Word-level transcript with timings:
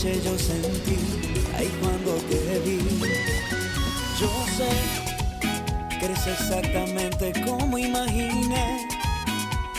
noche 0.00 0.20
yo 0.24 0.38
sentí? 0.38 0.96
Ahí 1.56 1.70
cuando 1.80 2.14
te 2.28 2.58
vi. 2.60 2.78
Yo 4.18 4.30
sé 4.56 4.70
que 5.98 6.04
eres 6.06 6.26
exactamente 6.26 7.32
como 7.44 7.76
imaginé. 7.76 8.86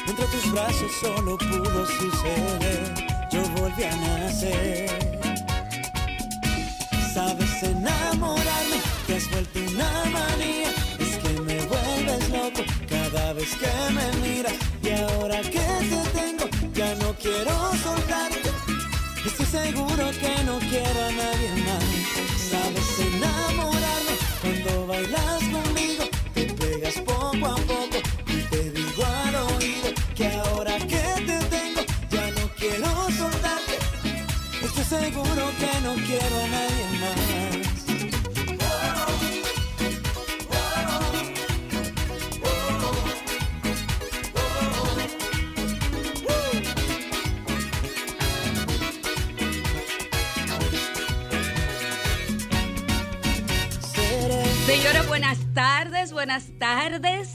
Entre 0.08 0.26
tus 0.26 0.52
brazos 0.52 0.92
solo 1.02 1.38
pudo 1.38 1.86
suceder. 1.88 2.94
Yo 3.32 3.42
volví 3.56 3.84
a 3.84 3.96
nacer. 3.96 4.90
Sabes 7.14 7.64
enamorarme, 7.64 8.78
te 9.08 9.16
has 9.16 9.30
vuelto 9.32 9.51
seguro 19.64 20.12
que 20.20 20.44
no 20.44 20.60
quiero 20.60 21.00
a 21.04 21.12
nadie 21.12 21.52
más. 21.66 21.84
Sabes 22.50 23.00
enamorarme 23.00 24.16
cuando 24.42 24.88
bailas 24.88 25.44
conmigo. 25.54 25.91
Buenas 56.32 56.58
tardes. 56.60 57.30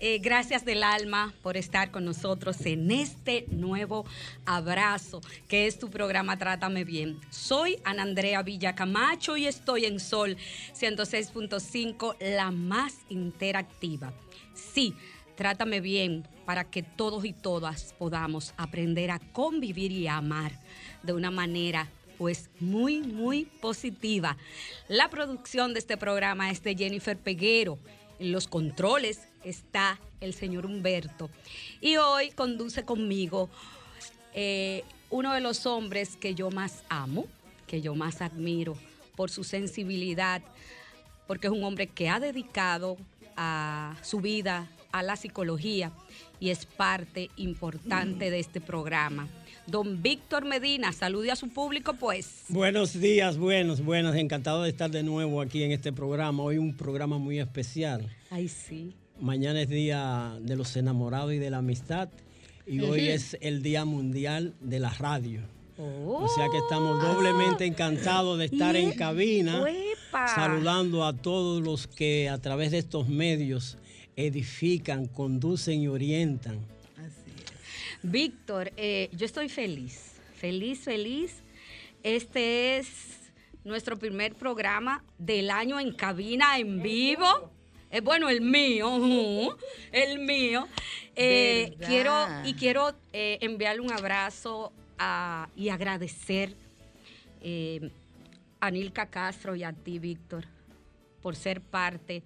Eh, 0.00 0.18
gracias 0.18 0.62
del 0.66 0.82
alma 0.82 1.32
por 1.42 1.56
estar 1.56 1.90
con 1.90 2.04
nosotros 2.04 2.60
en 2.66 2.90
este 2.90 3.46
nuevo 3.48 4.04
abrazo 4.44 5.22
que 5.48 5.66
es 5.66 5.78
tu 5.78 5.88
programa 5.88 6.36
Trátame 6.36 6.84
Bien. 6.84 7.18
Soy 7.30 7.78
Ana 7.84 8.02
Andrea 8.02 8.42
Villa 8.42 8.74
Camacho 8.74 9.38
y 9.38 9.46
estoy 9.46 9.86
en 9.86 9.98
Sol 9.98 10.36
106.5, 10.78 12.16
la 12.20 12.50
más 12.50 12.96
interactiva. 13.08 14.12
Sí, 14.52 14.94
trátame 15.34 15.80
bien 15.80 16.28
para 16.44 16.64
que 16.64 16.82
todos 16.82 17.24
y 17.24 17.32
todas 17.32 17.94
podamos 17.98 18.52
aprender 18.58 19.10
a 19.10 19.20
convivir 19.20 19.90
y 19.90 20.06
a 20.06 20.18
amar 20.18 20.52
de 21.02 21.14
una 21.14 21.30
manera 21.30 21.88
pues 22.18 22.50
muy, 22.60 23.00
muy 23.00 23.44
positiva. 23.44 24.36
La 24.88 25.08
producción 25.08 25.72
de 25.72 25.78
este 25.78 25.96
programa 25.96 26.50
es 26.50 26.62
de 26.62 26.74
Jennifer 26.76 27.16
Peguero. 27.16 27.78
En 28.18 28.32
los 28.32 28.48
controles 28.48 29.28
está 29.44 29.98
el 30.20 30.34
señor 30.34 30.66
Humberto. 30.66 31.30
Y 31.80 31.96
hoy 31.96 32.30
conduce 32.30 32.84
conmigo 32.84 33.48
eh, 34.34 34.84
uno 35.10 35.32
de 35.32 35.40
los 35.40 35.66
hombres 35.66 36.16
que 36.16 36.34
yo 36.34 36.50
más 36.50 36.82
amo, 36.88 37.26
que 37.66 37.80
yo 37.80 37.94
más 37.94 38.20
admiro 38.20 38.76
por 39.16 39.30
su 39.30 39.44
sensibilidad, 39.44 40.42
porque 41.26 41.46
es 41.46 41.52
un 41.52 41.64
hombre 41.64 41.86
que 41.86 42.08
ha 42.08 42.20
dedicado 42.20 42.96
a 43.36 43.96
su 44.02 44.20
vida 44.20 44.68
a 44.92 45.02
la 45.02 45.16
psicología 45.16 45.92
y 46.40 46.50
es 46.50 46.66
parte 46.66 47.30
importante 47.36 48.30
de 48.30 48.38
este 48.38 48.60
programa. 48.60 49.28
Don 49.68 50.02
Víctor 50.02 50.46
Medina, 50.46 50.94
salude 50.94 51.30
a 51.30 51.36
su 51.36 51.50
público, 51.50 51.92
pues. 51.92 52.44
Buenos 52.48 52.98
días, 52.98 53.36
buenos, 53.36 53.84
buenos. 53.84 54.16
Encantado 54.16 54.62
de 54.62 54.70
estar 54.70 54.90
de 54.90 55.02
nuevo 55.02 55.42
aquí 55.42 55.62
en 55.62 55.72
este 55.72 55.92
programa. 55.92 56.42
Hoy 56.42 56.56
un 56.56 56.74
programa 56.74 57.18
muy 57.18 57.38
especial. 57.38 58.10
Ay, 58.30 58.48
sí. 58.48 58.94
Mañana 59.20 59.60
es 59.60 59.68
Día 59.68 60.38
de 60.40 60.56
los 60.56 60.74
Enamorados 60.74 61.34
y 61.34 61.38
de 61.38 61.50
la 61.50 61.58
Amistad. 61.58 62.08
Y 62.66 62.80
hoy 62.80 63.08
es 63.08 63.36
el 63.42 63.62
Día 63.62 63.84
Mundial 63.84 64.54
de 64.62 64.80
la 64.80 64.88
Radio. 64.88 65.42
Oh. 65.76 66.24
O 66.24 66.28
sea 66.28 66.46
que 66.50 66.56
estamos 66.56 67.02
doblemente 67.02 67.66
encantados 67.66 68.38
de 68.38 68.46
estar 68.46 68.74
en 68.74 68.92
cabina, 68.92 69.60
¡Uepa! 69.60 70.28
saludando 70.34 71.04
a 71.04 71.12
todos 71.12 71.62
los 71.62 71.86
que 71.86 72.30
a 72.30 72.38
través 72.38 72.70
de 72.70 72.78
estos 72.78 73.08
medios 73.08 73.76
edifican, 74.16 75.04
conducen 75.08 75.82
y 75.82 75.88
orientan. 75.88 76.77
Víctor, 78.02 78.72
eh, 78.76 79.08
yo 79.12 79.26
estoy 79.26 79.48
feliz, 79.48 80.20
feliz, 80.34 80.80
feliz. 80.80 81.42
Este 82.02 82.78
es 82.78 82.88
nuestro 83.64 83.98
primer 83.98 84.34
programa 84.34 85.04
del 85.18 85.50
año 85.50 85.80
en 85.80 85.92
cabina 85.92 86.58
en 86.58 86.80
vivo. 86.82 87.50
Eh, 87.90 88.00
bueno, 88.00 88.28
el 88.28 88.40
mío, 88.40 89.56
el 89.92 90.18
mío. 90.20 90.68
Eh, 91.16 91.76
quiero 91.86 92.14
y 92.44 92.54
quiero 92.54 92.94
eh, 93.12 93.38
enviarle 93.40 93.80
un 93.80 93.92
abrazo 93.92 94.72
a- 94.98 95.48
y 95.56 95.68
agradecer 95.70 96.54
a 98.60 98.70
Nilka 98.70 99.06
Castro 99.06 99.54
y 99.56 99.62
a 99.64 99.72
ti, 99.72 99.98
Víctor, 99.98 100.44
por 101.22 101.34
ser 101.36 101.60
parte 101.60 102.22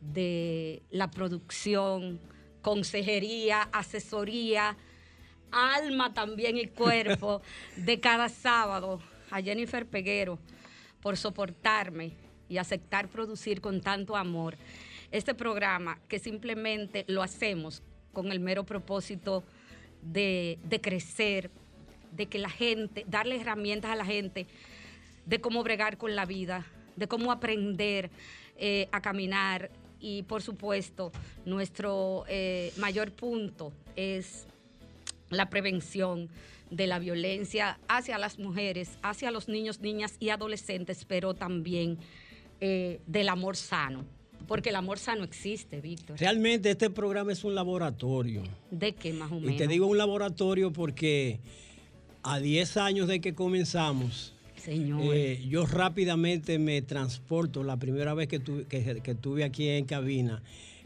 de 0.00 0.82
la 0.90 1.10
producción, 1.10 2.20
consejería, 2.62 3.62
asesoría, 3.72 4.76
alma 5.52 6.12
también 6.12 6.56
y 6.56 6.66
cuerpo 6.66 7.42
de 7.76 8.00
cada 8.00 8.28
sábado. 8.28 9.00
A 9.30 9.40
Jennifer 9.40 9.86
Peguero 9.86 10.40
por 11.00 11.16
soportarme 11.16 12.12
y 12.48 12.58
aceptar 12.58 13.08
producir 13.08 13.60
con 13.60 13.80
tanto 13.80 14.16
amor 14.16 14.56
este 15.12 15.34
programa 15.34 16.00
que 16.08 16.18
simplemente 16.18 17.04
lo 17.06 17.22
hacemos 17.22 17.80
con 18.12 18.32
el 18.32 18.40
mero 18.40 18.64
propósito 18.64 19.44
de, 20.02 20.58
de 20.64 20.80
crecer, 20.80 21.50
de 22.10 22.26
que 22.26 22.38
la 22.38 22.50
gente, 22.50 23.04
darle 23.06 23.40
herramientas 23.40 23.92
a 23.92 23.96
la 23.96 24.04
gente 24.04 24.48
de 25.26 25.40
cómo 25.40 25.62
bregar 25.62 25.96
con 25.96 26.16
la 26.16 26.26
vida, 26.26 26.66
de 26.96 27.06
cómo 27.06 27.30
aprender 27.30 28.10
eh, 28.56 28.88
a 28.92 29.00
caminar 29.00 29.70
y 30.00 30.22
por 30.24 30.42
supuesto 30.42 31.12
nuestro 31.44 32.24
eh, 32.28 32.72
mayor 32.78 33.12
punto 33.12 33.72
es 33.96 34.46
la 35.30 35.48
prevención 35.50 36.28
de 36.70 36.86
la 36.86 36.98
violencia 36.98 37.80
hacia 37.88 38.18
las 38.18 38.38
mujeres, 38.38 38.90
hacia 39.02 39.30
los 39.30 39.48
niños, 39.48 39.80
niñas 39.80 40.16
y 40.20 40.28
adolescentes, 40.30 41.04
pero 41.04 41.34
también 41.34 41.98
eh, 42.60 43.00
del 43.06 43.28
amor 43.28 43.56
sano, 43.56 44.04
porque 44.46 44.68
el 44.68 44.76
amor 44.76 44.98
sano 44.98 45.24
existe, 45.24 45.80
Víctor. 45.80 46.18
Realmente 46.20 46.70
este 46.70 46.90
programa 46.90 47.32
es 47.32 47.42
un 47.44 47.54
laboratorio. 47.54 48.42
¿De 48.70 48.92
qué 48.92 49.12
más 49.12 49.32
o 49.32 49.38
Y 49.38 49.40
menos? 49.40 49.56
te 49.56 49.66
digo 49.66 49.86
un 49.86 49.98
laboratorio 49.98 50.72
porque 50.72 51.40
a 52.22 52.38
10 52.38 52.76
años 52.76 53.08
de 53.08 53.20
que 53.20 53.34
comenzamos, 53.34 54.34
Señor. 54.56 55.00
eh, 55.14 55.42
yo 55.48 55.64
rápidamente 55.66 56.58
me 56.58 56.82
transporto 56.82 57.64
la 57.64 57.78
primera 57.78 58.14
vez 58.14 58.28
que, 58.28 58.38
tu- 58.40 58.66
que, 58.68 59.00
que 59.02 59.10
estuve 59.12 59.42
aquí 59.44 59.68
en 59.68 59.86
cabina 59.86 60.42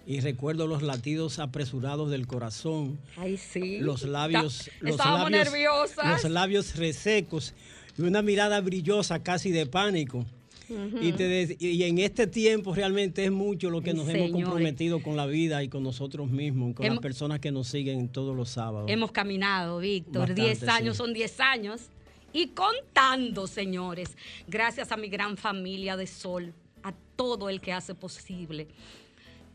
y 0.06 0.20
recuerdo 0.20 0.66
los 0.66 0.82
latidos 0.82 1.38
apresurados 1.38 2.10
del 2.10 2.26
corazón, 2.26 2.98
Ay, 3.16 3.36
sí. 3.36 3.78
los 3.78 4.02
labios, 4.02 4.68
Está- 4.68 4.80
los 4.82 4.96
labios, 4.98 5.30
nerviosas. 5.30 6.22
los 6.22 6.30
labios 6.32 6.76
resecos 6.76 7.54
y 7.98 8.02
una 8.02 8.22
mirada 8.22 8.60
brillosa 8.60 9.22
casi 9.22 9.50
de 9.50 9.66
pánico. 9.66 10.24
Y, 11.00 11.12
te 11.12 11.24
de- 11.28 11.56
y 11.60 11.82
en 11.82 11.98
este 11.98 12.26
tiempo 12.26 12.74
realmente 12.74 13.22
es 13.26 13.30
mucho 13.30 13.68
lo 13.68 13.82
que 13.82 13.92
nos 13.92 14.08
hemos 14.08 14.30
comprometido 14.30 15.02
con 15.02 15.14
la 15.14 15.26
vida 15.26 15.62
y 15.62 15.68
con 15.68 15.82
nosotros 15.82 16.30
mismos, 16.30 16.74
con 16.74 16.86
Hemos- 16.86 16.96
las 16.96 17.02
personas 17.02 17.40
que 17.40 17.50
nos 17.52 17.68
siguen 17.68 18.08
todos 18.08 18.34
los 18.34 18.48
sábados. 18.48 18.90
Hemos 18.90 19.12
caminado, 19.12 19.78
Víctor. 19.80 20.20
Bastante, 20.20 20.42
10 20.42 20.62
años 20.68 20.96
sí. 20.96 21.02
son 21.02 21.12
10 21.12 21.38
años. 21.38 21.82
Y 22.32 22.48
contando, 22.48 23.46
señores. 23.46 24.16
Gracias 24.48 24.90
a 24.90 24.96
mi 24.96 25.08
gran 25.08 25.36
familia 25.36 25.98
de 25.98 26.06
Sol, 26.06 26.54
a 26.82 26.94
todo 27.14 27.48
el 27.50 27.60
que 27.60 27.72
hace 27.74 27.94
posible 27.94 28.66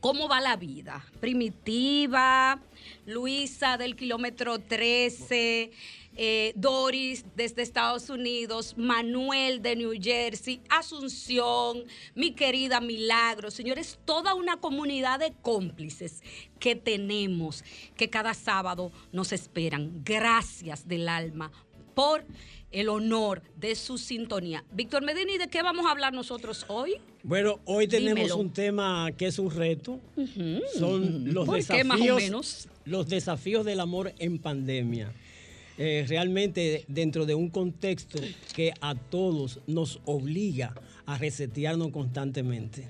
¿Cómo 0.00 0.28
va 0.28 0.40
la 0.40 0.56
vida? 0.56 1.04
Primitiva, 1.18 2.60
Luisa 3.06 3.76
del 3.76 3.96
kilómetro 3.96 4.60
13, 4.60 5.72
eh, 6.16 6.52
Doris 6.56 7.24
desde 7.36 7.62
Estados 7.62 8.08
Unidos, 8.10 8.74
Manuel 8.76 9.62
de 9.62 9.76
New 9.76 9.92
Jersey, 10.00 10.60
Asunción, 10.68 11.84
mi 12.14 12.32
querida 12.32 12.80
Milagro. 12.80 13.50
Señores, 13.50 13.98
toda 14.04 14.34
una 14.34 14.56
comunidad 14.56 15.20
de 15.20 15.34
cómplices 15.42 16.22
que 16.58 16.74
tenemos, 16.74 17.64
que 17.96 18.08
cada 18.08 18.34
sábado 18.34 18.90
nos 19.12 19.32
esperan. 19.32 20.02
Gracias 20.04 20.88
del 20.88 21.08
alma 21.08 21.52
por 21.94 22.24
el 22.72 22.88
honor 22.88 23.42
de 23.56 23.74
su 23.74 23.96
sintonía. 23.96 24.64
Víctor 24.72 25.02
Medina, 25.02 25.32
¿y 25.32 25.38
de 25.38 25.48
qué 25.48 25.62
vamos 25.62 25.86
a 25.86 25.90
hablar 25.90 26.12
nosotros 26.12 26.66
hoy? 26.68 26.96
Bueno, 27.22 27.60
hoy 27.64 27.88
tenemos 27.88 28.30
un 28.32 28.52
tema 28.52 29.10
que 29.16 29.26
es 29.26 29.38
un 29.38 29.50
reto. 29.50 30.00
Son 30.78 31.32
los 31.32 31.48
desafíos, 31.48 32.68
los 32.84 33.08
desafíos 33.08 33.64
del 33.64 33.80
amor 33.80 34.12
en 34.18 34.38
pandemia. 34.38 35.12
Eh, 35.78 36.04
realmente 36.08 36.84
dentro 36.88 37.26
de 37.26 37.34
un 37.34 37.50
contexto 37.50 38.18
que 38.54 38.72
a 38.80 38.94
todos 38.94 39.60
nos 39.66 40.00
obliga 40.06 40.74
a 41.04 41.18
resetearnos 41.18 41.90
constantemente. 41.90 42.88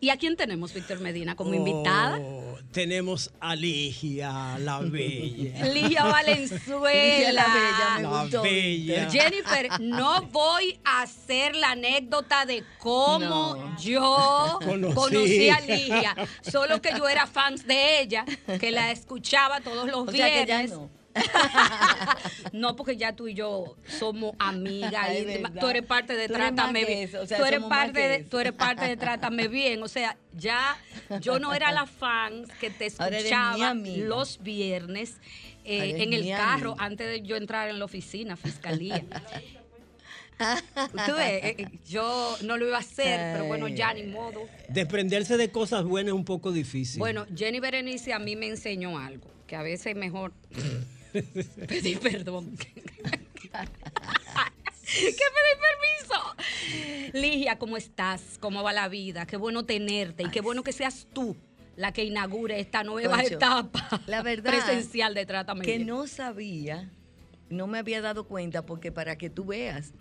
¿Y 0.00 0.10
a 0.10 0.16
quién 0.16 0.36
tenemos, 0.36 0.72
Víctor 0.72 1.00
Medina, 1.00 1.34
como 1.34 1.54
invitada? 1.54 2.20
Oh, 2.20 2.56
tenemos 2.70 3.32
a 3.40 3.56
Ligia, 3.56 4.56
la 4.60 4.78
bella. 4.82 5.66
Ligia 5.74 6.04
Valenzuela. 6.04 7.32
la 7.32 8.40
bella, 8.42 9.10
Jennifer, 9.10 9.68
no 9.80 10.22
voy 10.30 10.78
a 10.84 11.02
hacer 11.02 11.56
la 11.56 11.72
anécdota 11.72 12.46
de 12.46 12.62
cómo 12.78 13.76
yo 13.80 14.60
conocí. 14.94 15.48
a 15.48 15.60
Ligia. 15.62 16.14
Solo 16.42 16.80
que 16.80 16.90
yo 16.96 17.08
era 17.08 17.26
fans 17.26 17.66
de 17.66 18.00
ella, 18.00 18.24
que 18.60 18.70
la 18.70 18.92
escuchaba 18.92 19.60
todos 19.60 19.88
los 19.90 20.12
viernes. 20.12 20.70
no, 20.70 20.90
porque 22.76 22.96
ya 22.96 23.14
tú 23.14 23.28
y 23.28 23.34
yo 23.34 23.76
somos 23.86 24.34
amigas 24.38 25.08
Tú 25.60 25.68
eres 25.68 25.84
parte 25.84 26.16
de 26.16 26.28
Trátame 26.28 26.84
Bien. 26.84 27.10
tú, 27.10 27.44
eres 27.44 27.62
parte 27.64 28.00
de, 28.00 28.24
tú 28.24 28.38
eres 28.38 28.52
parte 28.52 28.86
de 28.86 28.96
Trátame 28.96 29.48
Bien. 29.48 29.82
O 29.82 29.88
sea, 29.88 30.16
ya 30.34 30.76
yo 31.20 31.38
no 31.38 31.54
era 31.54 31.72
la 31.72 31.86
fan 31.86 32.46
que 32.60 32.70
te 32.70 32.86
escuchaba 32.86 33.74
los 33.74 34.42
viernes 34.42 35.16
eh, 35.64 36.02
en 36.02 36.12
el 36.12 36.28
carro 36.28 36.74
antes 36.78 37.06
de 37.06 37.22
yo 37.22 37.36
entrar 37.36 37.68
en 37.68 37.78
la 37.78 37.84
oficina, 37.84 38.36
fiscalía. 38.36 39.04
Tú 40.38 41.14
ves, 41.16 41.44
eh, 41.44 41.56
eh, 41.58 41.66
yo 41.88 42.36
no 42.44 42.56
lo 42.56 42.68
iba 42.68 42.76
a 42.76 42.80
hacer, 42.80 43.32
pero 43.32 43.46
bueno, 43.46 43.66
ya 43.66 43.92
ni 43.92 44.04
modo. 44.04 44.46
Desprenderse 44.68 45.36
de 45.36 45.50
cosas 45.50 45.84
buenas 45.84 46.12
es 46.12 46.14
un 46.14 46.24
poco 46.24 46.52
difícil. 46.52 47.00
Bueno, 47.00 47.26
Jenny 47.34 47.58
Berenice 47.58 48.12
a 48.12 48.20
mí 48.20 48.36
me 48.36 48.46
enseñó 48.46 48.98
algo, 48.98 49.28
que 49.48 49.56
a 49.56 49.62
veces 49.62 49.88
es 49.88 49.96
mejor 49.96 50.32
Pedir 51.12 52.00
perdón. 52.00 52.56
¿Qué 54.88 55.12
pedir 55.12 55.58
permiso? 55.60 57.18
Ligia, 57.18 57.58
¿cómo 57.58 57.76
estás? 57.76 58.38
¿Cómo 58.40 58.62
va 58.62 58.72
la 58.72 58.88
vida? 58.88 59.26
Qué 59.26 59.36
bueno 59.36 59.64
tenerte 59.64 60.22
y 60.22 60.30
qué 60.30 60.40
bueno 60.40 60.62
que 60.62 60.72
seas 60.72 61.06
tú 61.12 61.36
la 61.76 61.92
que 61.92 62.04
inaugure 62.04 62.58
esta 62.58 62.82
nueva 62.82 63.22
etapa 63.22 64.02
la 64.06 64.22
verdad, 64.24 64.50
presencial 64.50 65.14
de 65.14 65.26
tratamiento. 65.26 65.70
Que 65.70 65.84
no 65.84 66.06
sabía, 66.08 66.90
no 67.50 67.66
me 67.68 67.78
había 67.78 68.00
dado 68.00 68.26
cuenta, 68.26 68.66
porque 68.66 68.90
para 68.90 69.16
que 69.16 69.30
tú 69.30 69.44
veas, 69.44 69.92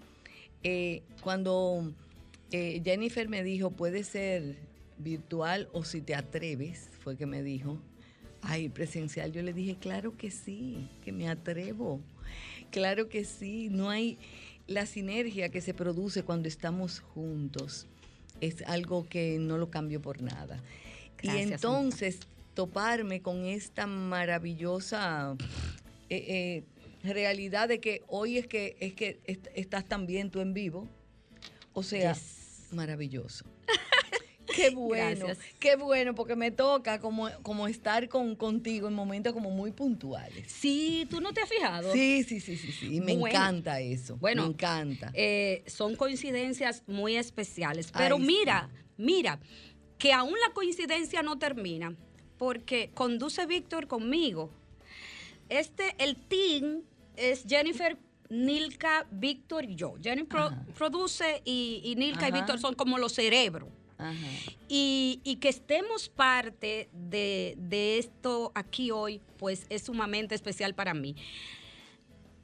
eh, 0.63 1.03
cuando 1.21 1.93
eh, 2.51 2.81
Jennifer 2.83 3.29
me 3.29 3.43
dijo, 3.43 3.71
puede 3.71 4.03
ser 4.03 4.55
virtual 4.97 5.69
o 5.71 5.83
si 5.83 6.01
te 6.01 6.15
atreves, 6.15 6.89
fue 7.03 7.15
que 7.15 7.27
me 7.27 7.43
dijo, 7.43 7.77
Ay, 8.49 8.69
presencial, 8.69 9.33
yo 9.33 9.41
le 9.41 9.51
dije, 9.51 9.75
claro 9.75 10.15
que 10.15 10.31
sí, 10.31 10.87
que 11.03 11.11
me 11.11 11.27
atrevo. 11.27 11.99
Claro 12.71 13.09
que 13.09 13.25
sí, 13.25 13.67
no 13.69 13.89
hay 13.89 14.17
la 14.67 14.85
sinergia 14.85 15.49
que 15.49 15.59
se 15.59 15.73
produce 15.73 16.23
cuando 16.23 16.47
estamos 16.47 17.01
juntos. 17.01 17.87
Es 18.39 18.61
algo 18.61 19.05
que 19.09 19.37
no 19.37 19.57
lo 19.57 19.69
cambio 19.69 20.01
por 20.01 20.21
nada. 20.21 20.63
y 21.21 21.29
entonces 21.29 22.19
toparme 22.53 23.21
con 23.21 23.45
esta 23.45 23.85
maravillosa 23.85 25.35
eh, 26.09 26.63
eh, 26.63 26.63
realidad 27.03 27.67
de 27.67 27.79
que 27.79 28.03
hoy 28.07 28.37
es 28.37 28.47
que 28.47 28.77
es 28.79 28.93
que 28.93 29.19
estás 29.55 29.85
también 29.85 30.31
tú 30.31 30.39
en 30.39 30.53
vivo. 30.53 30.87
O 31.73 31.83
sea, 31.83 32.15
maravilloso. 32.71 33.43
Qué 34.57 34.69
bueno, 34.71 35.27
qué 35.59 35.75
bueno, 35.75 36.15
porque 36.15 36.35
me 36.35 36.51
toca 36.51 36.99
como, 36.99 37.29
como 37.43 37.67
estar 37.67 38.09
con, 38.09 38.35
contigo 38.35 38.87
en 38.87 38.93
momentos 38.93 39.33
como 39.33 39.51
muy 39.51 39.71
puntuales. 39.71 40.51
Sí, 40.51 41.07
tú 41.09 41.21
no 41.21 41.31
te 41.31 41.41
has 41.41 41.49
fijado. 41.49 41.93
Sí, 41.93 42.23
sí, 42.23 42.39
sí, 42.39 42.57
sí, 42.57 42.71
sí. 42.71 43.01
me 43.01 43.13
encanta 43.13 43.79
eso. 43.79 44.17
Bueno, 44.17 44.43
me 44.43 44.49
encanta. 44.49 45.11
Eh, 45.13 45.63
son 45.67 45.95
coincidencias 45.95 46.83
muy 46.87 47.15
especiales. 47.15 47.91
Pero 47.95 48.17
mira, 48.17 48.69
mira, 48.97 49.39
que 49.97 50.11
aún 50.13 50.33
la 50.45 50.53
coincidencia 50.53 51.21
no 51.21 51.37
termina, 51.37 51.95
porque 52.37 52.91
conduce 52.93 53.45
Víctor 53.45 53.87
conmigo. 53.87 54.49
Este, 55.49 55.95
el 55.99 56.17
team 56.17 56.81
es 57.15 57.45
Jennifer 57.47 57.97
Nilka, 58.29 59.07
Víctor 59.11 59.65
y 59.65 59.75
yo. 59.75 59.95
Jennifer 60.01 60.51
produce 60.77 61.41
y, 61.45 61.93
Nilka 61.97 62.27
y 62.27 62.31
Víctor 62.31 62.59
son 62.59 62.75
como 62.75 62.97
los 62.97 63.13
cerebros. 63.13 63.69
Y, 64.67 65.37
que 65.41 65.49
estemos 65.49 66.09
parte 66.09 66.89
de, 66.93 67.97
esto 67.97 68.51
aquí 68.55 68.91
hoy, 68.91 69.21
pues 69.37 69.65
es 69.69 69.83
sumamente 69.83 70.35
especial 70.35 70.73
para 70.75 70.93
mí. 70.93 71.15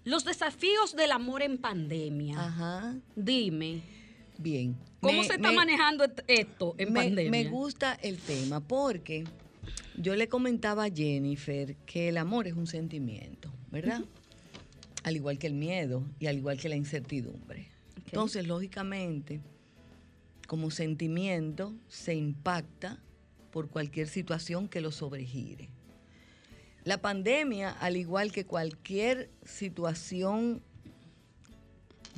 Los 0.03 0.25
desafíos 0.25 0.95
del 0.95 1.11
amor 1.11 1.43
en 1.43 1.57
pandemia. 1.57 2.39
Ajá. 2.39 2.95
Dime. 3.15 3.81
Bien. 4.37 4.75
¿Cómo 4.99 5.23
se 5.23 5.33
está 5.33 5.51
manejando 5.51 6.05
esto 6.27 6.75
en 6.77 6.93
pandemia? 6.93 7.31
Me 7.31 7.45
gusta 7.45 7.93
el 8.01 8.17
tema 8.17 8.59
porque 8.59 9.23
yo 9.97 10.15
le 10.15 10.27
comentaba 10.27 10.85
a 10.85 10.89
Jennifer 10.89 11.75
que 11.85 12.09
el 12.09 12.17
amor 12.17 12.47
es 12.47 12.53
un 12.53 12.67
sentimiento, 12.67 13.53
¿verdad? 13.71 14.03
Al 15.03 15.15
igual 15.15 15.37
que 15.37 15.47
el 15.47 15.53
miedo 15.53 16.03
y 16.19 16.27
al 16.27 16.37
igual 16.37 16.57
que 16.57 16.67
la 16.67 16.75
incertidumbre. 16.75 17.69
Entonces, 18.05 18.45
lógicamente, 18.47 19.41
como 20.53 20.69
sentimiento 20.69 21.73
se 21.87 22.13
impacta 22.13 22.99
por 23.49 23.69
cualquier 23.69 24.07
situación 24.07 24.67
que 24.67 24.81
lo 24.81 24.91
sobregire. 24.91 25.67
La 26.83 26.99
pandemia, 26.99 27.71
al 27.71 27.97
igual 27.97 28.31
que 28.31 28.45
cualquier 28.45 29.31
situación 29.43 30.61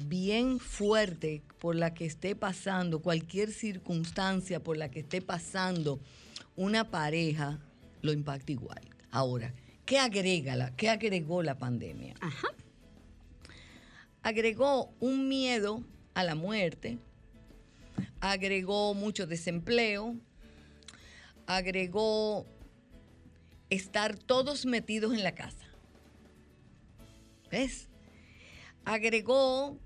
bien 0.10 0.60
fuerte 0.60 1.44
por 1.60 1.78
la 1.78 1.94
que 1.94 2.06
esté 2.06 2.36
pasando, 2.36 3.02
cualquier 3.02 3.54
circunstancia 3.54 4.62
por 4.62 4.76
la 4.76 4.92
que 4.92 5.00
esté 5.00 5.22
pasando 5.22 6.02
una 6.58 6.92
pareja, 6.92 7.62
lo 8.02 8.12
impacta 8.12 8.52
igual. 8.52 8.82
Ahora, 9.12 9.54
¿qué 9.86 9.98
agrega 9.98 10.58
la, 10.58 10.76
qué 10.76 10.90
agregó 10.90 11.42
la 11.42 11.58
pandemia? 11.58 12.16
Agregó 14.24 14.94
un 15.00 15.30
miedo 15.30 15.86
a 16.14 16.26
la 16.26 16.36
muerte, 16.36 16.98
agregó 18.32 18.96
mucho 18.96 19.28
desempleo, 19.28 20.16
agregó 21.46 22.48
estar 23.70 24.18
todos 24.18 24.66
metidos 24.66 25.14
en 25.14 25.24
la 25.24 25.36
casa. 25.36 25.66
¿Ves? 27.52 27.88
Agregó 28.84 29.78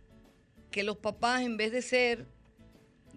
que 0.71 0.83
los 0.83 0.97
papás, 0.97 1.41
en 1.41 1.57
vez 1.57 1.73
de 1.73 1.81
ser, 1.81 2.27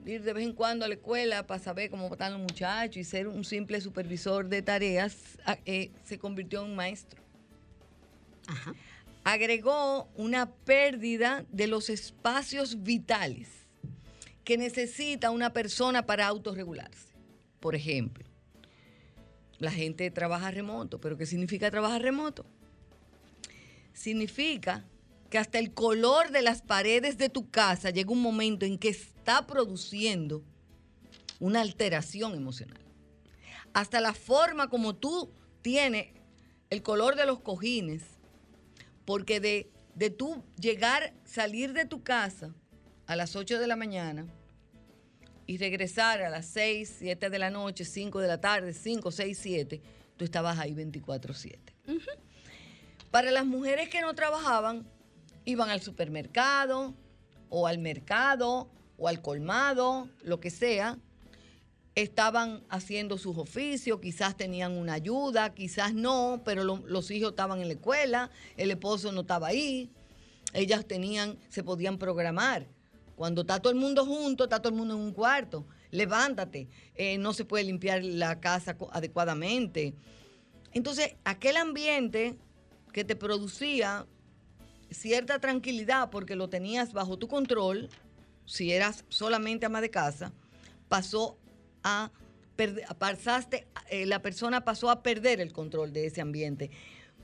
ir 0.04 0.22
de 0.22 0.32
vez 0.32 0.44
en 0.44 0.54
cuando 0.54 0.84
a 0.84 0.88
la 0.88 0.94
escuela 0.94 1.46
para 1.46 1.62
saber 1.62 1.88
cómo 1.90 2.08
están 2.10 2.32
los 2.32 2.40
muchachos 2.40 2.96
y 2.96 3.04
ser 3.04 3.28
un 3.28 3.44
simple 3.44 3.80
supervisor 3.80 4.48
de 4.48 4.62
tareas, 4.62 5.38
eh, 5.64 5.92
se 6.04 6.18
convirtió 6.18 6.64
en 6.64 6.74
maestro. 6.74 7.22
Agregó 9.22 10.08
una 10.16 10.50
pérdida 10.50 11.44
de 11.52 11.68
los 11.68 11.90
espacios 11.90 12.82
vitales 12.82 13.61
que 14.44 14.58
necesita 14.58 15.30
una 15.30 15.52
persona 15.52 16.06
para 16.06 16.26
autorregularse. 16.26 17.14
Por 17.60 17.74
ejemplo, 17.74 18.24
la 19.58 19.70
gente 19.70 20.10
trabaja 20.10 20.50
remoto, 20.50 21.00
pero 21.00 21.16
¿qué 21.16 21.26
significa 21.26 21.70
trabajar 21.70 22.02
remoto? 22.02 22.44
Significa 23.92 24.84
que 25.30 25.38
hasta 25.38 25.58
el 25.58 25.72
color 25.72 26.30
de 26.30 26.42
las 26.42 26.62
paredes 26.62 27.16
de 27.18 27.28
tu 27.28 27.50
casa 27.50 27.90
llega 27.90 28.10
un 28.10 28.20
momento 28.20 28.66
en 28.66 28.78
que 28.78 28.88
está 28.88 29.46
produciendo 29.46 30.42
una 31.38 31.60
alteración 31.60 32.34
emocional. 32.34 32.80
Hasta 33.72 34.00
la 34.00 34.12
forma 34.12 34.68
como 34.68 34.94
tú 34.94 35.30
tienes 35.62 36.08
el 36.68 36.82
color 36.82 37.16
de 37.16 37.26
los 37.26 37.40
cojines, 37.40 38.02
porque 39.04 39.40
de, 39.40 39.70
de 39.94 40.10
tú 40.10 40.42
llegar, 40.58 41.14
salir 41.24 41.72
de 41.72 41.84
tu 41.84 42.02
casa 42.02 42.54
a 43.06 43.16
las 43.16 43.36
8 43.36 43.58
de 43.58 43.66
la 43.66 43.76
mañana 43.76 44.26
y 45.46 45.58
regresar 45.58 46.22
a 46.22 46.30
las 46.30 46.46
6, 46.46 46.96
7 46.98 47.30
de 47.30 47.38
la 47.38 47.50
noche, 47.50 47.84
5 47.84 48.20
de 48.20 48.28
la 48.28 48.40
tarde, 48.40 48.72
5, 48.72 49.10
6, 49.10 49.38
7, 49.40 49.82
tú 50.16 50.24
estabas 50.24 50.58
ahí 50.58 50.74
24/7. 50.74 51.58
Para 53.10 53.30
las 53.30 53.44
mujeres 53.44 53.88
que 53.88 54.00
no 54.00 54.14
trabajaban, 54.14 54.86
iban 55.44 55.68
al 55.70 55.82
supermercado 55.82 56.94
o 57.50 57.66
al 57.66 57.78
mercado 57.78 58.70
o 58.96 59.08
al 59.08 59.20
colmado, 59.20 60.08
lo 60.22 60.40
que 60.40 60.50
sea, 60.50 60.98
estaban 61.94 62.64
haciendo 62.70 63.18
sus 63.18 63.36
oficios, 63.36 64.00
quizás 64.00 64.36
tenían 64.36 64.72
una 64.72 64.94
ayuda, 64.94 65.52
quizás 65.54 65.92
no, 65.92 66.40
pero 66.44 66.64
los 66.64 67.10
hijos 67.10 67.30
estaban 67.30 67.60
en 67.60 67.68
la 67.68 67.74
escuela, 67.74 68.30
el 68.56 68.70
esposo 68.70 69.12
no 69.12 69.22
estaba 69.22 69.48
ahí, 69.48 69.90
ellas 70.54 70.86
tenían, 70.86 71.38
se 71.50 71.62
podían 71.62 71.98
programar. 71.98 72.66
Cuando 73.22 73.42
está 73.42 73.60
todo 73.60 73.72
el 73.72 73.78
mundo 73.78 74.04
junto, 74.04 74.42
está 74.42 74.58
todo 74.58 74.72
el 74.72 74.78
mundo 74.80 74.94
en 74.94 75.00
un 75.00 75.12
cuarto, 75.12 75.64
levántate, 75.92 76.66
eh, 76.96 77.18
no 77.18 77.32
se 77.32 77.44
puede 77.44 77.62
limpiar 77.62 78.02
la 78.02 78.40
casa 78.40 78.76
adecuadamente. 78.90 79.94
Entonces, 80.72 81.14
aquel 81.22 81.56
ambiente 81.56 82.36
que 82.92 83.04
te 83.04 83.14
producía 83.14 84.08
cierta 84.90 85.38
tranquilidad 85.38 86.10
porque 86.10 86.34
lo 86.34 86.48
tenías 86.48 86.92
bajo 86.92 87.16
tu 87.16 87.28
control, 87.28 87.90
si 88.44 88.72
eras 88.72 89.04
solamente 89.08 89.66
ama 89.66 89.80
de 89.80 89.90
casa, 89.90 90.32
pasó 90.88 91.38
a 91.84 92.10
eh, 92.58 94.04
la 94.04 94.20
persona 94.20 94.64
pasó 94.64 94.90
a 94.90 95.04
perder 95.04 95.40
el 95.40 95.52
control 95.52 95.92
de 95.92 96.06
ese 96.06 96.20
ambiente. 96.20 96.72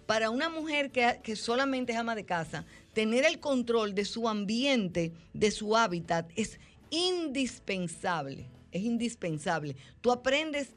Para 0.07 0.31
una 0.31 0.49
mujer 0.49 0.93
que, 0.93 1.19
que, 1.25 1.35
solamente 1.35 1.91
es 1.91 1.99
ama 1.99 2.15
de 2.15 2.25
casa, 2.25 2.67
tener 2.99 3.25
el 3.25 3.39
control 3.39 3.95
de 3.95 4.05
su 4.05 4.29
ambiente, 4.29 5.13
de 5.33 5.53
su 5.53 5.77
hábitat, 5.77 6.33
es 6.35 6.59
indispensable. 6.91 8.51
Es 8.73 8.83
indispensable. 8.83 9.77
Tú 10.01 10.11
aprendes 10.11 10.75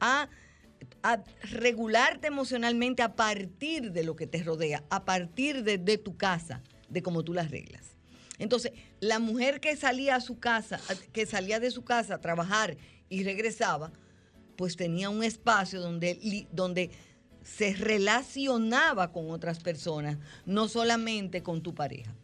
a, 0.00 0.30
regularte 1.42 2.28
emocionalmente 2.28 3.02
a 3.02 3.14
partir 3.14 3.92
de 3.92 4.02
lo 4.02 4.16
que 4.16 4.26
te 4.26 4.42
rodea, 4.42 4.82
a 4.88 5.04
partir 5.04 5.62
de, 5.62 5.76
de 5.76 5.98
tu 5.98 6.16
casa, 6.16 6.62
de 6.88 7.02
cómo 7.02 7.22
tú 7.22 7.34
las 7.34 7.50
reglas. 7.50 7.98
Entonces, 8.38 8.72
la 9.00 9.18
mujer 9.18 9.60
que 9.60 9.76
salía 9.76 10.16
a 10.16 10.22
su 10.22 10.38
casa, 10.38 10.80
que 11.12 11.26
salía 11.26 11.60
de 11.60 11.70
su 11.70 11.84
casa 11.84 12.14
a 12.14 12.20
trabajar 12.22 12.78
y 13.10 13.24
regresaba, 13.24 13.92
pues 14.56 14.74
tenía 14.74 15.10
un 15.10 15.22
espacio 15.22 15.82
donde 15.82 16.90
se 17.56 17.74
relacionaba 17.74 19.10
con 19.12 19.30
otras 19.30 19.60
personas, 19.60 20.18
no 20.44 20.68
solamente 20.68 21.42
con 21.42 21.62
tu 21.62 21.74
pareja. 21.74 22.14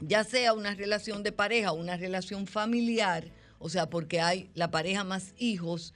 Ya 0.00 0.24
sea 0.24 0.54
una 0.54 0.74
relación 0.74 1.22
de 1.22 1.32
pareja, 1.32 1.72
una 1.72 1.96
relación 1.96 2.46
familiar, 2.46 3.30
o 3.58 3.68
sea, 3.68 3.90
porque 3.90 4.20
hay 4.20 4.50
la 4.54 4.70
pareja 4.70 5.04
más 5.04 5.34
hijos, 5.38 5.92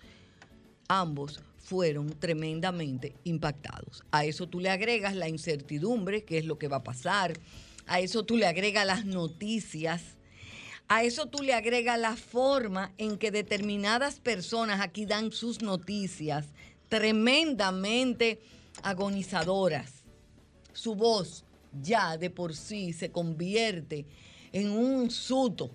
ambos 0.89 1.41
fueron 1.57 2.11
tremendamente 2.11 3.15
impactados. 3.25 4.05
A 4.11 4.27
eso 4.27 4.47
tú 4.47 4.61
le 4.61 4.69
agregas 4.69 5.17
la 5.17 5.29
incertidumbre, 5.29 6.25
qué 6.25 6.39
es 6.39 6.45
lo 6.45 6.59
que 6.59 6.69
va 6.69 6.77
a 6.77 6.85
pasar. 6.85 7.33
A 7.87 8.01
eso 8.01 8.25
tú 8.25 8.37
le 8.37 8.47
agregas 8.47 8.87
las 8.87 9.07
noticias 9.07 10.03
a 10.87 11.03
eso 11.03 11.25
tú 11.27 11.43
le 11.43 11.55
agregas 11.55 11.99
la 11.99 12.15
forma 12.15 12.93
en 12.99 13.17
que 13.17 13.31
determinadas 13.31 14.21
personas 14.21 14.83
aquí 14.83 15.07
dan 15.07 15.33
sus 15.33 15.63
noticias 15.63 16.45
tremendamente 16.89 18.41
agonizadoras. 18.83 20.05
Su 20.73 20.95
voz 20.95 21.45
ya 21.83 22.17
de 22.17 22.31
por 22.31 22.55
sí 22.55 22.93
se 22.93 23.11
convierte 23.11 24.07
en 24.53 24.71
un 24.71 25.11
suto. 25.11 25.75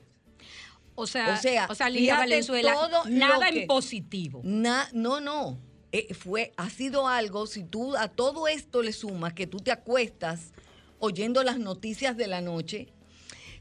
O 0.95 1.07
sea, 1.07 1.33
o 1.33 1.37
sea, 1.37 1.67
o 1.69 1.75
sea 1.75 1.87
Valenzuela, 2.17 2.75
nada 3.07 3.49
en 3.49 3.67
positivo. 3.67 4.41
no, 4.43 5.19
no. 5.19 5.57
Eh, 5.91 6.13
fue, 6.13 6.53
ha 6.55 6.69
sido 6.69 7.07
algo, 7.07 7.47
si 7.47 7.63
tú 7.63 7.95
a 7.95 8.09
todo 8.09 8.47
esto 8.47 8.83
le 8.83 8.93
sumas 8.93 9.33
que 9.33 9.47
tú 9.47 9.57
te 9.57 9.71
acuestas 9.71 10.51
oyendo 10.99 11.43
las 11.43 11.57
noticias 11.57 12.15
de 12.15 12.27
la 12.27 12.41
noche, 12.41 12.89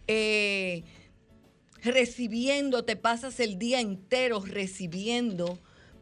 eh, 0.08 0.84
recibiendo, 1.82 2.84
te 2.84 2.96
pasas 2.96 3.40
el 3.40 3.58
día 3.58 3.80
entero 3.80 4.42
recibiendo 4.44 5.58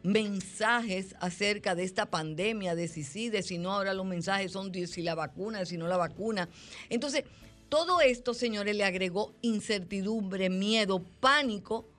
mensajes 0.07 1.15
acerca 1.19 1.75
de 1.75 1.83
esta 1.83 2.05
pandemia, 2.05 2.75
de 2.75 2.87
si 2.87 3.03
sí, 3.03 3.29
de 3.29 3.43
si 3.43 3.57
no, 3.57 3.73
ahora 3.73 3.93
los 3.93 4.05
mensajes 4.05 4.53
son 4.53 4.71
de 4.71 4.87
si 4.87 5.01
la 5.01 5.15
vacuna, 5.15 5.59
de 5.59 5.65
si 5.65 5.77
no 5.77 5.87
la 5.87 5.97
vacuna. 5.97 6.47
Entonces, 6.89 7.25
todo 7.67 7.99
esto, 7.99 8.33
señores, 8.33 8.75
le 8.75 8.85
agregó 8.85 9.35
incertidumbre, 9.41 10.49
miedo, 10.49 11.03
pánico 11.19 11.89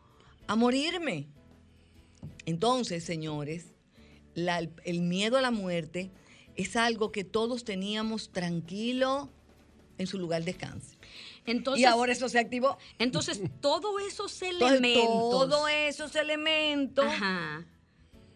a 0.47 0.57
morirme. 0.57 1.29
Entonces, 2.47 3.05
señores, 3.05 3.75
el 4.35 5.03
miedo 5.03 5.37
a 5.37 5.43
la 5.43 5.51
muerte 5.51 6.11
es 6.57 6.77
algo 6.77 7.13
que 7.13 7.25
todos 7.25 7.65
teníamos 7.65 8.31
tranquilo 8.31 9.29
en 9.99 10.07
su 10.07 10.19
lugar 10.19 10.45
de 10.45 10.53
descanso 10.53 10.97
y 11.77 11.85
ahora 11.85 12.13
eso 12.13 12.29
se 12.29 12.39
activó. 12.39 12.79
Entonces, 12.99 13.41
todos 13.61 14.03
esos 14.07 14.41
elementos. 14.43 15.05
Todos 15.05 15.71
esos 15.71 16.15
elementos. 16.17 17.07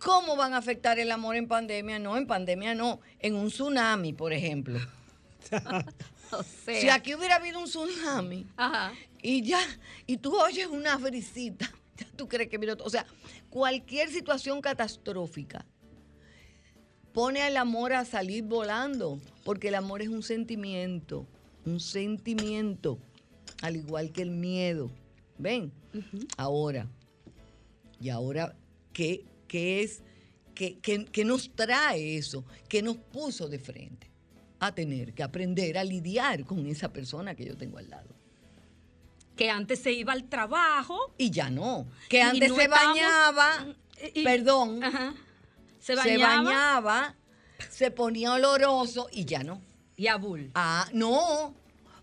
¿Cómo 0.03 0.37
van 0.37 0.55
a 0.55 0.59
afectar 0.59 0.99
el 0.99 1.11
amor 1.11 1.37
en 1.37 1.47
pandemia? 1.47 1.99
No, 1.99 2.17
en 2.17 2.27
pandemia 2.27 2.75
no. 2.75 3.01
En 3.19 3.35
un 3.35 3.49
tsunami, 3.49 4.13
por 4.13 4.33
ejemplo. 4.33 4.79
si 6.81 6.89
aquí 6.89 7.15
hubiera 7.15 7.37
habido 7.37 7.59
un 7.59 7.67
tsunami 7.67 8.47
y 9.21 9.43
ya, 9.43 9.61
y 10.07 10.17
tú 10.17 10.35
oyes 10.37 10.67
una 10.67 10.97
brisita, 10.97 11.71
ya 11.97 12.07
tú 12.17 12.29
crees 12.29 12.49
que 12.49 12.59
mira, 12.59 12.77
o 12.81 12.91
sea, 12.91 13.07
cualquier 13.51 14.09
situación 14.09 14.61
catastrófica 14.61 15.65
pone 17.13 17.43
al 17.43 17.57
amor 17.57 17.93
a 17.93 18.05
salir 18.05 18.45
volando, 18.45 19.21
porque 19.45 19.69
el 19.69 19.75
amor 19.75 20.01
es 20.01 20.09
un 20.09 20.23
sentimiento 20.23 21.27
un 21.65 21.81
sentimiento, 21.81 22.99
al 23.63 23.77
igual 23.77 24.13
que 24.13 24.23
el 24.23 24.31
miedo. 24.31 24.91
¿Ven? 25.39 25.73
Ahora, 26.37 26.87
y 28.01 28.09
ahora, 28.11 28.55
¿qué, 28.93 29.25
es, 29.55 30.03
qué, 30.55 30.79
qué, 30.81 31.25
nos 31.25 31.55
trae 31.55 32.17
eso? 32.17 32.45
¿Qué 32.69 32.83
nos 32.83 32.97
puso 32.97 33.49
de 33.49 33.59
frente? 33.59 34.11
A 34.61 34.75
tener 34.75 35.13
que 35.13 35.23
aprender 35.23 35.77
a 35.79 35.85
lidiar 35.85 36.45
con 36.45 36.67
esa 36.67 36.93
persona 36.93 37.35
que 37.35 37.45
yo 37.45 37.57
tengo 37.57 37.79
al 37.79 37.91
lado. 37.91 38.15
Que 39.37 39.51
antes 39.51 39.81
se 39.81 39.93
iba 39.93 40.13
al 40.13 40.29
trabajo. 40.29 41.15
Y 41.19 41.31
ya 41.31 41.51
no. 41.51 41.87
Que 42.09 42.23
antes 42.23 42.55
se 42.55 42.69
bañaba, 42.69 43.75
perdón, 44.23 44.81
se 45.79 45.95
bañaba, 45.95 47.17
se 47.71 47.91
ponía 47.91 48.35
oloroso 48.35 49.09
y 49.11 49.25
ya 49.25 49.43
no. 49.43 49.61
Y 49.97 50.07
a 50.07 50.17
Bull. 50.17 50.51
Ah, 50.55 50.89
no, 50.93 51.55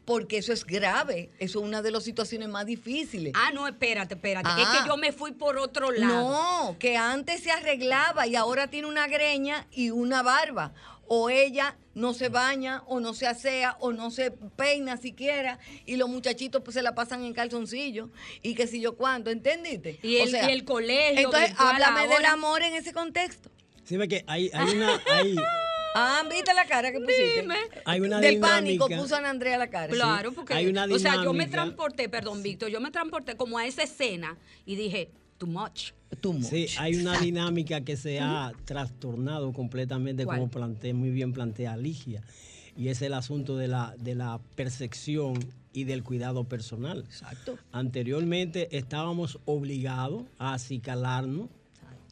porque 0.10 0.40
eso 0.40 0.52
es 0.54 0.66
grave. 0.66 1.30
Eso 1.38 1.60
es 1.60 1.66
una 1.66 1.84
de 1.84 1.92
las 1.92 2.04
situaciones 2.04 2.50
más 2.50 2.66
difíciles. 2.66 3.32
Ah, 3.36 3.52
no, 3.54 3.68
espérate, 3.68 4.16
espérate. 4.16 4.50
es 4.60 4.68
que 4.68 4.78
ah. 4.80 4.86
yo 4.88 4.98
me 4.98 5.12
fui 5.12 5.34
por 5.34 5.60
otro 5.60 5.92
lado. 5.92 6.32
No, 6.32 6.76
que 6.80 6.98
antes 6.98 7.44
se 7.44 7.52
arreglaba 7.52 8.26
y 8.26 8.36
ahora 8.36 8.72
tiene 8.72 8.88
una 8.88 9.06
greña 9.06 9.68
y 9.72 9.92
una 9.92 10.24
barba. 10.24 10.74
O 11.06 11.30
ella 11.30 11.78
no 11.94 12.16
se 12.16 12.30
baña, 12.30 12.82
o 12.88 13.00
no 13.00 13.14
se 13.14 13.28
asea, 13.28 13.78
o 13.82 13.94
no 13.94 14.10
se 14.10 14.32
peina 14.32 14.98
siquiera, 14.98 15.60
y 15.86 15.96
los 15.96 16.10
muchachitos 16.10 16.64
pues 16.64 16.74
se 16.74 16.82
la 16.82 16.96
pasan 16.96 17.24
en 17.24 17.34
calzoncillo, 17.34 18.10
y 18.42 18.56
qué 18.56 18.66
sé 18.66 18.80
yo 18.80 18.96
cuánto, 18.96 19.30
¿entendiste? 19.30 20.00
Y 20.02 20.18
el, 20.18 20.34
el 20.34 20.66
colegio. 20.66 21.26
Entonces, 21.26 21.54
háblame 21.58 22.08
del 22.08 22.26
amor 22.26 22.64
en 22.64 22.74
ese 22.74 22.94
contexto. 22.94 23.52
Sí, 23.84 23.96
que 24.08 24.24
hay, 24.26 24.50
hay 24.54 24.76
una... 24.76 25.02
Hay, 25.12 25.36
Ah, 25.96 26.24
¿viste 26.30 26.54
la 26.54 26.66
cara 26.66 26.92
que 26.92 27.00
pusiste? 27.00 27.42
Dime. 27.42 27.56
Hay 27.86 28.02
una 28.02 28.20
Del 28.20 28.40
pánico 28.40 28.88
puso 28.88 29.16
Ana 29.16 29.30
Andrea 29.30 29.58
la 29.58 29.70
cara. 29.70 29.92
Claro, 29.94 30.32
porque 30.32 30.54
hay 30.54 30.68
una 30.68 30.86
o 30.86 31.00
sea, 31.00 31.24
yo 31.24 31.34
me 31.34 31.48
transporté, 31.48 32.10
perdón, 32.10 32.44
Víctor, 32.44 32.70
yo 32.70 32.80
me 32.80 32.92
transporté 32.92 33.36
como 33.36 33.58
a 33.58 33.66
esa 33.66 33.84
escena 33.84 34.38
y 34.66 34.76
dije, 34.76 35.10
too 35.38 35.48
much. 35.48 35.92
Too 36.22 36.34
much. 36.34 36.50
Sí, 36.50 36.68
hay 36.78 36.96
una 36.96 37.18
dinámica 37.20 37.82
que 37.82 37.98
se 37.98 38.20
ha 38.20 38.52
trastornado 38.66 39.52
completamente, 39.54 40.26
como 40.26 40.50
planteé, 40.50 40.94
muy 40.94 41.10
bien 41.10 41.34
plantea 41.34 41.76
Ligia, 41.78 42.22
y 42.78 42.90
es 42.90 43.02
el 43.02 43.14
asunto 43.14 43.58
de 43.58 43.68
la, 43.68 43.96
de 43.98 44.16
la 44.16 44.40
percepción 44.56 45.34
y 45.74 45.84
del 45.84 46.04
cuidado 46.04 46.46
personal. 46.46 47.00
Exacto. 47.00 47.58
Anteriormente 47.72 48.76
estábamos 48.78 49.40
obligados 49.46 50.24
a 50.38 50.54
acicalarnos 50.54 51.50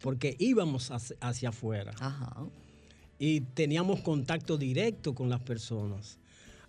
porque 0.01 0.35
íbamos 0.39 0.91
hacia 1.21 1.49
afuera. 1.49 1.91
Ajá 1.99 2.45
y 3.19 3.41
teníamos 3.41 4.01
contacto 4.01 4.57
directo 4.57 5.15
con 5.15 5.29
las 5.29 5.41
personas. 5.41 6.19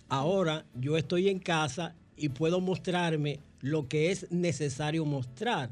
Ahora 0.09 0.64
yo 0.75 0.97
estoy 0.97 1.28
en 1.28 1.38
casa 1.38 1.95
y 2.17 2.31
puedo 2.31 2.61
mostrarme 2.61 3.40
lo 3.61 3.88
que 3.88 4.11
es 4.11 4.31
necesario 4.31 5.05
mostrar 5.05 5.71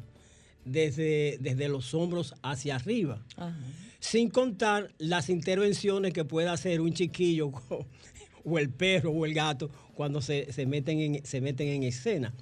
desde, 0.64 1.38
desde 1.40 1.68
los 1.68 1.94
hombros 1.94 2.34
hacia 2.42 2.76
arriba. 2.76 3.24
Sin 4.00 4.28
contar 4.28 4.92
las 4.98 5.30
intervenciones 5.30 6.12
que 6.12 6.24
puede 6.24 6.48
hacer 6.48 6.80
un 6.80 6.92
chiquillo 6.92 7.52
o 8.44 8.58
el 8.58 8.70
perro 8.70 9.10
o 9.10 9.24
el 9.24 9.32
gato 9.34 9.70
cuando 9.94 10.20
se, 10.20 10.46
meten, 10.66 11.00
en, 11.00 11.26
se 11.26 11.40
meten 11.40 11.68
en 11.68 11.82
escena. 11.84 12.34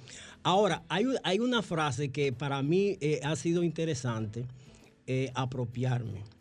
Ahora, 0.43 0.83
hay, 0.89 1.05
hay 1.23 1.39
una 1.39 1.61
frase 1.61 2.09
que 2.09 2.33
para 2.33 2.61
mí 2.61 2.97
eh, 2.99 3.19
ha 3.23 3.35
sido 3.35 3.63
interesante 3.63 4.45
eh, 5.07 5.31
apropiarme. 5.33 6.34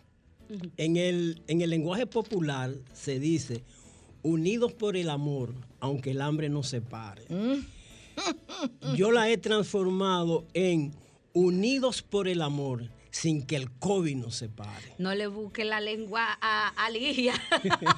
En, 0.76 0.96
el, 0.96 1.42
en 1.46 1.60
el 1.60 1.70
lenguaje 1.70 2.06
popular 2.06 2.74
se 2.92 3.18
dice, 3.18 3.64
unidos 4.22 4.72
por 4.72 4.96
el 4.96 5.10
amor, 5.10 5.54
aunque 5.80 6.10
el 6.12 6.20
hambre 6.20 6.48
nos 6.48 6.68
separe. 6.68 7.24
Mm. 7.28 7.66
Yo 8.96 9.10
la 9.12 9.28
he 9.28 9.38
transformado 9.38 10.46
en 10.54 10.94
unidos 11.32 12.02
por 12.02 12.28
el 12.28 12.42
amor, 12.42 12.90
sin 13.10 13.42
que 13.42 13.56
el 13.56 13.70
COVID 13.70 14.16
nos 14.16 14.36
separe. 14.36 14.94
No 14.98 15.14
le 15.14 15.26
busque 15.26 15.64
la 15.64 15.80
lengua 15.80 16.38
a, 16.40 16.68
a 16.68 16.90
Ligia. 16.90 17.34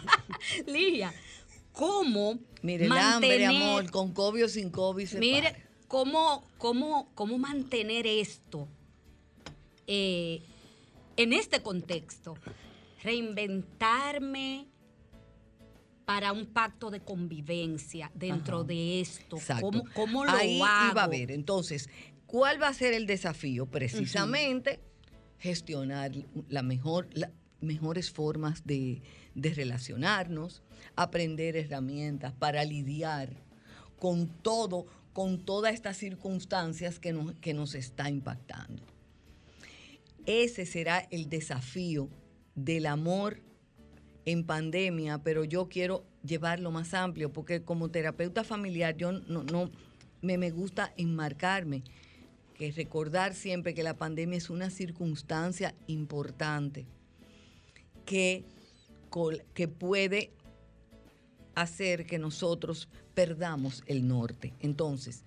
Ligia, 0.66 1.14
¿cómo 1.72 2.38
Mire, 2.62 2.88
mantener, 2.88 3.40
el 3.40 3.46
hambre, 3.46 3.64
amor, 3.64 3.90
con 3.90 4.12
COVID 4.12 4.46
o 4.46 4.48
sin 4.48 4.70
COVID 4.70 5.06
se 5.06 5.18
Mire, 5.18 5.54
¿cómo, 5.86 6.44
cómo, 6.58 7.10
cómo 7.14 7.38
mantener 7.38 8.06
esto 8.06 8.68
eh, 9.86 10.42
en 11.16 11.32
este 11.32 11.62
contexto? 11.62 12.34
Reinventarme 13.02 14.66
para 16.06 16.32
un 16.32 16.46
pacto 16.46 16.90
de 16.90 17.00
convivencia 17.00 18.10
dentro 18.14 18.64
de 18.64 19.00
esto. 19.00 19.38
¿Cómo, 19.60 19.84
¿Cómo, 19.92 20.24
lo 20.24 20.30
Ahí 20.30 20.56
iba 20.56 21.02
a 21.02 21.08
ver. 21.08 21.32
Entonces, 21.32 21.90
¿cuál 22.26 22.62
va 22.62 22.68
a 22.68 22.74
ser 22.74 22.94
el 22.94 23.06
desafío? 23.06 23.66
Precisamente 23.66 24.80
gestionar 25.38 26.12
la 26.48 26.62
mejor, 26.62 27.08
las 27.12 27.30
mejores 27.60 28.10
formas 28.10 28.64
de, 28.64 29.02
relacionarnos, 29.34 30.62
aprender 30.94 31.56
herramientas 31.56 32.32
para 32.32 32.64
lidiar 32.64 33.36
con 33.98 34.28
todo, 34.28 34.86
con 35.12 35.44
todas 35.44 35.74
estas 35.74 35.96
circunstancias 35.96 36.98
que 36.98 37.12
nos, 37.12 37.34
que 37.34 37.52
nos 37.52 37.74
está 37.74 38.08
impactando. 38.08 38.95
Ese 40.26 40.66
será 40.66 41.06
el 41.10 41.28
desafío 41.28 42.08
del 42.54 42.86
amor 42.86 43.40
en 44.24 44.44
pandemia, 44.44 45.18
pero 45.22 45.44
yo 45.44 45.68
quiero 45.68 46.04
llevarlo 46.24 46.72
más 46.72 46.94
amplio, 46.94 47.32
porque 47.32 47.62
como 47.62 47.90
terapeuta 47.90 48.42
familiar 48.42 48.96
yo 48.96 49.12
no, 49.12 49.70
me, 50.20 50.36
me 50.36 50.50
gusta 50.50 50.92
enmarcarme 50.96 51.84
que 52.58 52.72
recordar 52.72 53.34
siempre 53.34 53.74
que 53.74 53.84
la 53.84 53.94
pandemia 53.94 54.38
es 54.38 54.50
una 54.50 54.70
circunstancia 54.70 55.74
importante 55.86 56.86
que, 58.04 58.44
que 59.54 59.68
puede 59.68 60.32
hacer 61.54 62.06
que 62.06 62.18
nosotros 62.18 62.88
perdamos 63.14 63.84
el 63.86 64.08
norte. 64.08 64.54
Entonces, 64.60 65.22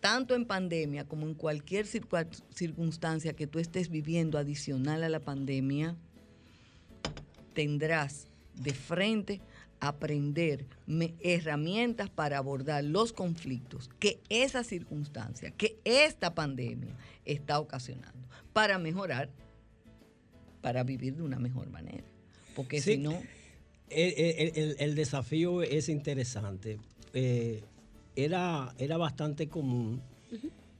tanto 0.00 0.34
en 0.34 0.46
pandemia 0.46 1.06
como 1.06 1.26
en 1.26 1.34
cualquier 1.34 1.86
circunstancia 1.86 3.34
que 3.34 3.46
tú 3.46 3.58
estés 3.58 3.90
viviendo 3.90 4.38
adicional 4.38 5.04
a 5.04 5.08
la 5.08 5.20
pandemia, 5.20 5.96
tendrás 7.52 8.26
de 8.54 8.72
frente 8.72 9.40
aprender 9.80 10.66
herramientas 11.20 12.10
para 12.10 12.38
abordar 12.38 12.84
los 12.84 13.12
conflictos 13.12 13.88
que 13.98 14.20
esa 14.28 14.62
circunstancia, 14.64 15.50
que 15.52 15.78
esta 15.84 16.34
pandemia 16.34 16.94
está 17.24 17.58
ocasionando, 17.58 18.28
para 18.52 18.78
mejorar, 18.78 19.30
para 20.60 20.82
vivir 20.82 21.16
de 21.16 21.22
una 21.22 21.38
mejor 21.38 21.70
manera. 21.70 22.04
Porque 22.54 22.80
si 22.80 22.98
no... 22.98 23.20
El, 23.88 24.94
desafío 24.94 25.62
es 25.62 25.88
interesante. 25.88 26.78
Eh, 27.12 27.64
era, 28.16 28.74
era 28.78 28.96
bastante 28.96 29.48
común 29.48 30.02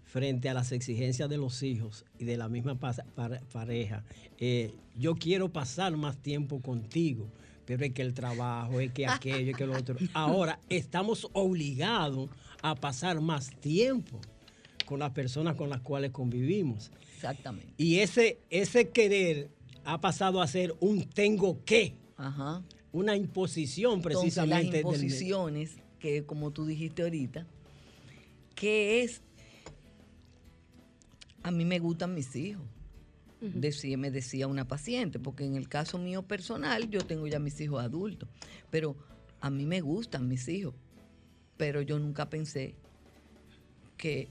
frente 0.04 0.48
a 0.48 0.54
las 0.54 0.72
exigencias 0.72 1.28
de 1.28 1.38
los 1.38 1.62
hijos 1.62 2.04
y 2.18 2.24
de 2.24 2.36
la 2.36 2.48
misma 2.48 2.78
pareja. 2.78 4.04
Eh, 4.38 4.74
yo 4.96 5.14
quiero 5.14 5.52
pasar 5.52 5.96
más 5.96 6.16
tiempo 6.18 6.60
contigo 6.60 7.30
pero 7.70 7.84
es 7.84 7.92
que 7.92 8.02
el 8.02 8.14
trabajo, 8.14 8.80
es 8.80 8.90
que 8.90 9.06
aquello, 9.06 9.52
es 9.52 9.56
que 9.56 9.64
lo 9.64 9.78
otro. 9.78 9.96
Ahora 10.12 10.58
estamos 10.68 11.28
obligados 11.34 12.28
a 12.62 12.74
pasar 12.74 13.20
más 13.20 13.54
tiempo 13.60 14.20
con 14.86 14.98
las 14.98 15.12
personas 15.12 15.54
con 15.54 15.70
las 15.70 15.80
cuales 15.80 16.10
convivimos. 16.10 16.90
Exactamente. 17.14 17.72
Y 17.76 17.98
ese, 17.98 18.40
ese 18.50 18.88
querer 18.88 19.50
ha 19.84 20.00
pasado 20.00 20.42
a 20.42 20.48
ser 20.48 20.74
un 20.80 21.04
tengo 21.04 21.64
que. 21.64 21.94
Ajá. 22.16 22.60
Una 22.90 23.14
imposición 23.14 24.02
precisamente. 24.02 24.78
Entonces, 24.78 25.02
las 25.02 25.12
imposiciones, 25.12 25.76
que 26.00 26.24
como 26.24 26.50
tú 26.50 26.66
dijiste 26.66 27.02
ahorita, 27.02 27.46
que 28.56 29.02
es, 29.02 29.22
a 31.42 31.52
mí 31.52 31.64
me 31.64 31.78
gustan 31.78 32.14
mis 32.14 32.34
hijos 32.34 32.66
decía, 33.40 33.96
me 33.96 34.10
decía 34.10 34.46
una 34.46 34.66
paciente, 34.68 35.18
porque 35.18 35.44
en 35.44 35.56
el 35.56 35.68
caso 35.68 35.98
mío 35.98 36.22
personal 36.22 36.90
yo 36.90 37.00
tengo 37.00 37.26
ya 37.26 37.38
mis 37.38 37.60
hijos 37.60 37.82
adultos, 37.82 38.28
pero 38.70 38.96
a 39.40 39.50
mí 39.50 39.64
me 39.64 39.80
gustan 39.80 40.28
mis 40.28 40.48
hijos, 40.48 40.74
pero 41.56 41.80
yo 41.80 41.98
nunca 41.98 42.28
pensé 42.28 42.74
que, 43.96 44.28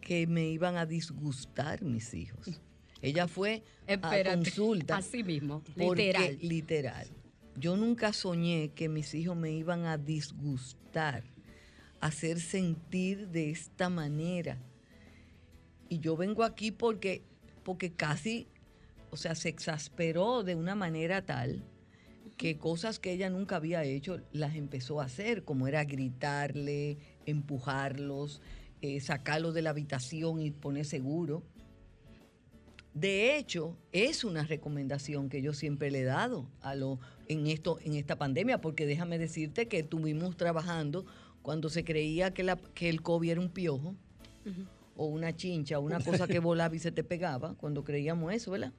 que 0.00 0.26
me 0.26 0.48
iban 0.48 0.76
a 0.76 0.86
disgustar 0.86 1.82
mis 1.82 2.14
hijos. 2.14 2.60
Ella 3.02 3.28
fue 3.28 3.62
a 3.86 4.24
consulta. 4.24 4.96
Así 4.96 5.22
mismo, 5.22 5.62
literal. 5.76 6.38
Literal. 6.40 7.08
Yo 7.56 7.76
nunca 7.76 8.12
soñé 8.12 8.70
que 8.74 8.88
mis 8.88 9.14
hijos 9.14 9.36
me 9.36 9.52
iban 9.52 9.86
a 9.86 9.98
disgustar, 9.98 11.24
hacer 12.00 12.40
sentir 12.40 13.28
de 13.28 13.50
esta 13.50 13.88
manera. 13.88 14.58
Y 15.88 16.00
yo 16.00 16.16
vengo 16.16 16.42
aquí 16.42 16.70
porque 16.70 17.22
porque 17.64 17.92
casi, 17.92 18.46
o 19.10 19.16
sea, 19.16 19.34
se 19.34 19.48
exasperó 19.48 20.44
de 20.44 20.54
una 20.54 20.74
manera 20.74 21.24
tal 21.24 21.64
que 22.36 22.58
cosas 22.58 22.98
que 22.98 23.12
ella 23.12 23.30
nunca 23.30 23.56
había 23.56 23.84
hecho 23.84 24.20
las 24.32 24.54
empezó 24.54 25.00
a 25.00 25.04
hacer, 25.04 25.44
como 25.44 25.66
era 25.68 25.84
gritarle, 25.84 26.98
empujarlos, 27.26 28.42
eh, 28.82 29.00
sacarlos 29.00 29.54
de 29.54 29.62
la 29.62 29.70
habitación 29.70 30.40
y 30.40 30.50
poner 30.50 30.84
seguro. 30.84 31.42
De 32.94 33.36
hecho, 33.36 33.76
es 33.90 34.22
una 34.22 34.44
recomendación 34.44 35.28
que 35.28 35.42
yo 35.42 35.52
siempre 35.52 35.90
le 35.90 36.00
he 36.00 36.04
dado 36.04 36.48
a 36.60 36.76
lo, 36.76 37.00
en, 37.26 37.48
esto, 37.48 37.78
en 37.82 37.94
esta 37.94 38.16
pandemia, 38.16 38.60
porque 38.60 38.86
déjame 38.86 39.18
decirte 39.18 39.66
que 39.66 39.80
estuvimos 39.80 40.36
trabajando 40.36 41.04
cuando 41.42 41.68
se 41.68 41.84
creía 41.84 42.32
que, 42.32 42.44
la, 42.44 42.56
que 42.56 42.88
el 42.88 43.02
COVID 43.02 43.30
era 43.30 43.40
un 43.40 43.50
piojo 43.50 43.96
o 44.96 45.06
una 45.06 45.34
chincha, 45.34 45.80
una 45.80 45.98
cosa 45.98 46.28
que 46.28 46.38
volaba 46.38 46.76
y 46.76 46.78
se 46.78 46.92
te 46.92 47.02
pegaba, 47.02 47.54
cuando 47.54 47.82
creíamos 47.82 48.32
eso, 48.32 48.52
¿verdad? 48.52 48.72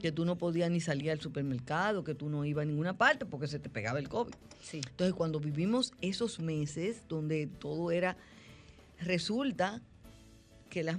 Que 0.00 0.12
tú 0.12 0.24
no 0.24 0.36
podías 0.36 0.70
ni 0.70 0.80
salir 0.80 1.10
al 1.10 1.20
supermercado, 1.20 2.04
que 2.04 2.14
tú 2.14 2.30
no 2.30 2.46
ibas 2.46 2.62
a 2.62 2.66
ninguna 2.66 2.96
parte 2.96 3.26
porque 3.26 3.48
se 3.48 3.58
te 3.58 3.68
pegaba 3.68 3.98
el 3.98 4.08
COVID. 4.08 4.32
Entonces, 4.72 5.14
cuando 5.14 5.40
vivimos 5.40 5.92
esos 6.00 6.40
meses 6.40 7.02
donde 7.08 7.46
todo 7.46 7.90
era, 7.90 8.16
resulta 8.98 9.82
que 10.68 10.82
las, 10.82 10.98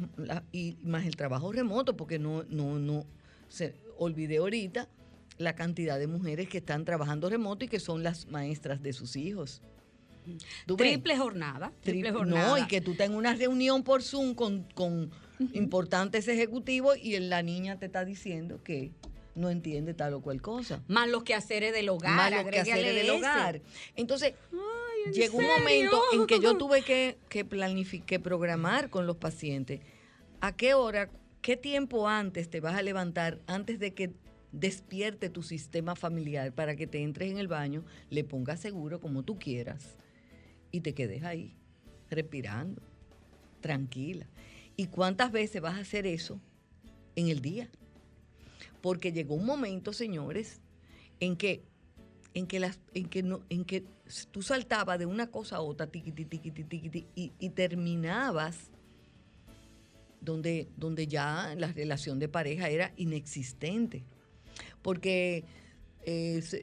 y 0.52 0.78
más 0.84 1.06
el 1.06 1.16
trabajo 1.16 1.52
remoto, 1.52 1.96
porque 1.96 2.20
no, 2.20 2.44
no, 2.50 2.80
no, 2.80 3.06
se 3.48 3.76
olvidé 3.98 4.38
ahorita 4.38 4.88
la 5.38 5.56
cantidad 5.56 5.98
de 5.98 6.08
mujeres 6.08 6.50
que 6.50 6.60
están 6.60 6.86
trabajando 6.86 7.30
remoto 7.30 7.66
y 7.66 7.68
que 7.68 7.80
son 7.80 8.04
las 8.04 8.28
maestras 8.28 8.84
de 8.84 8.94
sus 8.94 9.16
hijos. 9.16 9.62
Triple 10.78 11.18
jornada, 11.18 11.72
triple 11.82 12.12
jornada. 12.12 12.50
No, 12.50 12.58
y 12.58 12.68
que 12.68 12.82
tú 12.82 12.94
tengas 12.94 13.18
una 13.18 13.34
reunión 13.34 13.84
por 13.84 14.04
Zoom 14.04 14.36
con, 14.36 15.12
importantes 15.54 16.28
ejecutivos 16.28 16.98
y 17.02 17.18
la 17.20 17.42
niña 17.42 17.80
te 17.80 17.86
está 17.86 18.04
diciendo 18.06 18.62
que 18.64 18.92
no 19.40 19.50
entiende 19.50 19.94
tal 19.94 20.14
o 20.14 20.22
cual 20.22 20.42
cosa. 20.42 20.84
Más 20.88 21.08
los 21.10 21.24
quehaceres 21.24 21.74
del 21.74 21.90
hogar. 21.90 22.16
Más 22.16 22.32
los 22.32 22.52
quehaceres 22.52 22.96
del 22.96 23.10
hogar. 23.10 23.62
Entonces, 23.96 24.34
llegó 25.14 25.38
un 25.38 25.48
momento 25.48 26.02
en 26.14 26.28
que 26.28 26.40
yo 26.40 26.58
tuve 26.58 26.82
que, 26.84 27.18
que 27.30 27.46
planificar, 27.46 28.06
que 28.06 28.20
programar 28.20 28.90
con 28.90 29.08
los 29.08 29.18
pacientes. 29.18 29.82
¿A 30.42 30.56
qué 30.56 30.74
hora, 30.74 31.10
qué 31.42 31.58
tiempo 31.58 32.08
antes 32.08 32.50
te 32.50 32.60
vas 32.60 32.76
a 32.76 32.82
levantar, 32.82 33.40
antes 33.48 33.80
de 33.80 33.94
que 33.94 34.14
despierte 34.52 35.30
tu 35.30 35.44
sistema 35.44 35.96
familiar 35.96 36.54
para 36.54 36.76
que 36.76 36.88
te 36.88 37.02
entres 37.02 37.32
en 37.32 37.38
el 37.38 37.48
baño, 37.48 37.84
le 38.10 38.24
pongas 38.24 38.60
seguro 38.60 39.00
como 39.00 39.24
tú 39.24 39.38
quieras 39.38 39.98
y 40.72 40.82
te 40.82 40.94
quedes 40.94 41.24
ahí, 41.24 41.56
respirando, 42.10 42.82
tranquila. 43.62 44.28
¿Y 44.76 44.88
cuántas 44.88 45.32
veces 45.32 45.62
vas 45.62 45.76
a 45.76 45.82
hacer 45.82 46.08
eso 46.08 46.40
en 47.16 47.30
el 47.30 47.42
día? 47.42 47.70
Porque 48.82 49.12
llegó 49.12 49.36
un 49.36 49.46
momento, 49.46 49.94
señores, 49.94 50.62
en 51.20 51.36
que 51.36 51.64
en 52.36 52.46
que 52.46 52.60
las 52.60 52.80
en 52.94 53.10
que 53.10 53.24
no 53.24 53.42
en 53.50 53.66
que 53.66 53.84
tú 54.32 54.42
saltabas 54.42 55.00
de 55.00 55.06
una 55.06 55.28
cosa 55.28 55.58
a 55.58 55.62
otra 55.62 55.88
tiquiti, 55.88 56.26
tiquiti, 56.26 56.64
tiquiti, 56.64 57.08
y, 57.16 57.34
y 57.40 57.50
terminabas 57.50 58.70
donde, 60.22 60.68
donde 60.78 61.08
ya 61.08 61.56
la 61.58 61.72
relación 61.72 62.20
de 62.20 62.28
pareja 62.28 62.70
era 62.70 62.94
inexistente. 62.98 64.04
Porque 64.82 65.46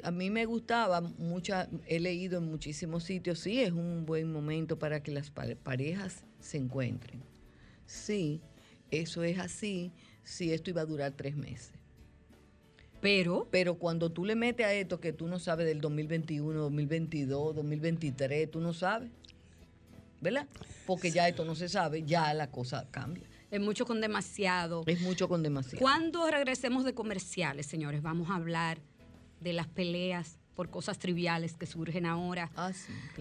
a 0.02 0.10
mí 0.10 0.30
me 0.30 0.44
gustaba, 0.44 1.00
mucha, 1.00 1.68
he 1.86 2.00
leído 2.00 2.38
en 2.38 2.50
muchísimos 2.50 3.04
sitios, 3.04 3.38
sí, 3.38 3.60
es 3.60 3.72
un 3.72 4.04
buen 4.06 4.32
momento 4.32 4.78
para 4.78 5.02
que 5.02 5.12
las 5.12 5.30
parejas 5.30 6.24
se 6.40 6.56
encuentren. 6.56 7.22
Sí, 7.86 8.40
eso 8.90 9.22
es 9.22 9.38
así, 9.38 9.92
sí, 10.24 10.52
esto 10.52 10.70
iba 10.70 10.80
a 10.80 10.86
durar 10.86 11.12
tres 11.12 11.36
meses. 11.36 11.72
Pero, 13.00 13.46
pero 13.50 13.76
cuando 13.76 14.10
tú 14.10 14.24
le 14.24 14.34
metes 14.34 14.66
a 14.66 14.72
esto 14.72 15.00
que 15.00 15.12
tú 15.12 15.26
no 15.26 15.38
sabes 15.38 15.66
del 15.66 15.80
2021, 15.80 16.58
2022, 16.58 17.54
2023, 17.54 18.50
tú 18.50 18.60
no 18.60 18.72
sabes, 18.72 19.10
¿verdad? 20.20 20.46
Porque 20.86 21.10
ya 21.10 21.28
esto 21.28 21.44
no 21.44 21.54
se 21.54 21.68
sabe, 21.68 22.02
ya 22.02 22.32
la 22.34 22.50
cosa 22.50 22.86
cambia. 22.90 23.24
Es 23.50 23.60
mucho 23.60 23.86
con 23.86 24.00
demasiado. 24.00 24.82
Es 24.86 25.00
mucho 25.00 25.28
con 25.28 25.42
demasiado. 25.42 25.78
Cuando 25.78 26.28
regresemos 26.30 26.84
de 26.84 26.94
comerciales, 26.94 27.66
señores, 27.66 28.02
vamos 28.02 28.30
a 28.30 28.34
hablar 28.34 28.78
de 29.40 29.52
las 29.52 29.66
peleas 29.68 30.38
por 30.56 30.70
cosas 30.70 30.98
triviales 30.98 31.54
que 31.54 31.66
surgen 31.66 32.06
ahora, 32.06 32.50
ah, 32.56 32.72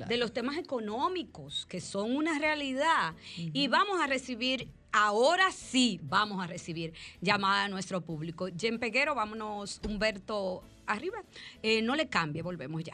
de 0.07 0.17
los 0.17 0.33
temas 0.33 0.57
económicos 0.57 1.65
que 1.65 1.81
son 1.81 2.15
una 2.15 2.39
realidad 2.39 3.13
y 3.35 3.67
vamos 3.67 3.99
a 4.01 4.07
recibir, 4.07 4.69
ahora 4.95 5.51
sí 5.51 5.99
vamos 6.03 6.41
a 6.41 6.47
recibir 6.47 6.93
llamada 7.19 7.65
a 7.65 7.67
nuestro 7.67 7.99
público. 7.99 8.47
Jen 8.57 8.79
Peguero, 8.79 9.13
vámonos 9.13 9.81
Humberto 9.85 10.63
arriba. 10.85 11.21
Eh, 11.61 11.81
no 11.81 11.95
le 11.95 12.07
cambie, 12.07 12.41
volvemos 12.41 12.81
ya. 12.81 12.93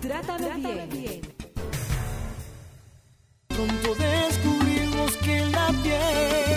Trátame, 0.00 0.56
bien. 0.56 0.88
bien. 0.90 1.20
Pronto 3.48 3.94
descubrimos 3.94 5.16
que 5.18 5.46
la 5.46 5.68
piel 5.82 6.51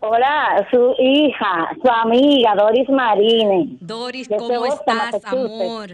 Hola, 0.02 0.66
su 0.70 0.94
hija, 0.98 1.76
su 1.82 1.90
amiga 1.90 2.54
Doris 2.54 2.88
Marine. 2.88 3.76
Doris, 3.80 4.28
¿cómo 4.28 4.64
estás, 4.64 5.22
amor? 5.26 5.90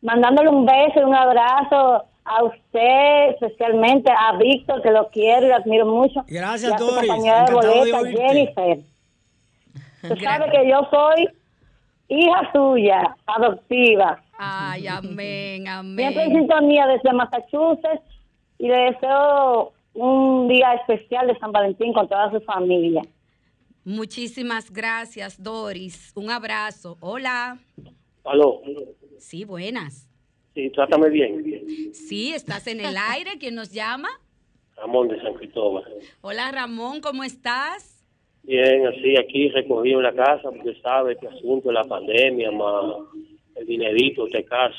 Mandándole 0.00 0.48
un 0.48 0.64
beso 0.64 1.00
y 1.00 1.02
un 1.02 1.14
abrazo 1.14 2.04
a 2.24 2.44
usted, 2.44 3.30
especialmente 3.30 4.12
a 4.12 4.36
Víctor, 4.36 4.80
que 4.82 4.92
lo 4.92 5.08
quiero 5.08 5.46
y 5.46 5.48
lo 5.48 5.56
admiro 5.56 5.86
mucho. 5.86 6.24
Gracias, 6.28 6.70
y 6.70 6.74
a 6.74 6.78
Doris. 6.78 7.08
compañera 7.08 7.44
de 7.46 7.52
boleta, 7.52 7.98
Jennifer. 8.04 8.78
Tú 10.02 10.16
sabes 10.22 10.52
que 10.52 10.70
yo 10.70 10.88
soy 10.88 11.28
hija 12.06 12.52
suya, 12.52 13.16
adoptiva. 13.26 14.22
Ay, 14.38 14.86
amén, 14.86 15.66
amén. 15.66 15.96
Siempre 15.96 16.24
en 16.24 16.32
sintonía 16.32 16.86
desde 16.86 17.12
Massachusetts 17.12 18.02
y 18.58 18.68
le 18.68 18.76
deseo 18.92 19.72
un 19.98 20.48
día 20.48 20.74
especial 20.74 21.26
de 21.26 21.38
San 21.38 21.50
Valentín 21.50 21.92
con 21.92 22.08
toda 22.08 22.30
su 22.30 22.40
familia. 22.42 23.02
Muchísimas 23.84 24.70
gracias, 24.70 25.42
Doris. 25.42 26.12
Un 26.14 26.30
abrazo. 26.30 26.96
Hola. 27.00 27.58
Aló. 28.24 28.60
Sí, 29.18 29.44
buenas. 29.44 30.08
Sí, 30.54 30.70
trátame 30.70 31.10
bien. 31.10 31.92
Sí, 31.92 32.32
estás 32.32 32.66
en 32.68 32.80
el 32.80 32.96
aire. 32.96 33.32
¿Quién 33.40 33.54
nos 33.56 33.72
llama? 33.72 34.08
Ramón 34.76 35.08
de 35.08 35.20
San 35.20 35.34
Cristóbal. 35.34 35.84
Hola, 36.20 36.52
Ramón, 36.52 37.00
¿cómo 37.00 37.24
estás? 37.24 38.04
Bien, 38.44 38.86
así 38.86 39.16
aquí 39.18 39.48
recogido 39.48 39.98
en 39.98 40.04
la 40.04 40.14
casa, 40.14 40.50
porque 40.50 40.80
sabe 40.80 41.16
que 41.16 41.26
asunto 41.26 41.68
de 41.68 41.74
la 41.74 41.84
pandemia, 41.84 42.52
más 42.52 42.94
el 43.56 43.66
dinerito, 43.66 44.26
este 44.26 44.44
caso. 44.44 44.78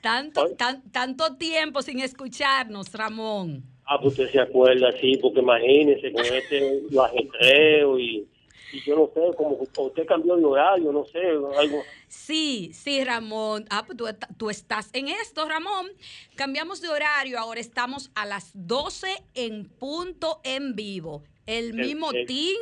Tanto, 0.00 0.46
tanto 0.90 1.36
tiempo 1.36 1.80
sin 1.80 2.00
escucharnos, 2.00 2.92
Ramón. 2.92 3.71
Ah, 3.84 3.98
pues 4.00 4.18
usted 4.18 4.30
se 4.30 4.40
acuerda, 4.40 4.92
sí, 5.00 5.18
porque 5.20 5.40
imagínese 5.40 6.12
con 6.12 6.24
este 6.24 6.82
lo 6.90 7.02
ajetreo 7.02 7.98
y, 7.98 8.28
y 8.72 8.80
yo 8.86 8.96
no 8.96 9.10
sé, 9.12 9.36
como 9.36 9.58
usted 9.60 10.06
cambió 10.06 10.36
de 10.36 10.44
horario, 10.44 10.92
no 10.92 11.04
sé, 11.04 11.20
algo. 11.20 11.82
Sí, 12.08 12.70
sí, 12.72 13.02
Ramón. 13.04 13.66
Ah, 13.70 13.84
pues 13.86 13.98
tú, 14.36 14.50
estás 14.50 14.90
en 14.92 15.08
esto, 15.08 15.48
Ramón. 15.48 15.88
Cambiamos 16.36 16.80
de 16.80 16.88
horario, 16.88 17.38
ahora 17.38 17.60
estamos 17.60 18.10
a 18.14 18.24
las 18.24 18.50
12 18.54 19.08
en 19.34 19.64
punto 19.68 20.40
en 20.44 20.74
vivo. 20.74 21.22
El 21.46 21.74
mismo 21.74 22.12
team, 22.12 22.60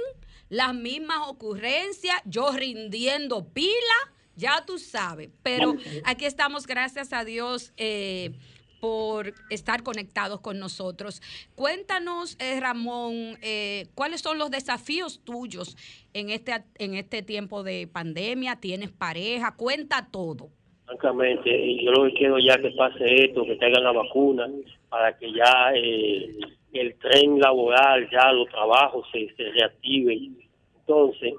las 0.49 0.75
mismas 0.75 1.29
ocurrencias, 1.29 2.17
yo 2.25 2.51
rindiendo 2.53 3.47
pila, 3.49 4.15
ya 4.37 4.65
tú 4.67 4.79
sabes. 4.79 5.31
Pero 5.43 5.75
aquí 6.05 6.25
estamos, 6.25 6.67
gracias 6.67 7.13
a 7.13 7.25
Dios. 7.25 7.73
Eh, 7.77 8.33
por 8.81 9.35
estar 9.51 9.83
conectados 9.83 10.41
con 10.41 10.59
nosotros. 10.59 11.21
Cuéntanos, 11.55 12.37
eh, 12.41 12.59
Ramón, 12.59 13.39
eh, 13.43 13.87
cuáles 13.95 14.23
son 14.23 14.39
los 14.39 14.51
desafíos 14.51 15.23
tuyos 15.25 15.77
en 16.15 16.31
este, 16.31 16.53
en 16.79 16.95
este 16.95 17.23
tiempo 17.23 17.63
de 17.63 17.87
pandemia. 17.87 18.57
¿Tienes 18.57 18.91
pareja? 18.91 19.55
Cuenta 19.57 20.09
todo. 20.11 20.49
Francamente, 20.87 21.85
yo 21.85 21.93
lo 21.93 22.05
que 22.05 22.15
quiero 22.15 22.39
ya 22.39 22.59
que 22.59 22.71
pase 22.71 23.05
esto, 23.27 23.45
que 23.45 23.57
traigan 23.57 23.85
la 23.85 23.93
vacuna, 23.93 24.49
para 24.89 25.17
que 25.17 25.33
ya 25.33 25.73
eh, 25.75 26.37
el 26.73 26.97
tren 26.97 27.39
laboral, 27.39 28.09
ya 28.11 28.33
los 28.33 28.49
trabajos 28.49 29.07
se, 29.13 29.33
se 29.37 29.51
reactiven. 29.53 30.37
Entonces, 30.81 31.35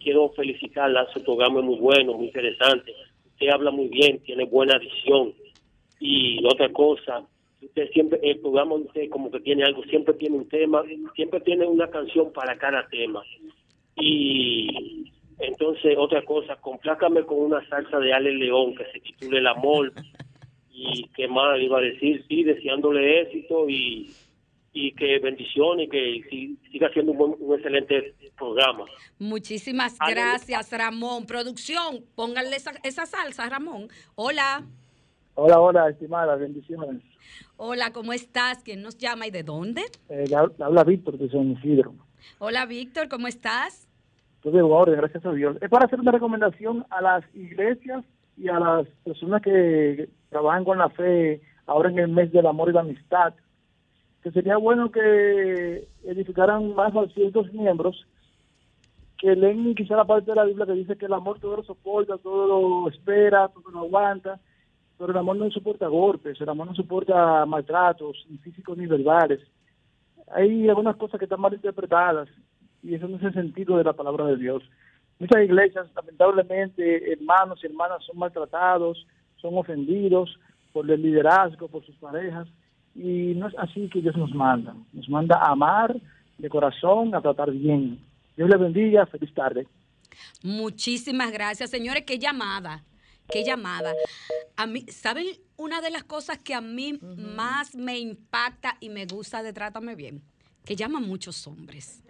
quiero 0.00 0.30
felicitarla, 0.30 1.06
su 1.12 1.22
programa 1.22 1.60
es 1.60 1.66
muy 1.66 1.78
bueno, 1.78 2.14
muy 2.14 2.26
interesante. 2.26 2.94
Usted 3.32 3.48
habla 3.48 3.70
muy 3.70 3.88
bien, 3.88 4.18
tiene 4.20 4.44
buena 4.44 4.78
visión 4.78 5.34
y 6.00 6.44
otra 6.44 6.70
cosa, 6.72 7.26
usted 7.62 7.90
siempre, 7.92 8.20
el 8.22 8.38
programa 8.40 8.74
usted 8.74 9.08
como 9.10 9.30
que 9.30 9.40
tiene 9.40 9.64
algo, 9.64 9.82
siempre 9.84 10.14
tiene 10.14 10.36
un 10.36 10.48
tema, 10.48 10.82
siempre 11.14 11.40
tiene 11.40 11.66
una 11.66 11.88
canción 11.88 12.32
para 12.32 12.56
cada 12.58 12.86
tema. 12.88 13.22
Y 13.96 15.10
entonces, 15.38 15.96
otra 15.98 16.22
cosa, 16.24 16.56
complácame 16.56 17.22
con 17.24 17.38
una 17.38 17.66
salsa 17.68 17.98
de 17.98 18.12
Ale 18.12 18.32
León 18.32 18.74
que 18.74 18.84
se 18.92 19.00
titule 19.00 19.38
El 19.38 19.46
Amor. 19.46 19.92
Y 20.70 21.08
qué 21.14 21.26
más 21.26 21.58
iba 21.60 21.78
a 21.78 21.82
decir, 21.82 22.22
sí, 22.28 22.42
deseándole 22.44 23.22
éxito 23.22 23.68
y, 23.68 24.10
y 24.74 24.92
que 24.92 25.18
bendiciones 25.20 25.86
y 25.86 25.90
que 25.90 26.54
siga 26.70 26.90
siendo 26.92 27.12
un, 27.12 27.54
excelente 27.54 28.14
programa. 28.36 28.84
Muchísimas 29.18 29.98
gracias, 29.98 30.70
Ramón. 30.70 31.26
Producción, 31.26 32.04
pónganle 32.14 32.56
esa, 32.56 32.72
esa 32.82 33.06
salsa, 33.06 33.48
Ramón. 33.48 33.88
Hola. 34.14 34.66
Hola, 35.38 35.60
hola, 35.60 35.90
estimada, 35.90 36.34
bendiciones. 36.36 37.02
Hola, 37.58 37.92
¿cómo 37.92 38.14
estás? 38.14 38.62
¿Quién 38.62 38.80
nos 38.80 38.96
llama 38.96 39.26
y 39.26 39.30
de 39.30 39.42
dónde? 39.42 39.82
Eh, 40.08 40.24
habla 40.34 40.82
Víctor 40.82 41.18
de 41.18 41.28
San 41.28 41.50
Isidro. 41.50 41.92
Hola, 42.38 42.64
Víctor, 42.64 43.10
¿cómo 43.10 43.26
estás? 43.28 43.86
Todo 44.40 44.56
de 44.56 44.62
orden, 44.62 44.96
gracias 44.96 45.26
a 45.26 45.32
Dios. 45.32 45.58
Es 45.60 45.68
para 45.68 45.84
hacer 45.84 46.00
una 46.00 46.10
recomendación 46.10 46.86
a 46.88 47.02
las 47.02 47.22
iglesias 47.34 48.02
y 48.38 48.48
a 48.48 48.58
las 48.58 48.86
personas 49.04 49.42
que 49.42 50.08
trabajan 50.30 50.64
con 50.64 50.78
la 50.78 50.88
fe 50.88 51.42
ahora 51.66 51.90
en 51.90 51.98
el 51.98 52.08
mes 52.08 52.32
del 52.32 52.46
amor 52.46 52.70
y 52.70 52.72
la 52.72 52.80
amistad, 52.80 53.34
que 54.22 54.30
sería 54.30 54.56
bueno 54.56 54.90
que 54.90 55.86
edificaran 56.04 56.74
más 56.74 56.96
a 56.96 57.08
ciertos 57.08 57.52
miembros 57.52 58.06
que 59.18 59.36
leen 59.36 59.74
quizá 59.74 59.96
la 59.96 60.06
parte 60.06 60.30
de 60.30 60.34
la 60.34 60.44
Biblia 60.44 60.64
que 60.64 60.72
dice 60.72 60.96
que 60.96 61.04
el 61.04 61.12
amor 61.12 61.40
todo 61.40 61.56
lo 61.56 61.62
soporta, 61.62 62.16
todo 62.16 62.46
lo 62.46 62.88
espera, 62.88 63.48
todo 63.48 63.70
lo 63.70 63.80
aguanta, 63.80 64.40
pero 64.98 65.12
el 65.12 65.18
amor 65.18 65.36
no 65.36 65.50
soporta 65.50 65.86
golpes, 65.88 66.40
el 66.40 66.48
amor 66.48 66.68
no 66.68 66.74
soporta 66.74 67.44
maltratos, 67.46 68.26
ni 68.28 68.38
físicos 68.38 68.76
ni 68.76 68.86
verbales. 68.86 69.40
Hay 70.34 70.68
algunas 70.68 70.96
cosas 70.96 71.18
que 71.18 71.24
están 71.24 71.40
mal 71.40 71.54
interpretadas 71.54 72.28
y 72.82 72.94
eso 72.94 73.06
no 73.08 73.16
es 73.16 73.22
el 73.22 73.34
sentido 73.34 73.76
de 73.76 73.84
la 73.84 73.92
palabra 73.92 74.26
de 74.26 74.36
Dios. 74.36 74.62
Muchas 75.18 75.42
iglesias, 75.42 75.86
lamentablemente, 75.94 77.12
hermanos 77.12 77.58
y 77.62 77.66
hermanas 77.66 78.04
son 78.04 78.18
maltratados, 78.18 79.06
son 79.40 79.56
ofendidos 79.56 80.38
por 80.72 80.90
el 80.90 81.00
liderazgo, 81.00 81.68
por 81.68 81.84
sus 81.84 81.96
parejas. 81.96 82.46
Y 82.94 83.34
no 83.34 83.48
es 83.48 83.54
así 83.58 83.88
que 83.88 84.00
Dios 84.00 84.16
nos 84.16 84.34
manda. 84.34 84.74
Nos 84.92 85.08
manda 85.08 85.38
a 85.38 85.52
amar 85.52 85.96
de 86.38 86.48
corazón, 86.48 87.14
a 87.14 87.20
tratar 87.20 87.50
bien. 87.50 87.98
Dios 88.36 88.48
le 88.48 88.56
bendiga. 88.56 89.06
Feliz 89.06 89.32
tarde. 89.32 89.66
Muchísimas 90.42 91.32
gracias, 91.32 91.70
señores. 91.70 92.04
Qué 92.06 92.18
llamada. 92.18 92.84
Qué 93.28 93.44
llamada. 93.44 93.94
A 94.56 94.66
mí, 94.66 94.86
¿saben 94.88 95.26
una 95.56 95.80
de 95.80 95.90
las 95.90 96.04
cosas 96.04 96.38
que 96.38 96.54
a 96.54 96.60
mí 96.60 96.98
más 97.00 97.74
me 97.74 97.98
impacta 97.98 98.76
y 98.80 98.88
me 98.88 99.06
gusta 99.06 99.42
de 99.42 99.52
Trátame 99.52 99.94
Bien? 99.94 100.22
Que 100.64 100.76
llaman 100.76 101.02
muchos 101.02 101.46
hombres. 101.46 102.02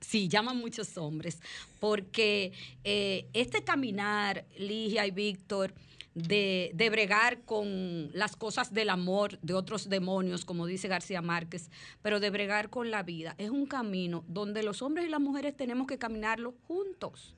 Sí, 0.00 0.28
llaman 0.28 0.56
muchos 0.56 0.96
hombres. 0.96 1.40
Porque 1.80 2.52
eh, 2.84 3.28
este 3.32 3.64
caminar, 3.64 4.46
Ligia 4.56 5.06
y 5.06 5.10
Víctor, 5.10 5.74
de, 6.14 6.72
de, 6.74 6.90
bregar 6.90 7.42
con 7.42 8.10
las 8.12 8.34
cosas 8.34 8.72
del 8.72 8.90
amor, 8.90 9.38
de 9.40 9.54
otros 9.54 9.88
demonios, 9.88 10.44
como 10.44 10.66
dice 10.66 10.88
García 10.88 11.22
Márquez, 11.22 11.70
pero 12.02 12.18
de 12.18 12.30
bregar 12.30 12.70
con 12.70 12.90
la 12.90 13.04
vida. 13.04 13.36
Es 13.38 13.50
un 13.50 13.66
camino 13.66 14.24
donde 14.26 14.64
los 14.64 14.82
hombres 14.82 15.06
y 15.06 15.10
las 15.10 15.20
mujeres 15.20 15.56
tenemos 15.56 15.86
que 15.86 15.98
caminarlo 15.98 16.54
juntos. 16.66 17.36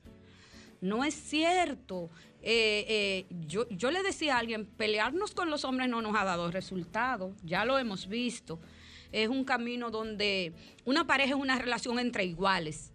No 0.81 1.03
es 1.03 1.13
cierto. 1.13 2.09
Eh, 2.41 2.85
eh, 2.87 3.25
yo, 3.47 3.69
yo 3.69 3.91
le 3.91 4.01
decía 4.01 4.35
a 4.35 4.39
alguien, 4.39 4.65
pelearnos 4.65 5.35
con 5.35 5.51
los 5.51 5.63
hombres 5.63 5.87
no 5.87 6.01
nos 6.01 6.15
ha 6.15 6.25
dado 6.25 6.49
resultado, 6.49 7.33
ya 7.43 7.65
lo 7.65 7.77
hemos 7.77 8.07
visto. 8.07 8.59
Es 9.11 9.27
un 9.29 9.43
camino 9.43 9.91
donde 9.91 10.53
una 10.83 11.05
pareja 11.05 11.29
es 11.29 11.35
una 11.35 11.59
relación 11.59 11.99
entre 11.99 12.25
iguales. 12.25 12.91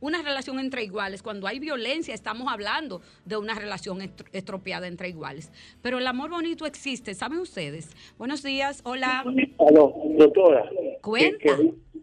Una 0.00 0.22
relación 0.22 0.60
entre 0.60 0.84
iguales. 0.84 1.22
Cuando 1.22 1.48
hay 1.48 1.58
violencia 1.58 2.14
estamos 2.14 2.52
hablando 2.52 3.00
de 3.24 3.36
una 3.36 3.54
relación 3.54 3.98
estropeada 4.32 4.86
entre 4.86 5.08
iguales. 5.08 5.50
Pero 5.82 5.98
el 5.98 6.06
amor 6.06 6.30
bonito 6.30 6.66
existe, 6.66 7.14
¿saben 7.14 7.40
ustedes? 7.40 7.90
Buenos 8.18 8.44
días, 8.44 8.82
hola. 8.84 9.24
Aló, 9.68 9.94
doctora. 10.16 10.70
Cuenta. 11.02 11.56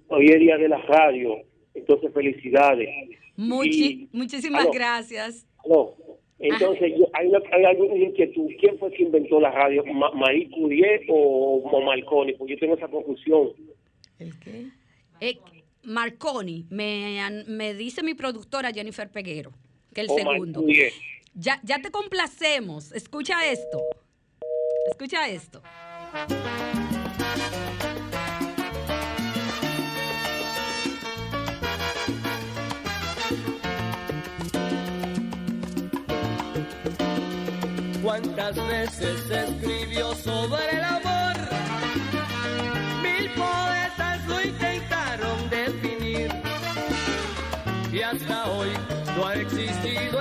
hoy 0.09 0.25
es 0.27 0.39
día 0.39 0.57
de 0.57 0.67
la 0.67 0.81
radio, 0.81 1.38
entonces 1.73 2.11
felicidades 2.13 2.89
muchísimas 3.38 4.67
gracias. 4.71 5.45
No, 5.67 5.93
entonces 6.39 6.93
hay, 7.13 7.32
hay 7.52 7.65
alguna 7.65 7.95
inquietud. 7.95 8.50
¿Quién 8.60 8.78
fue 8.78 8.91
que 8.91 9.04
inventó 9.04 9.39
la 9.39 9.52
radio? 9.52 9.84
¿Marie 9.86 10.50
Curie 10.50 11.06
o, 11.10 11.82
Marconi? 11.84 12.34
Pues 12.34 12.52
yo 12.52 12.58
tengo 12.58 12.76
esa 12.76 12.88
confusión. 12.88 13.50
¿El 14.19 14.38
qué? 14.39 14.67
Eh, 15.21 15.38
Marconi, 15.84 16.65
me, 16.69 17.19
me 17.48 17.74
dice 17.74 18.04
mi 18.04 18.15
productora 18.15 18.71
Jennifer 18.71 19.10
Peguero, 19.10 19.52
que 19.93 20.02
el 20.02 20.10
segundo. 20.10 20.63
Ya, 21.34 21.60
ya 21.63 21.82
te 21.82 21.91
complacemos. 21.91 22.91
Escucha 22.91 23.45
esto. 23.50 23.82
Escucha 24.89 25.28
esto. 25.30 25.62
Cuántas 38.06 38.56
veces 38.68 39.20
se 39.28 39.46
escribió 39.46 40.13
sobre 40.13 40.78
el 40.78 40.84
amor. 40.84 41.34
Mil 43.02 43.32
poetas 43.32 44.26
lo 44.28 44.41
intentaron 44.41 45.50
definir. 45.50 46.30
Y 47.91 48.02
hasta 48.02 48.46
hoy 48.52 48.70
no 49.18 49.28
ha 49.28 49.34
existido 49.34 50.14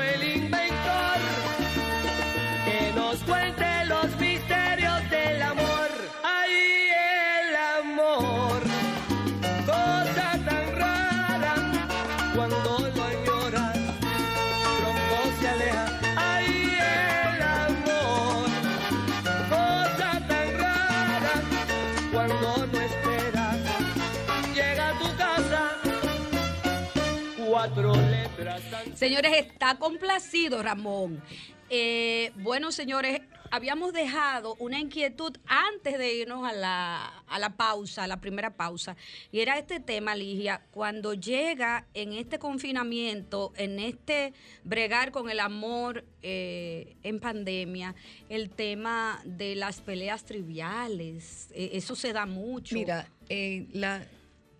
Señores, 28.96 29.33
está 29.37 29.76
complacido 29.78 30.62
Ramón. 30.62 31.20
Eh, 31.68 32.30
bueno, 32.37 32.70
señores, 32.70 33.20
habíamos 33.50 33.92
dejado 33.92 34.54
una 34.61 34.78
inquietud 34.78 35.37
antes 35.46 35.98
de 35.98 36.14
irnos 36.14 36.48
a 36.48 36.52
la, 36.52 37.07
a 37.26 37.38
la 37.38 37.57
pausa, 37.57 38.04
a 38.04 38.07
la 38.07 38.20
primera 38.20 38.57
pausa, 38.57 38.96
y 39.33 39.40
era 39.40 39.59
este 39.59 39.80
tema, 39.80 40.14
Ligia, 40.14 40.62
cuando 40.70 41.14
llega 41.14 41.87
en 41.94 42.12
este 42.12 42.38
confinamiento, 42.38 43.52
en 43.57 43.80
este 43.80 44.33
bregar 44.62 45.11
con 45.11 45.30
el 45.30 45.40
amor 45.40 46.04
eh, 46.22 46.96
en 47.02 47.18
pandemia, 47.18 47.94
el 48.28 48.50
tema 48.50 49.20
de 49.24 49.57
las 49.57 49.80
peleas 49.80 50.24
triviales, 50.24 51.48
eh, 51.52 51.70
eso 51.72 51.96
se 51.96 52.12
da 52.12 52.26
mucho. 52.26 52.74
Mira, 52.74 53.09
la 53.28 54.07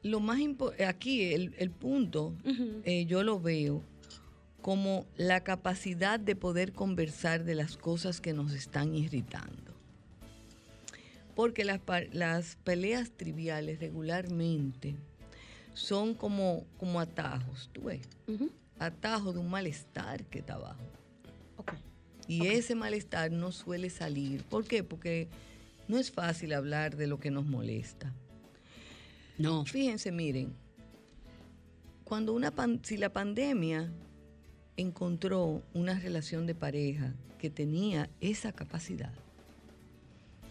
lo 0.03 0.21
más 0.21 0.39
aquí 0.87 1.33
el, 1.33 1.55
el 1.57 1.71
punto, 1.71 2.35
eh, 2.85 3.07
yo 3.07 3.23
lo 3.23 3.41
veo 3.41 3.83
como 4.65 5.05
la 5.19 5.45
capacidad 5.45 6.19
de 6.19 6.37
poder 6.37 6.73
conversar 6.73 7.45
de 7.45 7.55
las 7.55 7.77
cosas 7.77 8.23
que 8.23 8.33
nos 8.33 8.55
están 8.55 8.95
irritando. 8.95 9.75
Porque 11.35 11.67
las, 11.67 11.81
las 12.13 12.57
peleas 12.65 13.11
triviales 13.11 13.79
regularmente 13.79 14.97
son 15.75 16.15
como, 16.15 16.65
como 16.79 16.99
atajos, 16.99 17.69
tú 17.75 17.83
ves, 17.83 18.09
atajos 18.79 19.35
de 19.35 19.41
un 19.41 19.51
malestar 19.51 20.25
que 20.25 20.39
está 20.39 20.55
abajo. 20.55 20.83
Y 22.27 22.47
ese 22.47 22.75
malestar 22.75 23.31
no 23.33 23.53
suele 23.53 23.91
salir. 23.91 24.45
¿Por 24.45 24.65
qué? 24.65 24.83
Porque 24.83 25.29
no 25.89 25.99
es 25.99 26.11
fácil 26.11 26.55
hablar 26.55 26.97
de 26.97 27.07
lo 27.07 27.21
que 27.21 27.31
nos 27.31 27.45
molesta. 27.45 28.15
No. 29.37 29.67
Fíjense, 29.67 30.11
miren, 30.11 30.55
cuando 32.05 32.33
una 32.33 32.51
si 32.83 32.97
la 32.97 33.13
pandemia 33.13 33.93
encontró 34.77 35.63
una 35.73 35.99
relación 35.99 36.47
de 36.47 36.55
pareja 36.55 37.15
que 37.39 37.51
tenía 37.51 38.11
esa 38.21 38.53
capacidad 38.53 39.13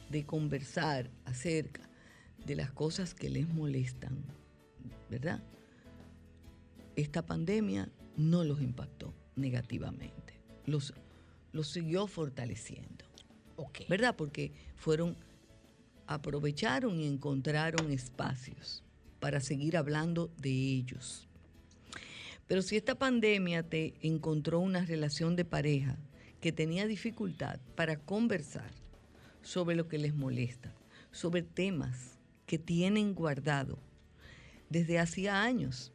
de 0.09 0.25
conversar 0.25 1.09
acerca 1.25 1.81
de 2.45 2.55
las 2.55 2.71
cosas 2.71 3.13
que 3.13 3.29
les 3.29 3.47
molestan, 3.47 4.23
¿verdad? 5.09 5.41
Esta 6.95 7.25
pandemia 7.25 7.89
no 8.15 8.43
los 8.43 8.61
impactó 8.61 9.13
negativamente, 9.35 10.39
los, 10.65 10.93
los 11.51 11.67
siguió 11.67 12.07
fortaleciendo, 12.07 13.05
¿verdad? 13.89 14.15
Porque 14.15 14.51
fueron 14.75 15.17
aprovecharon 16.07 16.99
y 16.99 17.07
encontraron 17.07 17.91
espacios 17.91 18.83
para 19.19 19.39
seguir 19.39 19.77
hablando 19.77 20.31
de 20.37 20.51
ellos. 20.51 21.27
Pero 22.47 22.61
si 22.61 22.75
esta 22.75 22.95
pandemia 22.95 23.63
te 23.63 23.93
encontró 24.01 24.59
una 24.59 24.85
relación 24.85 25.35
de 25.35 25.45
pareja 25.45 25.97
que 26.41 26.51
tenía 26.51 26.87
dificultad 26.87 27.59
para 27.75 27.97
conversar 27.97 28.71
sobre 29.41 29.75
lo 29.75 29.87
que 29.87 29.97
les 29.97 30.13
molesta, 30.13 30.73
sobre 31.11 31.41
temas 31.41 32.19
que 32.45 32.59
tienen 32.59 33.13
guardado 33.13 33.79
desde 34.69 34.99
hacía 34.99 35.41
años, 35.41 35.93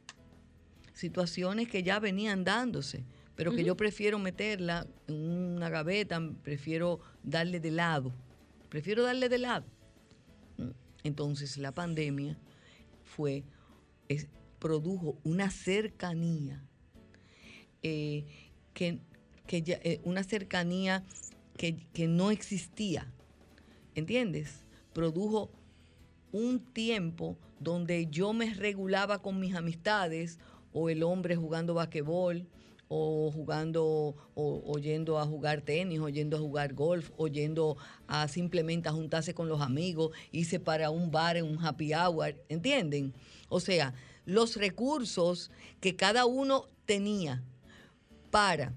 situaciones 0.95 1.69
que 1.69 1.83
ya 1.83 2.01
venían 2.01 2.45
dándose, 2.45 3.05
pero 3.37 3.53
que 3.53 3.63
yo 3.63 3.77
prefiero 3.77 4.19
meterla 4.19 4.87
en 5.07 5.15
una 5.15 5.69
gaveta, 5.69 6.21
prefiero 6.43 6.99
darle 7.23 7.61
de 7.61 7.71
lado, 7.71 8.13
prefiero 8.69 9.05
darle 9.05 9.29
de 9.29 9.39
lado. 9.39 9.67
Entonces 11.05 11.57
la 11.57 11.73
pandemia 11.73 12.37
fue, 13.05 13.45
produjo 14.59 15.19
una 15.25 15.51
cercanía, 15.51 16.65
eh, 17.83 18.25
que, 18.75 19.01
eh, 19.49 20.01
una 20.05 20.23
cercanía 20.25 21.05
que, 21.57 21.77
que 21.93 22.07
no 22.07 22.31
existía, 22.31 23.13
¿entiendes? 23.95 24.65
Produjo 24.93 25.51
un 26.33 26.61
tiempo 26.61 27.37
donde 27.61 28.07
yo 28.07 28.33
me 28.33 28.53
regulaba 28.55 29.21
con 29.21 29.41
mis 29.41 29.55
amistades 29.55 30.39
o 30.73 30.91
el 30.91 31.03
hombre 31.03 31.37
jugando 31.37 31.75
basquetbol 31.75 32.47
o 32.89 33.31
jugando, 33.31 34.17
o, 34.35 34.79
yendo 34.79 35.19
a 35.19 35.27
jugar 35.27 35.61
tenis, 35.61 36.01
o 36.01 36.09
yendo 36.09 36.39
a 36.39 36.41
jugar 36.41 36.73
golf, 36.73 37.11
o 37.17 37.29
yendo 37.29 37.77
a 38.07 38.29
simplemente 38.29 38.89
a 38.89 38.93
juntarse 38.93 39.35
con 39.35 39.49
los 39.49 39.61
amigos, 39.61 40.13
irse 40.33 40.59
para 40.59 40.91
un 40.91 41.11
bar 41.11 41.37
en 41.37 41.45
un 41.45 41.65
happy 41.65 41.93
hour, 41.93 42.35
¿entienden? 42.49 43.13
O 43.51 43.61
sea, 43.61 43.95
los 44.29 44.57
recursos 44.57 45.51
que 45.81 45.97
cada 45.97 46.27
uno 46.27 46.67
tenía 46.85 47.43
para 48.31 48.75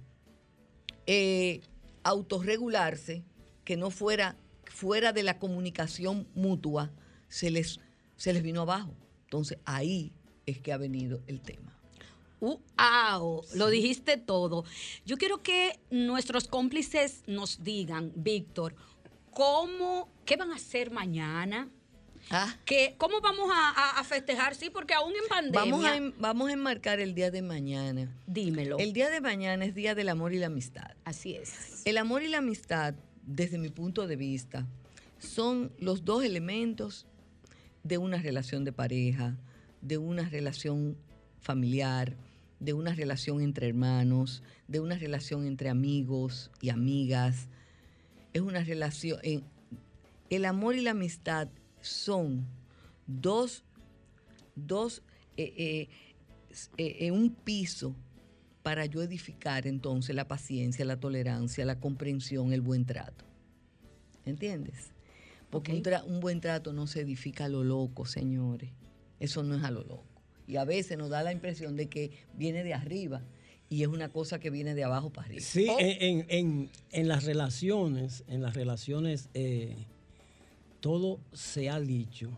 eh, 1.05 1.59
autorregularse, 2.03 3.25
que 3.65 3.75
no 3.75 3.91
fuera 3.91 4.37
fuera 4.71 5.11
de 5.11 5.23
la 5.23 5.39
comunicación 5.39 6.25
mutua, 6.35 6.89
se 7.27 7.51
les, 7.51 7.81
se 8.15 8.31
les 8.31 8.41
vino 8.41 8.61
abajo. 8.61 8.95
Entonces 9.25 9.57
ahí 9.65 10.13
es 10.45 10.61
que 10.61 10.71
ha 10.71 10.77
venido 10.77 11.21
el 11.27 11.41
tema. 11.41 11.77
¡Wow! 12.39 13.43
Lo 13.53 13.67
dijiste 13.67 14.15
todo. 14.15 14.63
Yo 15.05 15.17
quiero 15.17 15.43
que 15.43 15.81
nuestros 15.91 16.47
cómplices 16.47 17.23
nos 17.27 17.61
digan, 17.61 18.13
Víctor, 18.15 18.73
¿cómo, 19.31 20.07
qué 20.25 20.37
van 20.37 20.51
a 20.51 20.55
hacer 20.55 20.91
mañana? 20.91 21.69
Ah. 22.33 22.55
¿Cómo 22.97 23.19
vamos 23.19 23.51
a, 23.53 24.03
festejar? 24.05 24.55
Sí, 24.55 24.69
porque 24.69 24.93
aún 24.93 25.11
en 25.11 25.27
pandemia. 25.27 25.71
Vamos 25.71 25.85
a, 25.85 26.13
vamos 26.17 26.49
a 26.49 26.53
enmarcar 26.53 26.99
el 26.99 27.13
día 27.13 27.29
de 27.29 27.41
mañana. 27.41 28.09
Dímelo. 28.25 28.77
El 28.79 28.93
día 28.93 29.09
de 29.09 29.19
mañana 29.19 29.65
es 29.65 29.75
Día 29.75 29.95
del 29.95 30.07
Amor 30.07 30.33
y 30.33 30.39
la 30.39 30.47
Amistad. 30.47 30.91
Así 31.03 31.35
es. 31.35 31.81
El 31.85 31.97
amor 31.97 32.23
y 32.23 32.27
la 32.27 32.37
amistad, 32.37 32.93
desde 33.23 33.57
mi 33.57 33.69
punto 33.69 34.07
de 34.07 34.15
vista, 34.15 34.65
son 35.19 35.71
los 35.77 36.05
dos 36.05 36.23
elementos 36.23 37.05
de 37.83 37.97
una 37.97 38.17
relación 38.17 38.63
de 38.63 38.71
pareja, 38.71 39.35
de 39.81 39.97
una 39.97 40.29
relación 40.29 40.97
familiar, 41.41 42.15
de 42.59 42.73
una 42.73 42.93
relación 42.93 43.41
entre 43.41 43.67
hermanos, 43.67 44.43
de 44.67 44.79
una 44.79 44.95
relación 44.95 45.45
entre 45.45 45.69
amigos 45.69 46.51
y 46.61 46.69
amigas. 46.69 47.47
Es 48.33 48.41
una 48.41 48.63
relación, 48.63 49.19
el 50.29 50.45
amor 50.45 50.75
y 50.75 50.81
la 50.81 50.91
amistad 50.91 51.49
son 51.81 52.45
dos, 53.07 53.63
dos, 54.55 55.01
eh, 55.37 55.53
eh, 55.57 55.89
eh, 56.77 57.11
un 57.11 57.31
piso 57.31 57.95
para 58.63 58.85
yo 58.85 59.01
edificar 59.01 59.67
entonces 59.67 60.15
la 60.15 60.27
paciencia, 60.27 60.85
la 60.85 60.99
tolerancia, 60.99 61.65
la 61.65 61.79
comprensión, 61.79 62.53
el 62.53 62.61
buen 62.61 62.85
trato. 62.85 63.25
¿Entiendes? 64.25 64.91
Porque 65.49 65.73
un, 65.73 66.13
un, 66.13 66.19
buen 66.19 66.39
trato 66.39 66.71
no 66.71 66.87
se 66.87 67.01
edifica 67.01 67.45
a 67.45 67.49
lo 67.49 67.63
loco, 67.63 68.05
señores. 68.05 68.69
Eso 69.19 69.43
no 69.43 69.55
es 69.55 69.63
a 69.63 69.71
lo 69.71 69.83
loco. 69.83 70.05
Y 70.47 70.57
a 70.57 70.65
veces 70.65 70.97
nos 70.97 71.09
da 71.09 71.23
la 71.23 71.31
impresión 71.31 71.75
de 71.75 71.89
que 71.89 72.11
viene 72.33 72.63
de 72.63 72.73
arriba 72.73 73.23
y 73.71 73.83
es 73.83 73.87
una 73.87 74.09
cosa 74.09 74.37
que 74.37 74.49
viene 74.49 74.75
de 74.75 74.83
abajo 74.83 75.11
para 75.11 75.27
arriba. 75.27 75.41
Sí, 75.41 75.65
en, 75.79 76.69
las 77.07 77.23
relaciones, 77.23 78.25
en 78.27 78.41
las 78.41 78.53
relaciones, 78.53 79.29
eh, 79.33 79.87
todo 80.81 81.21
se 81.31 81.69
ha 81.69 81.79
dicho, 81.79 82.31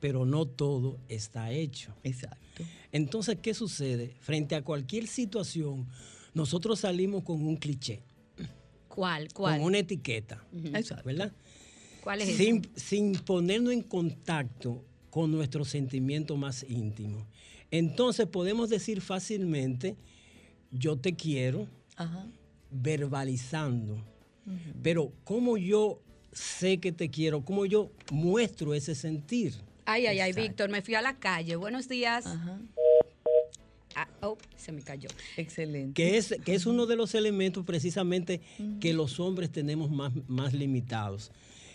pero 0.00 0.24
no 0.24 0.46
todo 0.46 0.98
está 1.08 1.52
hecho. 1.52 1.94
Exacto. 2.02 2.64
Entonces, 2.90 3.36
¿qué 3.42 3.52
sucede? 3.52 4.16
Frente 4.20 4.54
a 4.54 4.62
cualquier 4.62 5.06
situación, 5.06 5.86
nosotros 6.32 6.80
salimos 6.80 7.22
con 7.24 7.44
un 7.44 7.56
cliché. 7.56 8.02
¿Cuál? 8.88 9.28
¿Cuál? 9.32 9.58
Con 9.58 9.66
una 9.66 9.78
etiqueta. 9.78 10.42
Exacto. 10.72 11.04
¿Verdad? 11.04 11.32
¿Cuál 12.02 12.22
es 12.22 12.36
sin, 12.36 12.62
sin 12.76 13.12
ponernos 13.14 13.72
en 13.72 13.82
contacto 13.82 14.82
con 15.14 15.30
nuestro 15.30 15.64
sentimiento 15.64 16.36
más 16.36 16.66
íntimo. 16.68 17.24
Entonces 17.70 18.26
podemos 18.26 18.68
decir 18.68 19.00
fácilmente, 19.00 19.96
yo 20.72 20.96
te 20.96 21.14
quiero, 21.14 21.68
verbalizando. 22.68 24.02
Pero 24.82 25.12
¿cómo 25.22 25.56
yo 25.56 26.00
sé 26.34 26.78
que 26.78 26.92
te 26.92 27.10
quiero? 27.10 27.44
¿Cómo 27.44 27.66
yo 27.66 27.90
muestro 28.12 28.74
ese 28.74 28.94
sentir? 28.94 29.54
Ay, 29.86 30.06
ay, 30.06 30.20
ay, 30.20 30.32
Víctor, 30.32 30.70
me 30.70 30.82
fui 30.82 30.94
a 30.94 31.02
la 31.02 31.16
calle. 31.16 31.56
Buenos 31.56 31.88
días. 31.88 32.24
Ah, 33.94 34.08
oh, 34.22 34.36
se 34.56 34.72
me 34.72 34.82
cayó. 34.82 35.08
Excelente. 35.36 35.94
Que 35.94 36.16
es, 36.16 36.34
que 36.44 36.54
es 36.54 36.66
uno 36.66 36.86
de 36.86 36.96
los 36.96 37.14
elementos 37.14 37.64
precisamente 37.64 38.40
que 38.80 38.92
los 38.92 39.20
hombres 39.20 39.50
tenemos 39.50 39.90
más, 39.90 40.12
más 40.26 40.52
limitados. 40.52 41.30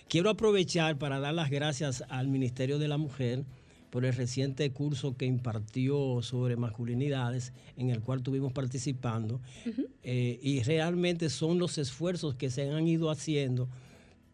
Quiero 0.08 0.30
aprovechar 0.30 0.98
para 0.98 1.19
dar 1.19 1.34
las 1.34 1.50
gracias 1.50 2.04
al 2.10 2.28
Ministerio 2.28 2.80
de 2.80 2.88
la 2.88 2.98
Mujer 2.98 3.45
por 3.89 4.06
el 4.06 4.13
reciente 4.13 4.69
curso 4.72 5.15
que 5.15 5.26
impartió 5.26 6.22
sobre 6.22 6.56
masculinidades, 6.56 7.54
en 7.78 7.89
el 7.89 8.02
cual 8.02 8.19
estuvimos 8.19 8.54
participando. 8.54 9.39
Eh, 10.04 10.39
y 10.41 10.62
realmente 10.63 11.30
son 11.30 11.60
los 11.60 11.78
esfuerzos 11.78 12.36
que 12.36 12.50
se 12.50 12.69
han 12.69 12.88
ido 12.88 13.10
haciendo 13.10 13.69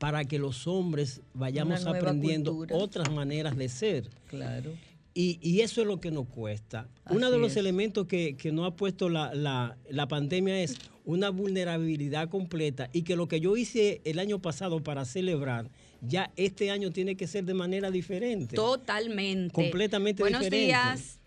para 0.05 0.23
que 0.23 0.37
los 0.37 0.67
hombres 0.67 1.21
vayamos 1.33 1.83
aprendiendo 1.87 2.63
otras 2.69 3.11
maneras 3.11 3.57
de 3.57 3.69
ser. 3.69 4.07
Claro. 4.27 4.71
Y, 5.15 5.61
eso 5.61 5.81
es 5.81 5.87
lo 5.87 5.99
que 5.99 6.11
nos 6.11 6.27
cuesta. 6.27 6.87
Uno 7.09 7.31
de 7.31 7.39
los 7.39 7.57
elementos 7.57 8.05
que, 8.05 8.37
que 8.37 8.51
nos 8.51 8.67
ha 8.67 8.75
puesto 8.75 9.09
la, 9.09 9.33
la, 9.33 10.07
pandemia 10.07 10.61
es 10.61 10.77
una 11.05 11.31
vulnerabilidad 11.31 12.29
completa 12.29 12.87
y 12.93 13.01
que 13.01 13.15
lo 13.15 13.27
que 13.27 13.39
yo 13.39 13.57
hice 13.57 14.01
el 14.03 14.19
año 14.19 14.39
pasado 14.39 14.83
para 14.83 15.05
celebrar, 15.05 15.71
ya 16.01 16.31
este 16.35 16.69
año 16.69 16.91
tiene 16.91 17.17
que 17.17 17.25
ser 17.25 17.45
de 17.45 17.55
manera 17.55 17.89
diferente. 17.89 18.55
Totalmente. 18.55 19.55
Completamente 19.55 20.23
diferente. 20.23 20.49
Buenos 20.49 20.67
días. 20.67 21.19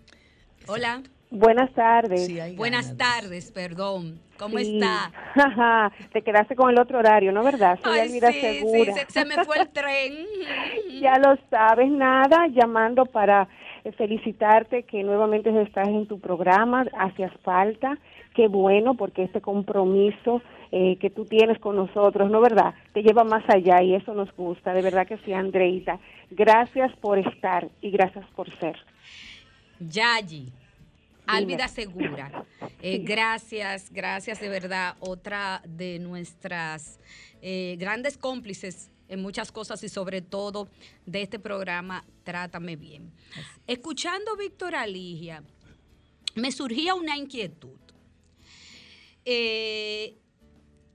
Hola. 0.69 1.03
Buenas 1.31 1.73
tardes. 1.75 2.57
Buenas 2.57 2.97
tardes, 2.97 3.53
perdón. 3.53 4.19
¿Cómo 4.39 4.59
está? 4.59 5.13
Te 6.13 6.23
quedaste 6.23 6.57
con 6.57 6.71
el 6.71 6.79
otro 6.79 6.99
horario, 6.99 7.33
¿no 7.33 7.43
verdad? 7.43 7.79
Soy 7.83 7.99
Ay, 7.99 8.09
Elvira 8.09 8.33
Segura. 8.33 8.95
Sí, 8.95 9.01
se, 9.09 9.25
me 9.27 9.45
fue 9.45 9.59
el 9.59 9.69
tren. 9.69 10.27
ya 11.01 11.19
lo 11.19 11.37
sabes, 11.51 11.91
nada, 11.91 12.47
llamando 12.49 13.05
para 13.05 13.47
eh, 13.85 13.93
felicitarte 13.93 14.85
que 14.85 15.03
nuevamente 15.03 15.51
estás 15.63 15.89
en 15.89 16.07
tu 16.07 16.19
programa, 16.19 16.87
hacías 16.99 17.33
falta, 17.43 17.99
qué 18.35 18.49
bueno 18.49 18.95
porque 18.95 19.25
este 19.25 19.43
compromiso 19.43 20.41
eh, 20.73 20.97
que 20.99 21.11
tú 21.11 21.27
tienes 21.27 21.59
con 21.59 21.77
nosotros, 21.77 22.31
¿no 22.31 22.41
verdad? 22.41 22.75
Te 22.95 23.03
lleva 23.03 23.25
más 23.25 23.45
allá 23.49 23.83
y 23.83 23.95
eso 23.95 24.15
nos 24.15 24.35
gusta, 24.35 24.73
de 24.73 24.81
verdad 24.81 25.07
que 25.07 25.19
sí, 25.19 25.33
Andreita. 25.35 25.99
Gracias 26.31 26.95
por 27.01 27.19
estar 27.19 27.69
y 27.83 27.91
gracias 27.91 28.25
por 28.35 28.49
ser. 28.61 28.79
Yayi. 29.81 30.53
Álvida 31.29 31.69
Segura, 31.69 32.45
eh, 32.83 32.99
gracias, 32.99 33.91
gracias 33.93 34.41
de 34.41 34.49
verdad. 34.49 34.97
Otra 35.01 35.63
de 35.67 35.99
nuestras 35.99 36.99
grandes 37.41 38.19
cómplices 38.19 38.91
en 39.09 39.23
muchas 39.23 39.53
cosas 39.53 39.83
y 39.83 39.89
sobre 39.89 40.23
todo 40.23 40.69
de 41.07 41.23
este 41.23 41.39
programa 41.39 42.05
Trátame 42.25 42.77
Bien. 42.77 43.13
Escuchando 43.67 44.37
Víctor 44.37 44.75
Aligia, 44.75 45.43
me 46.35 46.53
surgía 46.53 46.95
una 46.95 47.17
inquietud. 47.17 47.79
Eh, 49.25 50.17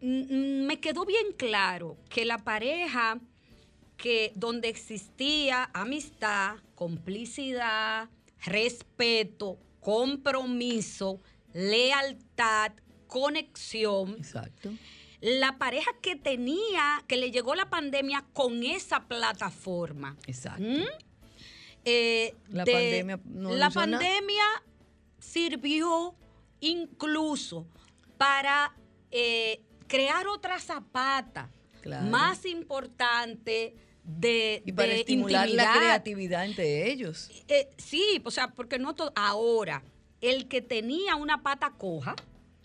me 0.01 0.79
quedó 0.79 1.05
bien 1.05 1.33
claro 1.37 1.97
que 2.09 2.25
la 2.25 2.37
pareja 2.37 3.19
que 3.97 4.31
donde 4.35 4.69
existía 4.69 5.69
amistad, 5.73 6.57
complicidad, 6.75 8.09
respeto, 8.45 9.57
compromiso, 9.83 11.21
lealtad, 11.53 12.71
conexión. 13.07 14.15
Exacto 14.17 14.71
la 15.23 15.57
pareja 15.57 15.89
que 16.01 16.17
tenía, 16.17 17.01
que 17.07 17.15
le 17.15 17.31
llegó 17.31 17.55
la 17.55 17.69
pandemia 17.69 18.25
con 18.33 18.61
esa 18.61 19.07
plataforma. 19.07 20.17
Exacto. 20.27 20.61
¿Mm? 20.61 20.83
Eh, 21.85 22.35
la 22.49 22.65
pandemia, 22.65 23.19
la 23.25 23.69
pandemia 23.69 24.43
sirvió 25.19 26.13
incluso 26.59 27.65
para 28.17 28.75
eh, 29.11 29.61
crear 29.87 30.27
otra 30.27 30.59
zapata 30.59 31.49
más 32.09 32.45
importante 32.45 33.75
de 34.03 34.61
y 34.65 34.71
para 34.71 34.93
estimular 34.93 35.49
la 35.49 35.73
creatividad 35.73 36.45
entre 36.45 36.91
ellos. 36.91 37.29
Eh, 37.47 37.69
sí, 37.77 38.21
o 38.23 38.31
sea, 38.31 38.49
porque 38.49 38.79
no 38.79 38.95
todo. 38.95 39.11
Ahora, 39.15 39.83
el 40.21 40.47
que 40.47 40.61
tenía 40.61 41.15
una 41.15 41.41
pata 41.41 41.73
coja, 41.77 42.15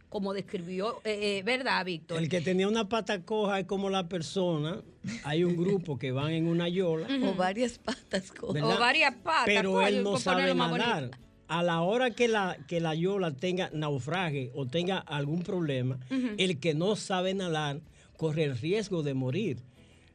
como 0.08 0.32
describió, 0.32 1.00
eh, 1.04 1.38
eh, 1.38 1.42
¿verdad, 1.44 1.84
Víctor? 1.84 2.18
El 2.18 2.28
que 2.28 2.40
tenía 2.40 2.66
una 2.66 2.88
pata 2.88 3.22
coja 3.22 3.60
es 3.60 3.66
como 3.66 3.90
la 3.90 4.08
persona. 4.08 4.82
Hay 5.24 5.44
un 5.44 5.56
grupo 5.56 5.98
que 5.98 6.12
van 6.12 6.32
en 6.32 6.48
una 6.48 6.68
yola. 6.68 7.08
O 7.24 7.34
varias 7.34 7.78
patas 7.78 8.32
cojas. 8.32 8.62
O 8.62 8.78
varias 8.78 9.14
patas. 9.16 9.44
Pero 9.46 9.80
él 9.86 10.02
no 10.02 10.18
sabe 10.18 10.54
nadar. 10.54 11.10
A 11.46 11.62
la 11.62 11.80
hora 11.80 12.10
que 12.10 12.28
la, 12.28 12.58
que 12.68 12.78
la 12.78 12.94
yola 12.94 13.34
tenga 13.34 13.70
naufrague 13.72 14.50
o 14.54 14.66
tenga 14.66 14.98
algún 14.98 15.42
problema, 15.42 15.98
el 16.10 16.60
que 16.60 16.74
no 16.74 16.94
sabe 16.94 17.32
nadar 17.32 17.80
corre 18.18 18.44
el 18.44 18.58
riesgo 18.58 19.02
de 19.02 19.14
morir. 19.14 19.62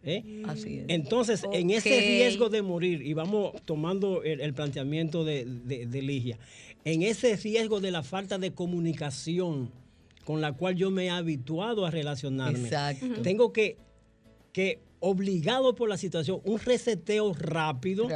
¿Eh? 0.03 0.43
Así 0.47 0.79
es. 0.79 0.85
Entonces, 0.87 1.43
en 1.51 1.69
ese 1.69 1.99
riesgo 1.99 2.49
de 2.49 2.61
morir, 2.61 3.01
y 3.01 3.13
vamos 3.13 3.53
tomando 3.65 4.23
el, 4.23 4.53
planteamiento 4.53 5.23
de, 5.23 5.45
de 5.45 6.01
Ligia, 6.01 6.37
en 6.85 7.03
ese 7.03 7.35
riesgo 7.37 7.79
de 7.79 7.91
la 7.91 8.03
falta 8.03 8.37
de 8.37 8.53
comunicación, 8.53 9.71
con 10.25 10.41
la 10.41 10.53
cual 10.53 10.75
yo 10.75 10.91
me 10.91 11.05
he 11.05 11.09
habituado 11.09 11.85
a 11.85 11.91
relacionarme. 11.91 12.59
Exacto. 12.59 13.21
Tengo 13.21 13.53
que, 13.53 13.77
que, 14.51 14.79
obligado 14.99 15.75
por 15.75 15.89
la 15.89 15.97
situación, 15.97 16.41
un 16.43 16.59
reseteo 16.59 17.33
rápido, 17.33 18.07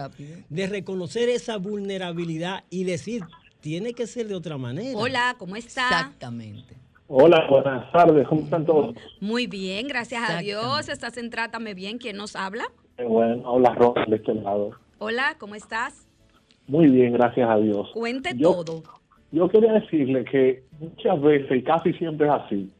de 0.49 0.67
reconocer 0.67 1.29
esa 1.29 1.57
vulnerabilidad 1.57 2.63
y 2.69 2.83
decir, 2.83 3.23
tiene 3.59 3.93
que 3.93 4.07
ser 4.07 4.27
de 4.27 4.35
otra 4.35 4.57
manera. 4.57 4.97
Hola, 4.97 5.35
¿cómo 5.37 5.55
está? 5.55 5.87
Exactamente. 5.87 6.75
Hola, 7.09 7.47
buenas 7.49 7.89
tardes, 7.93 8.27
¿cómo 8.27 8.41
están 8.41 8.65
todos? 8.65 8.93
Muy 9.21 9.47
bien, 9.47 9.87
gracias 9.87 10.29
a 10.29 10.39
Dios. 10.39 10.89
Estás 10.89 11.17
en 11.17 11.29
Trátame 11.29 11.73
Bien. 11.73 11.99
¿Quién 11.99 12.17
nos 12.17 12.35
habla? 12.35 12.65
bueno, 13.01 13.43
hola, 13.45 13.73
Rosa, 13.75 14.03
de 14.07 14.17
este 14.17 14.33
lado. 14.33 14.71
Hola, 14.99 15.37
¿cómo 15.39 15.55
estás? 15.55 16.05
Muy 16.67 16.87
bien, 16.87 17.13
gracias 17.13 17.49
a 17.49 17.55
Dios. 17.59 17.91
Cuente 17.93 18.35
todo. 18.35 18.83
Yo 19.31 19.47
quería 19.47 19.71
decirle 19.71 20.25
que 20.25 20.63
muchas 20.81 21.21
veces, 21.21 21.57
y 21.57 21.63
casi 21.63 21.93
siempre 21.93 22.27
es 22.27 22.33
así, 22.33 22.73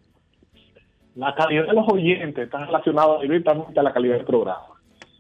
la 1.16 1.34
calidad 1.34 1.68
de 1.68 1.74
los 1.74 1.88
oyentes 1.88 2.44
está 2.44 2.66
relacionada 2.66 3.22
directamente 3.22 3.80
a 3.80 3.84
la 3.84 3.94
calidad 3.94 4.16
del 4.16 4.26
programa. 4.26 4.76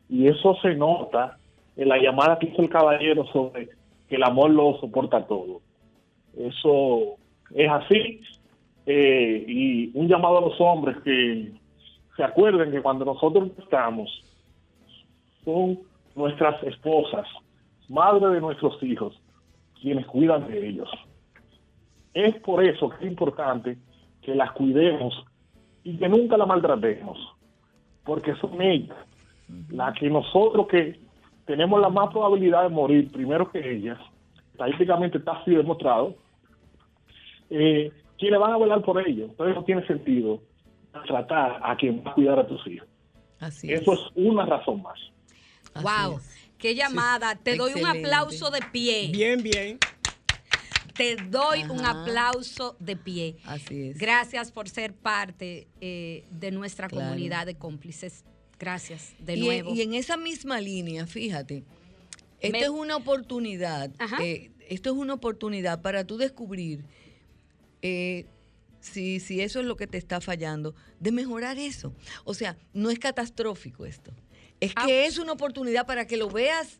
Y 0.09 0.27
eso 0.27 0.57
se 0.61 0.75
nota 0.75 1.37
en 1.77 1.87
la 1.87 1.97
llamada 1.97 2.37
que 2.39 2.47
hizo 2.47 2.61
el 2.61 2.69
caballero 2.69 3.25
sobre 3.31 3.69
que 4.09 4.15
el 4.17 4.23
amor 4.23 4.51
lo 4.51 4.77
soporta 4.81 5.25
todo. 5.25 5.61
Eso 6.37 7.15
es 7.55 7.69
así. 7.71 8.19
Eh, 8.89 9.43
y 9.45 9.91
un 9.93 10.07
llamado 10.07 10.37
a 10.37 10.41
los 10.41 10.61
hombres 10.61 10.95
que 11.03 11.51
se 12.15 12.23
acuerden 12.23 12.71
que 12.71 12.81
cuando 12.81 13.03
nosotros 13.03 13.49
estamos 13.59 14.09
son 15.43 15.79
nuestras 16.15 16.63
esposas, 16.63 17.27
madre 17.89 18.29
de 18.29 18.39
nuestros 18.39 18.81
hijos, 18.81 19.21
quienes 19.81 20.05
cuidan 20.05 20.47
de 20.47 20.69
ellos. 20.69 20.89
Es 22.13 22.35
por 22.37 22.63
eso 22.63 22.89
que 22.89 23.05
es 23.05 23.11
importante 23.11 23.77
que 24.21 24.33
las 24.33 24.51
cuidemos 24.53 25.13
y 25.83 25.97
que 25.97 26.07
nunca 26.07 26.37
las 26.37 26.47
maltratemos, 26.47 27.17
porque 28.05 28.35
son 28.35 28.61
ellas 28.61 28.97
las 29.69 29.97
que 29.97 30.09
nosotros 30.09 30.67
que 30.67 30.99
tenemos 31.45 31.79
la 31.81 31.89
más 31.89 32.09
probabilidad 32.09 32.63
de 32.63 32.69
morir 32.69 33.11
primero 33.11 33.49
que 33.51 33.59
ellas, 33.59 33.99
estadísticamente 34.51 35.17
está 35.17 35.33
así 35.33 35.51
demostrado, 35.51 36.15
eh, 37.49 37.91
quienes 38.17 38.39
van 38.39 38.53
a 38.53 38.57
velar 38.57 38.81
por 38.83 38.99
ellos. 39.05 39.29
Entonces 39.29 39.55
no 39.55 39.63
tiene 39.63 39.85
sentido 39.87 40.41
tratar 41.07 41.59
a 41.63 41.75
quien 41.75 42.03
va 42.05 42.11
a 42.11 42.13
cuidar 42.13 42.39
a 42.39 42.47
tus 42.47 42.65
hijos. 42.67 42.87
Así 43.39 43.71
Eso 43.71 43.93
es. 43.93 43.99
una 44.15 44.45
razón 44.45 44.81
más. 44.81 44.99
wow, 45.75 46.19
qué 46.57 46.73
llamada. 46.73 47.35
Te 47.35 47.55
doy 47.55 47.73
un 47.79 47.85
aplauso 47.85 48.49
de 48.49 48.59
pie. 48.71 49.09
Bien, 49.11 49.41
bien. 49.43 49.77
Te 50.95 51.15
doy 51.15 51.63
un 51.69 51.85
aplauso 51.85 52.75
de 52.79 52.95
pie. 52.95 53.37
Así 53.45 53.89
es. 53.89 53.97
Gracias 53.99 54.51
por 54.51 54.67
ser 54.67 54.95
parte 54.95 55.67
eh, 55.79 56.25
de 56.31 56.49
nuestra 56.49 56.89
comunidad 56.89 57.45
de 57.45 57.55
cómplices. 57.55 58.25
Gracias, 58.59 59.13
de 59.19 59.37
nuevo. 59.37 59.75
Y 59.75 59.83
en 59.83 59.93
esa 59.93 60.17
misma 60.17 60.59
línea, 60.59 61.05
fíjate, 61.05 61.63
esto 62.39 62.57
es 62.57 62.69
una 62.69 62.95
oportunidad, 62.95 63.91
eh, 64.19 64.49
esto 64.67 64.89
es 64.89 64.95
una 64.95 65.13
oportunidad 65.13 65.83
para 65.83 66.05
tú 66.05 66.17
descubrir 66.17 66.83
eh, 67.81 68.25
si, 68.79 69.19
si 69.19 69.41
eso 69.41 69.59
es 69.59 69.65
lo 69.65 69.75
que 69.75 69.87
te 69.87 69.97
está 69.97 70.21
fallando, 70.21 70.75
de 70.99 71.11
mejorar 71.11 71.57
eso. 71.57 71.93
O 72.23 72.33
sea, 72.33 72.57
no 72.73 72.89
es 72.89 72.99
catastrófico 72.99 73.85
esto. 73.85 74.11
Es 74.59 74.73
que 74.73 75.03
ah. 75.03 75.05
es 75.05 75.17
una 75.19 75.33
oportunidad 75.33 75.85
para 75.85 76.07
que 76.07 76.17
lo 76.17 76.29
veas 76.29 76.79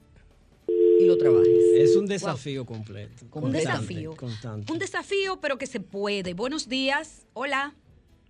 y 0.68 1.06
lo 1.06 1.18
trabajes. 1.18 1.48
Es 1.76 1.95
un 1.95 2.08
desafío 2.08 2.66
completo. 2.66 3.26
Un 3.34 3.52
desafío. 3.52 4.16
Un 4.70 4.80
desafío, 4.80 5.39
pero 5.39 5.58
que 5.58 5.68
se 5.68 5.80
puede. 5.80 6.34
Buenos 6.34 6.68
días. 6.68 7.28
Hola. 7.34 7.76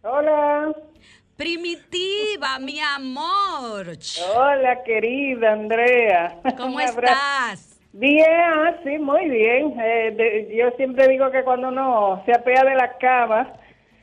Hola. 0.03 0.75
Primitiva, 1.37 2.59
mi 2.59 2.79
amor. 2.79 3.97
Hola, 4.35 4.83
querida 4.83 5.53
Andrea. 5.53 6.41
¿Cómo 6.57 6.79
estás? 6.79 7.66
Bien, 7.97 8.27
ah, 8.29 8.75
sí, 8.83 8.99
muy 8.99 9.27
bien. 9.27 9.73
Eh, 9.81 10.55
yo 10.55 10.69
siempre 10.77 11.07
digo 11.07 11.31
que 11.31 11.43
cuando 11.43 11.69
uno 11.69 12.21
se 12.27 12.31
apea 12.31 12.63
de 12.63 12.75
la 12.75 12.95
cama 12.99 13.53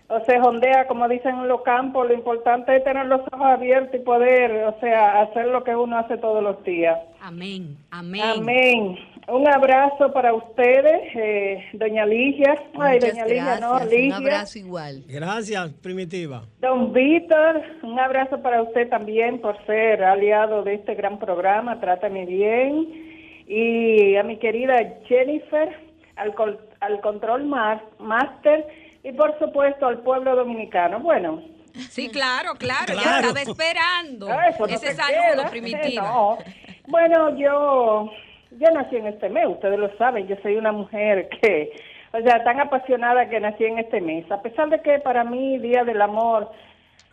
o 0.09 0.19
se 0.25 0.41
jondea, 0.41 0.89
como 0.89 1.09
dicen 1.09 1.37
en 1.37 1.47
los 1.47 1.63
campos, 1.63 2.09
lo 2.09 2.13
importante 2.13 2.75
es 2.75 2.83
tener 2.83 3.07
los 3.07 3.21
ojos 3.33 3.47
abiertos 3.47 3.95
y 3.95 4.03
poder, 4.03 4.65
o 4.65 4.81
sea, 4.81 5.23
hacer 5.23 5.47
lo 5.47 5.63
que 5.63 5.77
uno 5.77 5.97
hace 5.97 6.19
todos 6.19 6.43
los 6.43 6.63
días. 6.65 6.99
Amén, 7.21 7.77
amén. 7.93 8.23
Amén. 8.37 8.99
Un 9.29 9.47
abrazo 9.47 10.13
para 10.13 10.35
ustedes, 10.35 11.15
eh, 11.15 11.65
doña 11.75 12.05
Ligia. 12.05 12.57
Ay, 12.77 12.99
doña 12.99 13.27
Ligia, 13.27 13.61
no, 13.61 13.79
Ligia. 13.79 14.19
Un 14.19 14.25
abrazo 14.25 14.59
igual. 14.59 15.05
Gracias, 15.07 15.73
Primitiva. 15.75 16.43
Don 16.61 16.93
Víctor, 16.93 17.63
un 17.85 18.01
abrazo 18.01 18.43
para 18.43 18.61
usted 18.61 18.89
también 18.89 19.41
por 19.41 19.57
ser 19.67 20.03
aliado 20.03 20.65
de 20.65 20.75
este 20.75 20.97
gran 20.97 21.21
programa, 21.21 21.79
Trátame 21.79 22.27
Bien 22.27 23.04
y 23.47 24.17
a 24.17 24.23
mi 24.23 24.39
querida 24.39 24.75
Jennifer, 25.07 25.69
al, 26.17 26.35
al 26.81 27.01
control 27.01 27.45
master 27.45 28.67
y 29.03 29.13
por 29.13 29.39
supuesto 29.39 29.87
al 29.87 29.99
pueblo 30.01 30.35
dominicano. 30.35 31.01
Bueno. 31.01 31.43
Sí, 31.91 32.09
claro, 32.09 32.55
claro, 32.55 32.95
ya 32.95 33.21
estaba 33.21 33.41
esperando 33.41 34.29
ese 34.69 34.95
saludo 34.95 35.45
primitivo. 35.51 36.39
Bueno, 36.87 37.37
yo, 37.37 38.11
yo 38.53 38.71
nací 38.73 38.97
en 38.97 39.09
este 39.09 39.29
mes, 39.29 39.47
ustedes 39.49 39.79
lo 39.79 39.95
saben, 39.97 40.29
yo 40.29 40.37
soy 40.43 40.57
una 40.57 40.71
mujer 40.71 41.29
que, 41.41 41.73
o 42.13 42.21
sea, 42.21 42.45
tan 42.45 42.61
apasionada 42.61 43.29
que 43.29 43.41
nací 43.41 43.65
en 43.65 43.79
este 43.79 44.01
mes, 44.01 44.31
a 44.31 44.41
pesar 44.41 44.69
de 44.69 44.81
que 44.83 45.01
para 45.01 45.25
mí 45.25 45.59
Día 45.59 45.83
del 45.83 46.01
Amor 46.01 46.51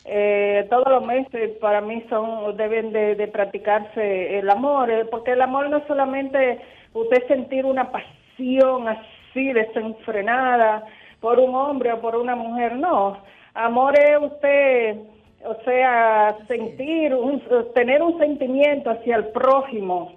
eh, 0.03 0.65
todos 0.69 0.87
los 0.89 1.05
meses 1.05 1.57
para 1.59 1.79
mí 1.79 2.03
son 2.09 2.57
deben 2.57 2.91
de, 2.91 3.27
practicarse 3.27 4.39
el 4.39 4.49
amor, 4.49 4.89
eh, 4.89 5.05
porque 5.05 5.31
el 5.31 5.41
amor 5.41 5.69
no 5.69 5.77
es 5.77 5.83
solamente 5.87 6.59
usted 6.93 7.27
sentir 7.27 7.65
una 7.65 7.91
pasión 7.91 8.87
así 8.87 9.53
desenfrenada 9.53 10.83
por 11.19 11.39
un 11.39 11.53
hombre 11.53 11.93
o 11.93 12.01
por 12.01 12.15
una 12.15 12.35
mujer, 12.35 12.75
no. 12.75 13.17
Amor 13.53 13.93
es 13.99 14.17
usted, 14.19 14.97
o 15.45 15.55
sea, 15.63 16.35
sentir, 16.47 17.13
un, 17.13 17.41
tener 17.75 18.01
un 18.01 18.17
sentimiento 18.17 18.89
hacia 18.89 19.17
el 19.17 19.27
prójimo, 19.27 20.13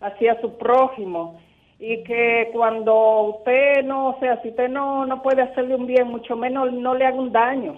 hacia 0.00 0.38
su 0.42 0.58
prójimo. 0.58 1.40
Y 1.78 2.04
que 2.04 2.50
cuando 2.52 3.22
usted 3.38 3.82
no, 3.84 4.10
o 4.10 4.20
sea, 4.20 4.40
si 4.42 4.50
usted 4.50 4.68
no, 4.68 5.06
no 5.06 5.22
puede 5.22 5.42
hacerle 5.42 5.74
un 5.74 5.86
bien, 5.86 6.08
mucho 6.08 6.36
menos 6.36 6.72
no 6.72 6.94
le 6.94 7.06
haga 7.06 7.16
un 7.16 7.32
daño 7.32 7.76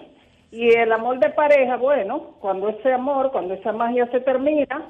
y 0.55 0.69
el 0.69 0.91
amor 0.93 1.19
de 1.19 1.31
pareja, 1.31 1.75
bueno, 1.75 2.35
cuando 2.39 2.69
ese 2.69 2.93
amor, 2.93 3.31
cuando 3.31 3.55
esa 3.55 3.73
magia 3.73 4.07
se 4.07 4.21
termina, 4.21 4.83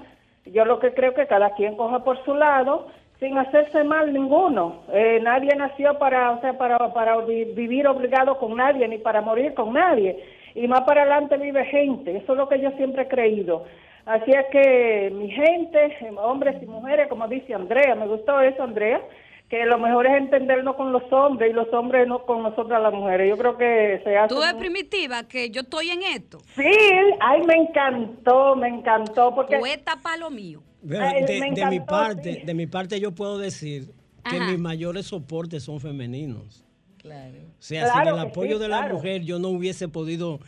yo 0.45 0.63
lo 0.63 0.80
que 0.80 0.93
creo 0.93 1.16
que 1.16 1.26
cada 1.26 1.55
quien 1.55 1.76
coja 1.76 2.03
por 2.03 2.24
su 2.24 2.36
lado 2.36 2.88
sin 3.20 3.36
hacerse 3.38 3.84
mal 3.84 4.13
ninguno. 4.13 4.84
Eh, 4.93 5.20
nadie 5.24 5.55
nació 5.55 5.97
para, 5.97 6.32
o 6.32 6.41
sea, 6.41 6.55
para, 6.55 6.78
para 6.93 7.18
vivir 7.18 7.88
obligado 7.88 8.38
con 8.38 8.55
nadie 8.55 8.88
ni 8.88 8.99
para 8.99 9.22
morir 9.22 9.55
con 9.55 9.74
nadie. 9.74 10.24
Y 10.53 10.68
más 10.68 10.82
para 10.82 11.01
adelante 11.01 11.38
vive 11.38 11.66
gente. 11.66 12.16
Eso 12.16 12.34
es 12.34 12.38
lo 12.38 12.47
que 12.47 12.59
yo 12.59 12.70
siempre 12.72 13.03
he 13.03 13.07
creído. 13.07 13.63
Así 14.05 14.32
es 14.32 14.45
que 14.51 15.11
mi 15.16 15.32
gente, 15.32 15.97
hombres 16.18 16.61
y 16.61 16.68
mujeres, 16.68 17.07
como 17.07 17.28
dice 17.28 17.55
Andrea, 17.55 17.95
me 17.95 18.05
gustó 18.05 18.39
eso, 18.39 18.61
Andrea, 18.61 19.01
que 19.50 19.66
lo 19.66 19.78
mejor 19.78 20.08
es 20.08 20.18
entendernos 20.18 20.76
con 20.76 20.91
los 20.91 21.04
hombres 21.12 21.52
y 21.52 21.54
los 21.54 21.72
hombres 21.72 22.08
no 22.08 22.26
con 22.26 22.41
nosotras 22.41 22.82
las 22.82 22.93
mujeres. 22.93 23.30
Yo 23.30 23.38
creo 23.38 23.58
que 23.58 24.02
se 24.04 24.18
hace... 24.18 24.34
Tú 24.34 24.41
eres 24.41 24.56
primitiva, 24.56 25.24
que 25.28 25.52
yo 25.52 25.62
estoy 25.62 25.89
en 25.89 26.02
esto. 26.02 26.39
Sí, 26.56 26.72
ay, 27.20 27.41
me 27.46 27.56
encantó, 27.56 28.56
me 28.56 28.70
encantó. 28.70 29.36
Porque... 29.36 29.60
Para 30.02 30.18
lo 30.18 30.32
mío. 30.32 30.64
de, 30.82 31.68
mi 31.70 31.80
parte, 31.80 32.41
de 32.46 32.54
mi 32.54 32.68
parte 32.68 33.00
yo 33.00 33.14
puedo 33.14 33.38
decir 33.38 33.93
que 34.30 34.39
mis 34.39 34.58
mayores 34.58 35.06
soportes 35.08 35.64
son 35.64 35.80
femeninos. 35.80 36.66
Claro. 36.98 37.38
O 37.38 37.62
sea, 37.62 37.93
sin 37.93 38.08
el 38.08 38.20
apoyo 38.20 38.58
de 38.58 38.68
la 38.68 38.88
mujer 38.88 39.22
yo 39.22 39.38
no 39.38 39.50
hubiese 39.50 39.88
podido 39.88 40.39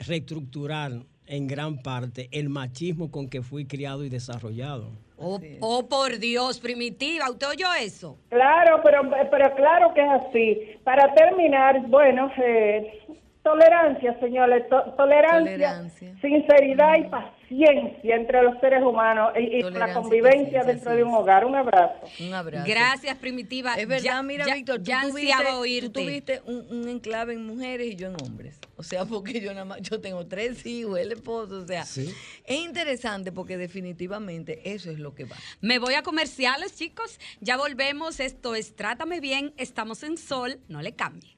reestructurar 0.00 1.04
en 1.30 1.46
gran 1.46 1.78
parte 1.78 2.28
el 2.32 2.48
machismo 2.48 3.10
con 3.10 3.28
que 3.28 3.40
fui 3.40 3.64
criado 3.64 4.04
y 4.04 4.10
desarrollado. 4.10 4.90
Oh, 5.16 5.38
oh, 5.60 5.88
por 5.88 6.18
Dios, 6.18 6.58
primitiva, 6.60 7.30
¿usted 7.30 7.46
oyó 7.48 7.66
eso? 7.80 8.18
Claro, 8.30 8.80
pero, 8.82 9.02
pero 9.30 9.54
claro 9.54 9.92
que 9.94 10.00
es 10.00 10.08
así. 10.08 10.78
Para 10.82 11.14
terminar, 11.14 11.86
bueno, 11.88 12.30
eh, 12.42 13.06
tolerancia, 13.42 14.18
señores, 14.18 14.64
tolerancia, 14.96 15.86
sinceridad 16.20 16.96
y 16.98 17.04
paciencia 17.04 17.39
entre 17.50 18.42
los 18.42 18.58
seres 18.60 18.82
humanos 18.82 19.32
y, 19.36 19.62
la 19.62 19.92
convivencia 19.92 20.62
dentro 20.62 20.94
de 20.94 21.02
un 21.02 21.12
hogar. 21.14 21.44
Un 21.44 21.56
abrazo. 21.56 22.06
Un 22.20 22.32
abrazo. 22.32 22.64
Gracias, 22.66 23.16
primitiva. 23.18 23.74
Es 23.74 23.88
verdad, 23.88 24.22
mira, 24.22 24.46
Víctor, 24.46 24.80
tú, 24.82 25.90
tuviste, 25.92 26.42
un, 26.46 26.66
un 26.70 26.88
enclave 26.88 27.34
en 27.34 27.46
mujeres 27.46 27.88
y 27.88 27.96
yo 27.96 28.08
en 28.08 28.16
hombres. 28.24 28.58
O 28.76 28.82
sea, 28.82 29.04
porque 29.06 29.40
yo 29.40 29.52
nada 29.52 29.64
más, 29.64 29.82
yo 29.82 30.00
tengo 30.00 30.26
tres 30.26 30.64
hijos, 30.64 30.98
el 30.98 31.12
esposo, 31.12 31.58
o 31.58 31.66
sea, 31.66 31.82
es 31.82 32.16
interesante 32.48 33.32
porque 33.32 33.56
definitivamente 33.56 34.72
eso 34.72 34.90
es 34.90 34.98
lo 34.98 35.14
que 35.14 35.24
va. 35.24 35.36
Me 35.60 35.78
voy 35.78 35.94
a 35.94 36.02
comerciales, 36.02 36.76
chicos. 36.76 37.18
Ya 37.40 37.56
volvemos. 37.56 38.20
Esto 38.20 38.54
es 38.54 38.76
Trátame 38.76 39.20
Bien. 39.20 39.52
Estamos 39.56 40.02
en 40.02 40.16
Sol. 40.16 40.60
No 40.68 40.82
le 40.82 40.92
cambie. 40.92 41.36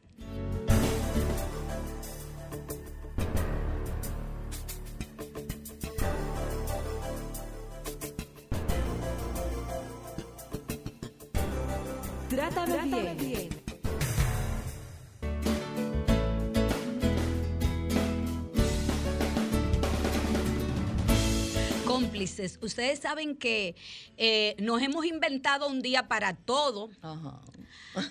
Trátame, 12.33 13.15
bien. 13.17 13.51
Cómplices, 21.85 22.59
ustedes 22.63 23.01
saben 23.01 23.37
que 23.37 23.75
eh, 24.17 24.57
nos 24.59 24.81
hemos 24.81 25.05
inventado 25.05 25.69
un 25.69 25.83
día 25.83 26.09
para 26.09 26.35
todo. 26.35 26.89
Ajá. 27.03 27.43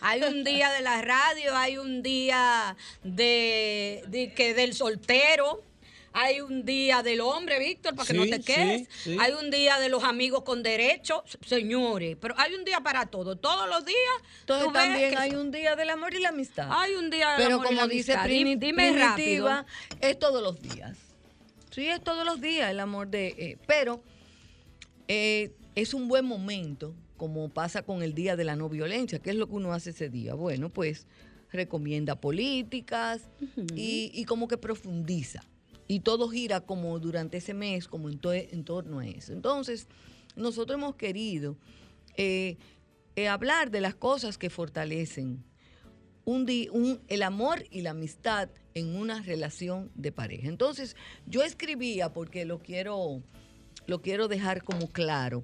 Hay 0.01 0.21
un 0.21 0.43
día 0.43 0.69
de 0.69 0.81
la 0.81 1.01
radio, 1.01 1.57
hay 1.57 1.79
un 1.79 2.03
día 2.03 2.77
de 3.03 4.33
que 4.35 4.53
del 4.53 4.75
soltero, 4.75 5.63
hay 6.13 6.41
un 6.41 6.65
día 6.65 7.03
del 7.03 7.21
hombre, 7.21 7.59
Víctor, 7.59 7.95
para 7.95 8.07
que 8.07 8.13
no 8.13 8.25
te 8.25 8.41
quedes. 8.41 8.87
Hay 9.19 9.33
un 9.33 9.49
día 9.49 9.79
de 9.79 9.89
los 9.89 10.03
amigos 10.03 10.43
con 10.43 10.63
derechos, 10.63 11.21
señores. 11.45 12.17
Pero 12.19 12.35
hay 12.37 12.53
un 12.53 12.65
día 12.65 12.81
para 12.81 13.05
todo. 13.05 13.37
Todos 13.37 13.69
los 13.69 13.85
días. 13.85 13.97
Entonces 14.41 14.73
también 14.73 15.17
hay 15.17 15.35
un 15.35 15.51
día 15.51 15.75
del 15.75 15.89
amor 15.89 16.13
y 16.13 16.19
la 16.19 16.29
amistad. 16.29 16.67
Hay 16.69 16.95
un 16.95 17.09
día 17.09 17.37
del 17.37 17.51
amor 17.53 17.67
y 17.71 17.75
la 17.75 17.83
amistad. 17.83 18.13
Pero 18.23 18.29
como 18.29 18.49
dice 18.49 18.55
Dime 18.57 18.91
rápido. 18.97 19.65
es 19.99 20.19
todos 20.19 20.41
los 20.41 20.61
días. 20.61 20.97
Sí, 21.71 21.87
es 21.87 22.03
todos 22.03 22.25
los 22.25 22.41
días 22.41 22.69
el 22.69 22.79
amor 22.79 23.07
de... 23.07 23.27
Eh, 23.37 23.57
pero 23.65 24.03
eh, 25.07 25.53
es 25.75 25.93
un 25.93 26.07
buen 26.07 26.25
momento, 26.25 26.93
como 27.15 27.49
pasa 27.49 27.83
con 27.83 28.03
el 28.03 28.13
Día 28.13 28.35
de 28.35 28.43
la 28.43 28.55
No 28.55 28.67
Violencia. 28.67 29.19
¿Qué 29.19 29.29
es 29.29 29.35
lo 29.37 29.47
que 29.47 29.53
uno 29.53 29.73
hace 29.73 29.91
ese 29.91 30.09
día? 30.09 30.33
Bueno, 30.33 30.69
pues 30.69 31.07
recomienda 31.51 32.15
políticas 32.15 33.21
y, 33.75 34.23
como 34.25 34.47
que 34.47 34.57
profundiza. 34.57 35.43
Y 35.91 35.99
todo 35.99 36.29
gira 36.29 36.61
como 36.61 36.97
durante 36.99 37.39
ese 37.39 37.53
mes, 37.53 37.89
como 37.89 38.09
en, 38.09 38.21
en 38.23 38.63
torno 38.63 38.99
a 38.99 39.07
eso. 39.07 39.33
Entonces, 39.33 39.87
nosotros 40.37 40.77
hemos 40.77 40.95
querido 40.95 41.57
eh, 42.15 42.55
hablar 43.29 43.71
de 43.71 43.81
las 43.81 43.93
cosas 43.93 44.37
que 44.37 44.49
fortalecen 44.49 45.43
un, 46.23 46.49
un, 46.71 47.01
el 47.09 47.23
amor 47.23 47.65
y 47.71 47.81
la 47.81 47.89
amistad 47.89 48.47
en 48.73 48.95
una 48.95 49.21
relación 49.21 49.91
de 49.93 50.13
pareja. 50.13 50.47
Entonces, 50.47 50.95
yo 51.25 51.43
escribía, 51.43 52.13
porque 52.13 52.45
lo 52.45 52.59
quiero, 52.59 53.21
lo 53.85 54.01
quiero 54.01 54.29
dejar 54.29 54.63
como 54.63 54.89
claro, 54.93 55.43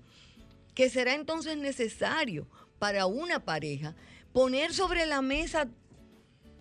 que 0.74 0.90
será 0.90 1.14
entonces 1.14 1.58
necesario 1.58 2.48
para 2.80 3.06
una 3.06 3.44
pareja 3.44 3.98
poner 4.32 4.74
sobre 4.74 5.08
la 5.08 5.22
mesa 5.22 5.68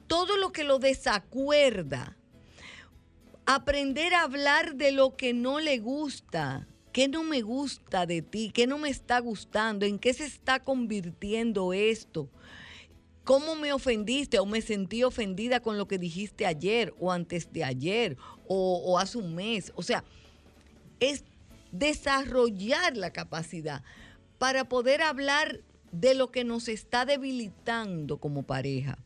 todo 0.09 0.37
lo 0.39 0.51
que 0.51 0.65
lo 0.65 0.81
desacuerda, 0.81 2.16
aprender 3.47 4.15
a 4.15 4.23
hablar 4.23 4.77
de 4.77 4.93
lo 4.93 5.17
que 5.17 5.33
no 5.33 5.61
le 5.61 5.79
gusta, 5.79 6.69
qué 6.93 7.09
no 7.09 7.23
me 7.23 7.43
gusta 7.43 8.07
de 8.07 8.23
ti, 8.23 8.51
qué 8.53 8.67
no 8.67 8.79
me 8.79 8.91
está 8.91 9.21
gustando, 9.21 9.87
en 9.87 9.99
qué 9.99 10.13
se 10.13 10.25
está 10.25 10.63
convirtiendo 10.63 11.73
esto 11.73 12.29
cómo 13.27 13.57
me 13.57 13.73
ofendiste 13.73 14.39
o 14.39 14.47
me 14.47 14.63
sentí 14.63 15.03
ofendida 15.03 15.59
con 15.59 15.77
lo 15.77 15.89
que 15.89 15.99
dijiste 15.99 16.47
ayer 16.47 16.95
o 17.01 17.11
antes 17.11 17.53
de 17.53 17.65
ayer 17.65 18.17
o, 18.47 19.01
hace 19.01 19.19
un 19.19 19.35
mes. 19.35 19.73
O 19.75 19.83
sea, 19.83 20.05
es 21.01 21.25
desarrollar 21.73 22.97
la 22.97 23.13
capacidad 23.13 23.83
para 24.39 24.69
poder 24.69 25.03
hablar 25.03 25.61
de 25.91 26.15
lo 26.15 26.31
que 26.31 26.45
nos 26.45 26.69
está 26.69 27.05
debilitando 27.05 28.19
como 28.19 28.45
pareja. 28.45 28.97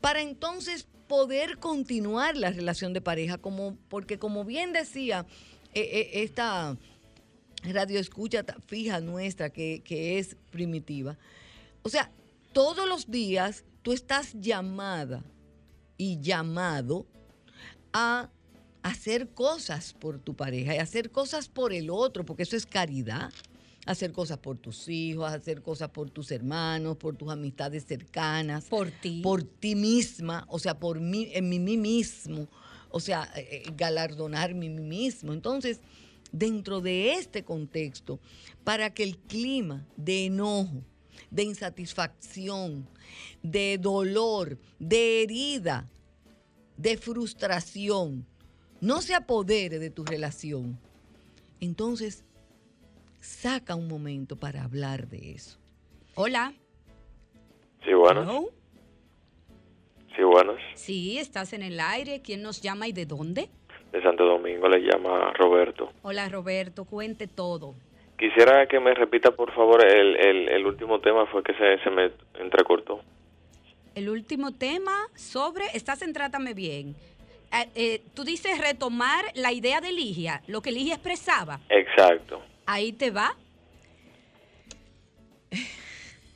Para 0.00 0.20
entonces 0.20 0.88
poder 1.12 1.58
continuar 1.58 2.38
la 2.38 2.48
relación 2.48 2.94
de 2.94 3.02
pareja, 3.02 3.36
como, 3.36 3.76
porque 3.90 4.18
como 4.18 4.46
bien 4.46 4.72
decía 4.72 5.26
eh, 5.74 5.82
eh, 5.82 6.22
esta 6.22 6.78
radio 7.64 8.00
escucha 8.00 8.42
fija 8.64 8.98
nuestra 9.02 9.50
que, 9.50 9.82
que 9.84 10.18
es 10.18 10.38
primitiva, 10.50 11.18
o 11.82 11.90
sea, 11.90 12.10
todos 12.54 12.88
los 12.88 13.10
días 13.10 13.62
tú 13.82 13.92
estás 13.92 14.32
llamada 14.40 15.22
y 15.98 16.18
llamado 16.18 17.06
a 17.92 18.30
hacer 18.82 19.28
cosas 19.34 19.92
por 19.92 20.18
tu 20.18 20.34
pareja 20.34 20.74
y 20.74 20.78
hacer 20.78 21.10
cosas 21.10 21.46
por 21.46 21.74
el 21.74 21.90
otro, 21.90 22.24
porque 22.24 22.44
eso 22.44 22.56
es 22.56 22.64
caridad. 22.64 23.30
Hacer 23.86 24.12
cosas 24.12 24.38
por 24.38 24.58
tus 24.58 24.88
hijos, 24.88 25.30
hacer 25.30 25.62
cosas 25.62 25.88
por 25.90 26.08
tus 26.10 26.30
hermanos, 26.30 26.96
por 26.96 27.16
tus 27.16 27.30
amistades 27.30 27.84
cercanas. 27.84 28.66
Por 28.66 28.90
ti. 28.90 29.20
Por 29.22 29.42
ti 29.42 29.74
misma, 29.74 30.44
o 30.48 30.58
sea, 30.58 30.78
por 30.78 31.00
mí, 31.00 31.30
en 31.32 31.48
mí 31.48 31.58
mismo. 31.76 32.48
O 32.90 33.00
sea, 33.00 33.28
eh, 33.34 33.64
eh, 33.66 33.72
galardonar 33.76 34.54
mí 34.54 34.68
mismo. 34.68 35.32
Entonces, 35.32 35.80
dentro 36.32 36.80
de 36.80 37.14
este 37.14 37.44
contexto, 37.44 38.20
para 38.64 38.92
que 38.92 39.02
el 39.02 39.18
clima 39.18 39.86
de 39.96 40.26
enojo, 40.26 40.82
de 41.30 41.44
insatisfacción, 41.44 42.88
de 43.42 43.78
dolor, 43.78 44.58
de 44.78 45.22
herida, 45.22 45.88
de 46.76 46.96
frustración, 46.96 48.26
no 48.80 49.00
se 49.02 49.14
apodere 49.14 49.78
de 49.78 49.90
tu 49.90 50.04
relación, 50.04 50.78
entonces 51.60 52.24
saca 53.22 53.76
un 53.76 53.88
momento 53.88 54.36
para 54.36 54.64
hablar 54.64 55.06
de 55.06 55.32
eso. 55.32 55.58
Hola. 56.14 56.52
Sí, 57.84 57.94
bueno. 57.94 58.46
Sí, 60.14 60.22
buenas. 60.22 60.56
Sí, 60.74 61.18
estás 61.18 61.52
en 61.52 61.62
el 61.62 61.80
aire. 61.80 62.20
¿Quién 62.22 62.42
nos 62.42 62.60
llama 62.60 62.86
y 62.88 62.92
de 62.92 63.06
dónde? 63.06 63.48
De 63.92 64.02
Santo 64.02 64.24
Domingo 64.24 64.68
le 64.68 64.80
llama 64.80 65.32
Roberto. 65.34 65.92
Hola 66.02 66.28
Roberto, 66.28 66.84
cuente 66.84 67.26
todo. 67.26 67.74
Quisiera 68.18 68.66
que 68.66 68.78
me 68.78 68.94
repita, 68.94 69.30
por 69.30 69.52
favor, 69.54 69.84
el, 69.84 70.16
el, 70.48 70.66
último 70.66 71.00
tema, 71.00 71.26
fue 71.26 71.42
que 71.42 71.54
se, 71.54 71.82
se, 71.82 71.90
me 71.90 72.12
entrecortó. 72.38 73.00
El 73.94 74.08
último 74.08 74.52
tema 74.52 74.92
sobre, 75.14 75.64
estás 75.74 76.02
en 76.02 76.12
Trátame 76.12 76.54
Bien. 76.54 76.94
Eh, 77.52 77.68
eh, 77.74 78.02
tú 78.14 78.24
dices 78.24 78.58
retomar 78.58 79.24
la 79.34 79.52
idea 79.52 79.80
de 79.80 79.92
Ligia, 79.92 80.42
lo 80.46 80.62
que 80.62 80.70
Ligia 80.70 80.94
expresaba. 80.94 81.60
Exacto. 81.68 82.42
Ahí 82.66 82.92
te 82.92 83.10
va. 83.10 83.36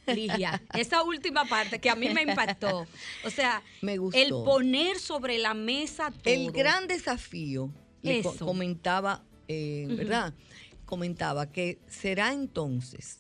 Ligia, 0.07 0.63
esa 0.75 1.03
última 1.03 1.45
parte 1.47 1.81
que 1.81 1.91
a 1.91 1.97
mí 1.97 2.09
me 2.11 2.23
impactó. 2.23 2.87
O 3.25 3.31
sea, 3.31 3.63
me 3.83 3.95
el 3.95 4.31
poner 4.31 4.99
sobre 4.99 5.39
la 5.39 5.55
mesa 5.55 6.11
todo. 6.11 6.33
El 6.33 6.53
gran 6.53 6.87
desafío, 6.87 7.71
le 8.03 8.23
comentaba, 8.39 9.25
eh, 9.49 9.87
¿verdad? 9.89 10.35
comentaba 10.85 11.51
que 11.51 11.81
será 11.89 12.33
entonces 12.33 13.19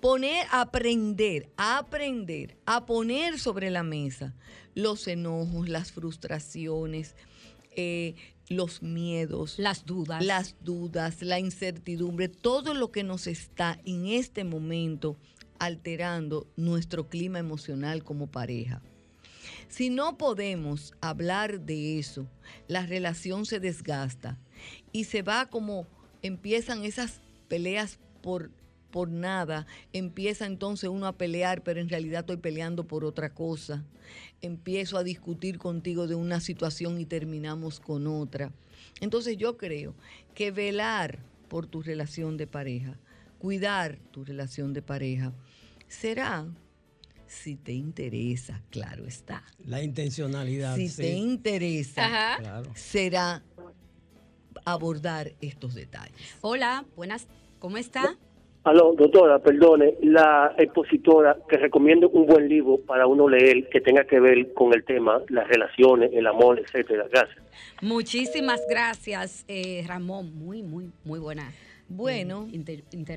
poner, 0.00 0.46
aprender, 0.50 1.50
aprender, 1.56 2.58
a 2.66 2.84
poner 2.84 3.38
sobre 3.38 3.70
la 3.70 3.82
mesa 3.82 4.34
los 4.74 5.08
enojos, 5.08 5.68
las 5.68 5.92
frustraciones, 5.92 7.14
eh, 7.76 8.14
los 8.48 8.82
miedos, 8.82 9.58
las 9.58 9.86
dudas, 9.86 10.24
las 10.24 10.56
dudas, 10.60 11.22
la 11.22 11.38
incertidumbre, 11.38 12.28
todo 12.28 12.74
lo 12.74 12.90
que 12.90 13.02
nos 13.02 13.26
está 13.26 13.80
en 13.84 14.06
este 14.06 14.44
momento 14.44 15.16
alterando 15.58 16.46
nuestro 16.56 17.08
clima 17.08 17.38
emocional 17.38 18.04
como 18.04 18.26
pareja. 18.26 18.82
Si 19.68 19.90
no 19.90 20.16
podemos 20.18 20.94
hablar 21.00 21.60
de 21.60 21.98
eso, 21.98 22.28
la 22.68 22.86
relación 22.86 23.46
se 23.46 23.60
desgasta 23.60 24.38
y 24.92 25.04
se 25.04 25.22
va 25.22 25.46
como 25.46 25.86
empiezan 26.22 26.84
esas 26.84 27.20
peleas 27.48 27.98
por, 28.22 28.50
por 28.94 29.10
nada, 29.10 29.66
empieza 29.92 30.46
entonces 30.46 30.88
uno 30.88 31.08
a 31.08 31.18
pelear, 31.18 31.64
pero 31.64 31.80
en 31.80 31.88
realidad 31.88 32.20
estoy 32.20 32.36
peleando 32.36 32.86
por 32.86 33.04
otra 33.04 33.34
cosa. 33.34 33.84
Empiezo 34.40 34.96
a 34.96 35.02
discutir 35.02 35.58
contigo 35.58 36.06
de 36.06 36.14
una 36.14 36.38
situación 36.38 37.00
y 37.00 37.04
terminamos 37.04 37.80
con 37.80 38.06
otra. 38.06 38.52
Entonces 39.00 39.36
yo 39.36 39.56
creo 39.56 39.96
que 40.32 40.52
velar 40.52 41.18
por 41.48 41.66
tu 41.66 41.82
relación 41.82 42.36
de 42.36 42.46
pareja, 42.46 42.96
cuidar 43.40 43.98
tu 44.12 44.24
relación 44.24 44.72
de 44.72 44.82
pareja, 44.82 45.32
será 45.88 46.46
si 47.26 47.56
te 47.56 47.72
interesa, 47.72 48.62
claro 48.70 49.06
está. 49.06 49.42
La 49.66 49.82
intencionalidad. 49.82 50.76
Si 50.76 50.88
te 50.88 51.14
interesa, 51.14 52.62
será 52.76 53.42
abordar 54.64 55.34
estos 55.40 55.74
detalles. 55.74 56.14
Hola, 56.42 56.84
buenas, 56.94 57.26
¿cómo 57.58 57.76
está? 57.76 58.16
Aló, 58.64 58.94
doctora, 58.96 59.38
perdone, 59.40 59.94
la 60.02 60.54
expositora 60.56 61.36
que 61.48 61.58
recomiendo 61.58 62.08
un 62.08 62.26
buen 62.26 62.48
libro 62.48 62.78
para 62.78 63.06
uno 63.06 63.28
leer 63.28 63.68
que 63.68 63.82
tenga 63.82 64.04
que 64.04 64.18
ver 64.18 64.54
con 64.54 64.72
el 64.72 64.84
tema, 64.84 65.20
las 65.28 65.46
relaciones, 65.46 66.10
el 66.14 66.26
amor, 66.26 66.58
etcétera. 66.58 67.06
Gracias. 67.10 67.44
Muchísimas 67.82 68.62
gracias, 68.68 69.44
eh, 69.48 69.84
Ramón. 69.86 70.34
Muy, 70.34 70.62
muy, 70.62 70.90
muy 71.04 71.18
buena 71.18 71.52
bueno, 71.88 72.48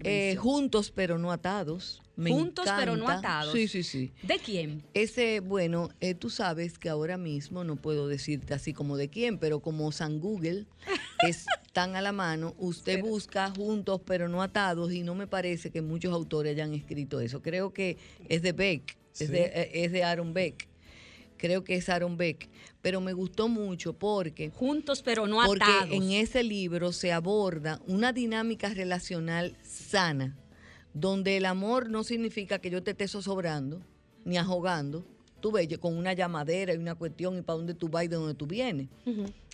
eh, 0.03 0.35
juntos 0.37 0.91
pero 0.91 1.17
no 1.17 1.31
atados. 1.31 2.01
juntos 2.15 2.67
pero 2.77 2.95
no 2.95 3.07
atados. 3.07 3.53
Sí, 3.53 3.67
sí, 3.67 3.83
sí. 3.83 4.11
¿De 4.23 4.37
quién? 4.39 4.83
Ese, 4.93 5.39
bueno, 5.39 5.89
eh, 6.01 6.13
tú 6.13 6.29
sabes 6.29 6.77
que 6.77 6.89
ahora 6.89 7.17
mismo 7.17 7.63
no 7.63 7.75
puedo 7.75 8.07
decirte 8.07 8.53
así 8.53 8.73
como 8.73 8.97
de 8.97 9.09
quién, 9.09 9.37
pero 9.37 9.59
como 9.59 9.91
San 9.91 10.19
Google 10.19 10.65
es 11.27 11.45
tan 11.73 11.95
a 11.95 12.01
la 12.01 12.11
mano, 12.11 12.55
usted 12.57 13.01
busca 13.01 13.51
juntos 13.51 14.01
pero 14.05 14.27
no 14.27 14.41
atados 14.41 14.91
y 14.91 15.03
no 15.03 15.15
me 15.15 15.27
parece 15.27 15.71
que 15.71 15.81
muchos 15.81 16.13
autores 16.13 16.53
hayan 16.53 16.73
escrito 16.73 17.19
eso. 17.21 17.41
Creo 17.41 17.73
que 17.73 17.97
es 18.27 18.41
de 18.41 18.51
Beck, 18.51 18.97
es, 19.19 19.29
de, 19.29 19.43
eh, 19.45 19.71
es 19.73 19.91
de 19.91 20.03
Aaron 20.03 20.33
Beck. 20.33 20.67
Creo 21.37 21.63
que 21.63 21.75
es 21.75 21.89
Aaron 21.89 22.17
Beck, 22.17 22.49
pero 22.81 23.01
me 23.01 23.13
gustó 23.13 23.47
mucho 23.47 23.93
porque... 23.93 24.49
Juntos 24.49 25.01
pero 25.03 25.27
no 25.27 25.41
atados. 25.41 25.57
Porque 25.81 25.95
en 25.95 26.11
ese 26.11 26.43
libro 26.43 26.91
se 26.91 27.11
aborda 27.11 27.79
una 27.87 28.13
dinámica 28.13 28.69
relacional 28.69 29.55
sana, 29.63 30.35
donde 30.93 31.37
el 31.37 31.45
amor 31.45 31.89
no 31.89 32.03
significa 32.03 32.59
que 32.59 32.69
yo 32.69 32.83
te 32.83 32.91
esté 32.91 33.07
sobrando 33.07 33.81
ni 34.25 34.37
ahogando, 34.37 35.05
tú 35.39 35.51
ves, 35.51 35.67
con 35.77 35.95
una 35.95 36.13
llamadera 36.13 36.73
y 36.73 36.77
una 36.77 36.95
cuestión 36.95 37.37
y 37.37 37.41
para 37.41 37.57
dónde 37.57 37.73
tú 37.73 37.87
vas 37.87 38.03
y 38.03 38.07
de 38.07 38.15
dónde 38.17 38.33
tú 38.33 38.45
vienes. 38.45 38.89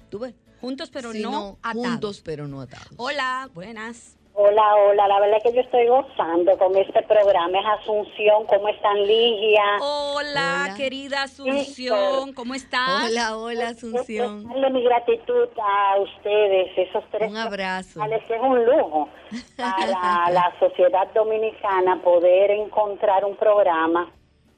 Tú 0.09 0.19
ves. 0.19 0.33
Juntos 0.61 0.89
pero 0.91 1.13
no 1.13 1.59
atados. 1.61 1.87
Juntos 1.87 2.21
pero 2.23 2.47
no 2.47 2.61
atados. 2.61 2.93
Hola, 2.95 3.49
buenas. 3.53 4.17
Hola, 4.35 4.75
hola, 4.77 5.07
la 5.07 5.19
verdad 5.19 5.37
es 5.37 5.43
que 5.43 5.53
yo 5.53 5.61
estoy 5.61 5.85
gozando 5.85 6.57
con 6.57 6.75
este 6.75 7.03
programa. 7.03 7.59
Es 7.59 7.65
Asunción, 7.81 8.47
¿cómo 8.47 8.67
están 8.67 9.05
Ligia? 9.05 9.63
Hola, 9.79 10.73
querida 10.75 11.21
Asunción, 11.21 12.33
¿cómo 12.33 12.55
estás? 12.55 13.11
Hola, 13.11 13.37
hola 13.37 13.67
Asunción. 13.69 14.47
Darle 14.47 14.71
mi 14.71 14.83
gratitud 14.83 15.49
a 15.61 15.99
ustedes, 15.99 16.75
esos 16.75 17.03
tres. 17.11 17.29
Un 17.29 17.37
abrazo. 17.37 18.03
Es 18.03 18.23
un 18.41 18.65
lujo 18.65 19.07
para 19.55 20.31
la 20.31 20.51
sociedad 20.59 21.07
dominicana 21.13 22.01
poder 22.01 22.49
encontrar 22.49 23.23
un 23.25 23.35
programa 23.35 24.11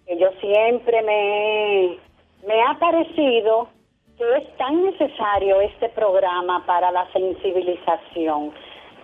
que 0.07 0.17
yo 0.17 0.29
siempre 0.39 1.01
me, 1.01 1.99
me 2.47 2.61
ha 2.61 2.79
parecido 2.79 3.67
que 4.17 4.37
es 4.37 4.55
tan 4.55 4.85
necesario 4.85 5.59
este 5.59 5.89
programa 5.89 6.65
para 6.65 6.91
la 6.91 7.11
sensibilización 7.11 8.53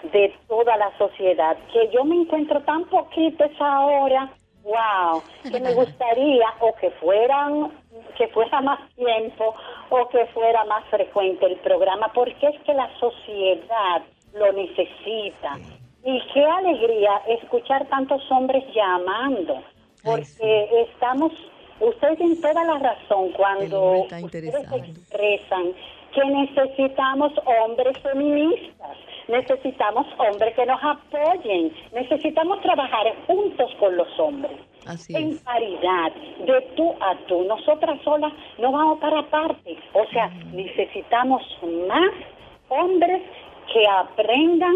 de 0.04 0.34
toda 0.48 0.78
la 0.78 0.96
sociedad, 0.98 1.58
que 1.72 1.90
yo 1.94 2.04
me 2.04 2.16
encuentro 2.16 2.62
tan 2.62 2.86
poquito 2.86 3.44
esa 3.44 3.80
hora, 3.82 4.32
wow, 4.64 5.22
que 5.44 5.60
me 5.60 5.74
gustaría 5.76 6.48
o 6.60 6.74
que 6.76 6.90
fueran, 6.92 7.72
que 8.18 8.28
fuera 8.30 8.62
más 8.62 8.80
tiempo 8.96 9.56
o 9.90 10.10
que 10.10 10.26
fuera 10.28 10.64
más 10.66 10.84
frecuente 10.86 11.46
el 11.46 11.58
programa, 11.58 12.12
porque 12.14 12.48
es 12.48 12.60
que 12.62 12.74
la 12.74 12.90
sociedad 13.00 14.02
lo 14.34 14.52
necesita. 14.54 15.58
Y 16.04 16.20
qué 16.34 16.44
alegría 16.44 17.22
escuchar 17.28 17.86
tantos 17.88 18.24
hombres 18.32 18.64
llamando, 18.74 19.62
porque 20.04 20.68
estamos, 20.88 21.32
ustedes 21.80 22.18
tienen 22.18 22.42
toda 22.42 22.64
la 22.64 22.80
razón 22.80 23.32
cuando 23.34 24.08
ustedes 24.24 24.56
expresan 24.56 25.74
que 26.12 26.26
necesitamos 26.26 27.32
hombres 27.46 27.98
feministas 28.00 28.98
necesitamos 29.28 30.08
hombres 30.18 30.56
que 30.56 30.66
nos 30.66 30.80
apoyen, 30.84 31.74
necesitamos 31.94 32.62
trabajar 32.62 33.08
juntos 33.28 33.72
con 33.80 33.96
los 33.96 34.08
hombres. 34.20 34.52
en 35.10 35.38
paridad, 35.40 36.12
de 36.46 36.62
tú 36.76 36.94
a 37.00 37.16
tú. 37.28 37.44
Nosotras 37.44 38.00
solas 38.04 38.34
no 38.58 38.72
vamos 38.72 39.00
para 39.00 39.22
parte. 39.30 39.78
O 39.94 40.06
sea, 40.12 40.28
necesitamos 40.52 41.42
más 41.88 42.12
hombres 42.70 43.22
que 43.72 43.88
aprendan 43.88 44.76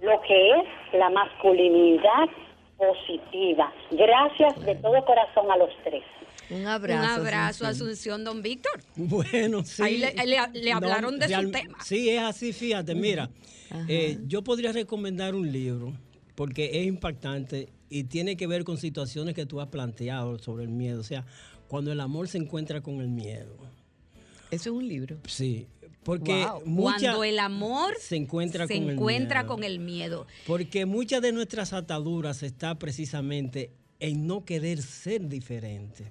lo 0.00 0.20
que 0.22 0.50
es 0.50 0.64
la 0.92 1.10
masculinidad 1.10 2.28
positiva. 2.76 3.72
Gracias 3.92 4.64
de 4.64 4.74
todo 4.76 5.04
corazón 5.04 5.50
a 5.50 5.56
los 5.56 5.70
tres. 5.84 6.02
Un 6.52 6.66
abrazo. 6.66 7.20
Un 7.20 7.26
abrazo, 7.26 7.66
Asunción, 7.66 8.24
don 8.24 8.42
Víctor. 8.42 8.82
Bueno, 8.96 9.64
sí. 9.64 9.82
Ahí 9.82 9.98
le, 9.98 10.72
hablaron 10.72 11.18
de 11.18 11.28
su 11.28 11.50
tema. 11.50 11.78
Sí, 11.84 12.10
es 12.10 12.20
así, 12.20 12.52
fíjate, 12.52 12.94
mira. 12.94 13.30
Eh, 13.88 14.18
yo 14.26 14.42
podría 14.44 14.70
recomendar 14.70 15.34
un 15.34 15.50
libro 15.50 15.94
porque 16.34 16.70
es 16.74 16.86
impactante 16.86 17.70
y 17.88 18.04
tiene 18.04 18.36
que 18.36 18.46
ver 18.46 18.64
con 18.64 18.76
situaciones 18.76 19.34
que 19.34 19.46
tú 19.46 19.60
has 19.60 19.68
planteado 19.68 20.38
sobre 20.38 20.64
el 20.64 20.70
miedo. 20.70 21.00
O 21.00 21.04
sea, 21.04 21.24
cuando 21.68 21.90
el 21.90 22.00
amor 22.00 22.28
se 22.28 22.38
encuentra 22.38 22.82
con 22.82 23.00
el 23.00 23.08
miedo. 23.08 23.56
Eso 24.50 24.70
es 24.70 24.76
un 24.76 24.86
libro. 24.86 25.16
Sí. 25.26 25.66
Porque 26.02 26.46
cuando 26.64 27.22
el 27.24 27.38
amor 27.38 27.94
se 28.00 28.16
encuentra, 28.16 28.66
con, 28.66 28.90
encuentra 28.90 29.40
el 29.42 29.46
con 29.46 29.62
el 29.62 29.78
miedo. 29.78 30.26
Porque 30.46 30.84
muchas 30.84 31.22
de 31.22 31.32
nuestras 31.32 31.72
ataduras 31.72 32.42
está 32.42 32.74
precisamente 32.74 33.70
en 34.02 34.26
no 34.26 34.44
querer 34.44 34.82
ser 34.82 35.28
diferente. 35.28 36.10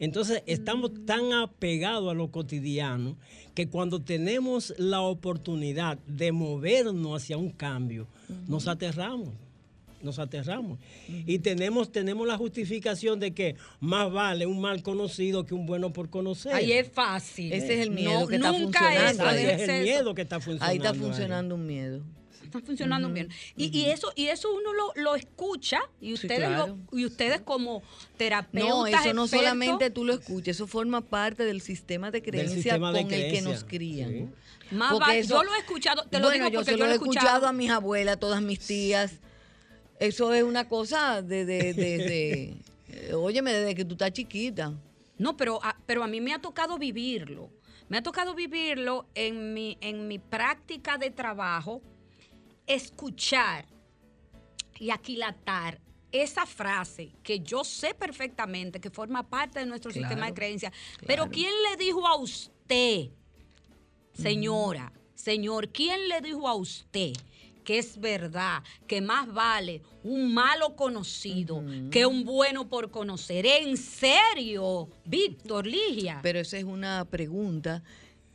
Entonces 0.00 0.42
estamos 0.46 0.90
tan 1.06 1.32
apegados 1.32 2.10
a 2.10 2.14
lo 2.14 2.30
cotidiano 2.30 3.16
que 3.54 3.68
cuando 3.68 4.00
tenemos 4.00 4.74
la 4.78 5.00
oportunidad 5.02 5.98
de 6.06 6.32
movernos 6.32 7.22
hacia 7.22 7.36
un 7.36 7.50
cambio, 7.50 8.08
nos 8.48 8.66
aterramos 8.68 9.30
nos 10.02 10.18
aterramos. 10.18 10.78
Y 11.08 11.38
tenemos, 11.38 11.90
tenemos 11.90 12.26
la 12.28 12.36
justificación 12.36 13.18
de 13.20 13.32
que 13.32 13.56
más 13.80 14.12
vale 14.12 14.44
un 14.44 14.60
mal 14.60 14.82
conocido 14.82 15.46
que 15.46 15.54
un 15.54 15.64
bueno 15.64 15.94
por 15.94 16.10
conocer. 16.10 16.52
Ahí 16.52 16.72
es 16.72 16.88
fácil. 16.92 17.50
Ese 17.50 17.72
es 17.72 17.80
el 17.80 17.90
miedo 17.90 18.26
que 18.26 18.36
está 18.36 18.52
funcionando. 18.52 19.24
Ahí 19.24 19.46
es 19.46 19.66
el 19.66 19.82
miedo 19.82 20.14
que 20.14 20.20
está 20.20 20.40
funcionando. 20.40 20.70
Ahí 20.70 20.76
está 20.76 20.92
funcionando 20.92 21.54
un 21.54 21.66
miedo 21.66 22.02
está 22.44 22.60
funcionando 22.60 23.08
bien. 23.10 23.28
Y, 23.56 23.84
eso 23.86 24.12
y 24.14 24.26
eso 24.26 24.48
uno 24.52 24.70
lo, 24.96 25.14
escucha 25.14 25.80
y 26.00 26.12
ustedes 26.12 26.48
y 26.92 27.04
ustedes 27.04 27.40
como 27.40 27.82
terapeutas 28.16 28.70
No, 28.70 28.86
eso 28.86 29.14
no 29.14 29.26
solamente 29.26 29.90
tú 29.90 30.04
lo 30.04 30.14
escuchas, 30.14 30.56
eso 30.56 30.66
forma 30.66 31.00
parte 31.00 31.44
del 31.44 31.60
sistema 31.60 32.10
de 32.10 32.22
creencia 32.22 32.78
con 32.78 32.96
el 32.96 33.32
que 33.32 33.42
nos 33.42 33.64
crían. 33.64 34.32
Más 34.70 34.92
yo 35.28 35.42
lo 35.42 35.54
he 35.54 35.58
escuchado, 35.58 36.04
te 36.04 36.18
lo 36.18 36.30
digo 36.30 36.50
porque 36.50 36.72
yo, 36.72 36.86
lo 36.86 36.92
he 36.92 36.94
escuchado. 36.94 37.46
a 37.46 37.52
mis 37.52 37.70
abuelas, 37.70 38.18
todas 38.18 38.42
mis 38.42 38.60
tías. 38.60 39.12
Eso 40.00 40.32
es 40.32 40.42
una 40.42 40.68
cosa 40.68 41.22
de, 41.22 41.44
de, 41.44 41.72
de, 42.92 43.14
óyeme, 43.14 43.52
desde 43.52 43.74
que 43.74 43.84
tú 43.84 43.92
estás 43.94 44.12
chiquita. 44.12 44.72
No, 45.18 45.36
pero 45.36 45.62
a, 45.62 45.76
pero 45.86 46.02
a 46.02 46.08
mí 46.08 46.20
me 46.20 46.34
ha 46.34 46.40
tocado 46.40 46.78
vivirlo. 46.78 47.50
Me 47.88 47.98
ha 47.98 48.02
tocado 48.02 48.34
vivirlo 48.34 49.06
en 49.14 49.52
mi, 49.52 49.78
en 49.80 50.08
mi 50.08 50.18
práctica 50.18 50.98
de 50.98 51.10
trabajo 51.10 51.82
escuchar 52.66 53.66
y 54.78 54.90
aquilatar 54.90 55.80
esa 56.12 56.46
frase 56.46 57.12
que 57.22 57.40
yo 57.40 57.64
sé 57.64 57.94
perfectamente 57.94 58.80
que 58.80 58.90
forma 58.90 59.28
parte 59.28 59.58
de 59.58 59.66
nuestro 59.66 59.90
sistema 59.90 60.26
de 60.26 60.34
creencias, 60.34 60.72
pero 61.06 61.28
¿quién 61.28 61.52
le 61.70 61.76
dijo 61.76 62.06
a 62.06 62.16
usted, 62.16 63.08
señora, 64.12 64.92
señor, 65.14 65.70
quién 65.70 66.08
le 66.08 66.20
dijo 66.20 66.46
a 66.46 66.54
usted 66.54 67.12
que 67.64 67.78
es 67.78 67.98
verdad, 67.98 68.62
que 68.86 69.00
más 69.00 69.32
vale 69.32 69.80
un 70.02 70.34
malo 70.34 70.76
conocido 70.76 71.64
que 71.90 72.06
un 72.06 72.24
bueno 72.24 72.68
por 72.68 72.90
conocer? 72.90 73.46
¿En 73.46 73.76
serio, 73.76 74.88
Víctor 75.04 75.66
Ligia? 75.66 76.20
Pero 76.22 76.38
esa 76.38 76.58
es 76.58 76.64
una 76.64 77.04
pregunta 77.06 77.82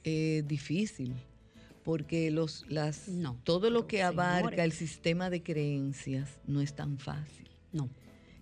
eh, 0.03 0.43
difícil 0.45 1.15
porque 1.89 2.29
los, 2.29 2.65
las, 2.69 3.05
todo 3.43 3.71
lo 3.71 3.87
que 3.87 4.03
abarca 4.03 4.63
el 4.63 4.73
sistema 4.73 5.31
de 5.31 5.41
creencias 5.41 6.29
no 6.45 6.61
es 6.61 6.75
tan 6.75 6.99
fácil. 6.99 7.49
No. 7.71 7.89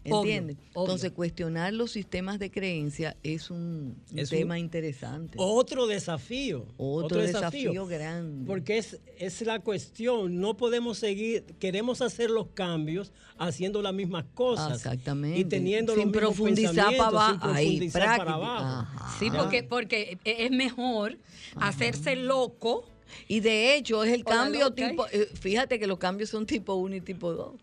¿Entiendes? 0.04 0.58
Entonces, 0.76 1.12
cuestionar 1.12 1.72
los 1.72 1.92
sistemas 1.92 2.40
de 2.40 2.52
creencia 2.52 3.16
es 3.24 3.50
un, 3.50 4.04
tema 4.30 4.60
interesante. 4.60 5.38
Otro 5.40 5.88
desafío. 5.88 6.66
Otro, 6.76 7.22
desafío, 7.22 7.88
grande. 7.88 8.46
Porque 8.46 8.80
es, 8.80 9.00
es 9.18 9.42
la 9.44 9.62
cuestión. 9.62 10.42
No 10.42 10.58
podemos 10.58 10.98
seguir, 10.98 11.46
queremos 11.58 12.02
hacer 12.02 12.30
los 12.30 12.48
cambios 12.48 13.14
haciendo 13.38 13.82
las 13.82 13.94
mismas 13.94 14.26
cosas. 14.34 14.74
Exactamente. 14.76 15.40
Y 15.40 15.46
teniendo 15.46 15.96
sin 15.96 16.12
los 16.12 16.12
profundizar 16.12 16.98
para 16.98 17.08
abajo. 17.08 17.32
Sin 17.32 17.40
profundizar 17.40 18.18
para 18.18 18.34
abajo. 18.34 19.06
Sí, 19.20 19.30
porque, 19.32 19.64
porque 19.64 20.18
es 20.26 20.52
mejor 20.52 21.18
hacerse 21.56 22.18
loco 22.18 22.92
y 23.28 23.40
de 23.40 23.76
hecho 23.76 24.04
es 24.04 24.14
el 24.14 24.24
cambio 24.24 24.72
tipo, 24.74 25.06
eh, 25.12 25.30
fíjate 25.40 25.80
que 25.80 25.88
los 25.88 25.98
cambios 25.98 26.30
son 26.30 26.46
tipo 26.46 26.76
1 26.76 26.96
y 26.96 27.02
tipo 27.02 27.34
2. 27.34 27.56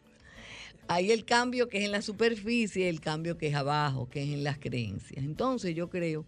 Hay 0.87 1.13
el 1.13 1.25
cambio 1.25 1.69
que 1.69 1.79
es 1.79 1.85
en 1.85 1.93
la 1.93 2.03
superficie, 2.03 2.89
el 2.89 3.01
cambio 3.01 3.39
que 3.39 3.49
es 3.49 3.55
abajo, 3.55 4.09
que 4.11 4.23
es 4.23 4.29
en 4.31 4.45
las 4.45 4.59
creencias. 4.59 5.25
Entonces 5.25 5.75
yo 5.75 5.89
creo 5.89 6.27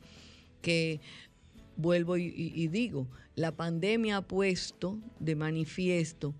que, 0.62 1.00
vuelvo 1.76 2.16
y, 2.16 2.66
digo, 2.68 3.06
la 3.34 3.52
pandemia 3.52 4.18
ha 4.18 4.22
puesto 4.22 4.98
de 5.20 5.36
manifiesto 5.36 6.34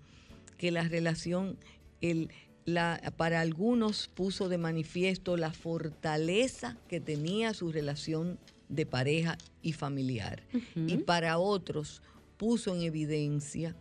que 0.57 0.71
la 0.71 0.87
relación, 0.87 1.57
el, 2.01 2.31
la, 2.65 2.99
para 3.17 3.41
algunos 3.41 4.07
puso 4.07 4.49
de 4.49 4.57
manifiesto 4.57 5.37
la 5.37 5.53
fortaleza 5.53 6.75
que 6.87 6.99
tenía 6.99 7.53
su 7.53 7.71
relación 7.71 8.39
de 8.67 8.85
pareja 8.85 9.37
y 9.61 9.73
familiar. 9.73 10.43
Y 10.75 10.97
para 10.97 11.37
otros 11.37 12.01
puso 12.37 12.75
en 12.75 12.81
evidencia 12.81 13.75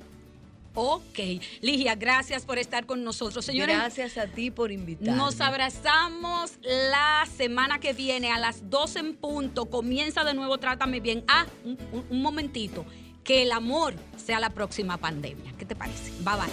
Ok, 0.73 1.19
Ligia, 1.59 1.95
gracias 1.95 2.45
por 2.45 2.57
estar 2.57 2.85
con 2.85 3.03
nosotros, 3.03 3.43
señores. 3.43 3.75
Gracias 3.75 4.17
a 4.17 4.27
ti 4.27 4.51
por 4.51 4.71
invitarme. 4.71 5.17
Nos 5.17 5.41
abrazamos 5.41 6.53
la 6.63 7.27
semana 7.35 7.79
que 7.79 7.91
viene 7.91 8.31
a 8.31 8.39
las 8.39 8.69
12 8.69 8.99
en 8.99 9.15
punto. 9.15 9.65
Comienza 9.65 10.23
de 10.23 10.33
nuevo, 10.33 10.57
trátame 10.59 11.01
bien. 11.01 11.25
Ah, 11.27 11.45
un, 11.65 11.77
un 12.09 12.21
momentito. 12.21 12.85
Que 13.25 13.43
el 13.43 13.51
amor 13.51 13.95
sea 14.15 14.39
la 14.39 14.49
próxima 14.49 14.97
pandemia. 14.97 15.53
¿Qué 15.57 15.65
te 15.65 15.75
parece? 15.75 16.11
Bye 16.23 16.37
bye. 16.37 16.49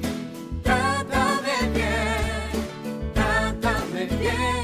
yeah. 4.23 4.62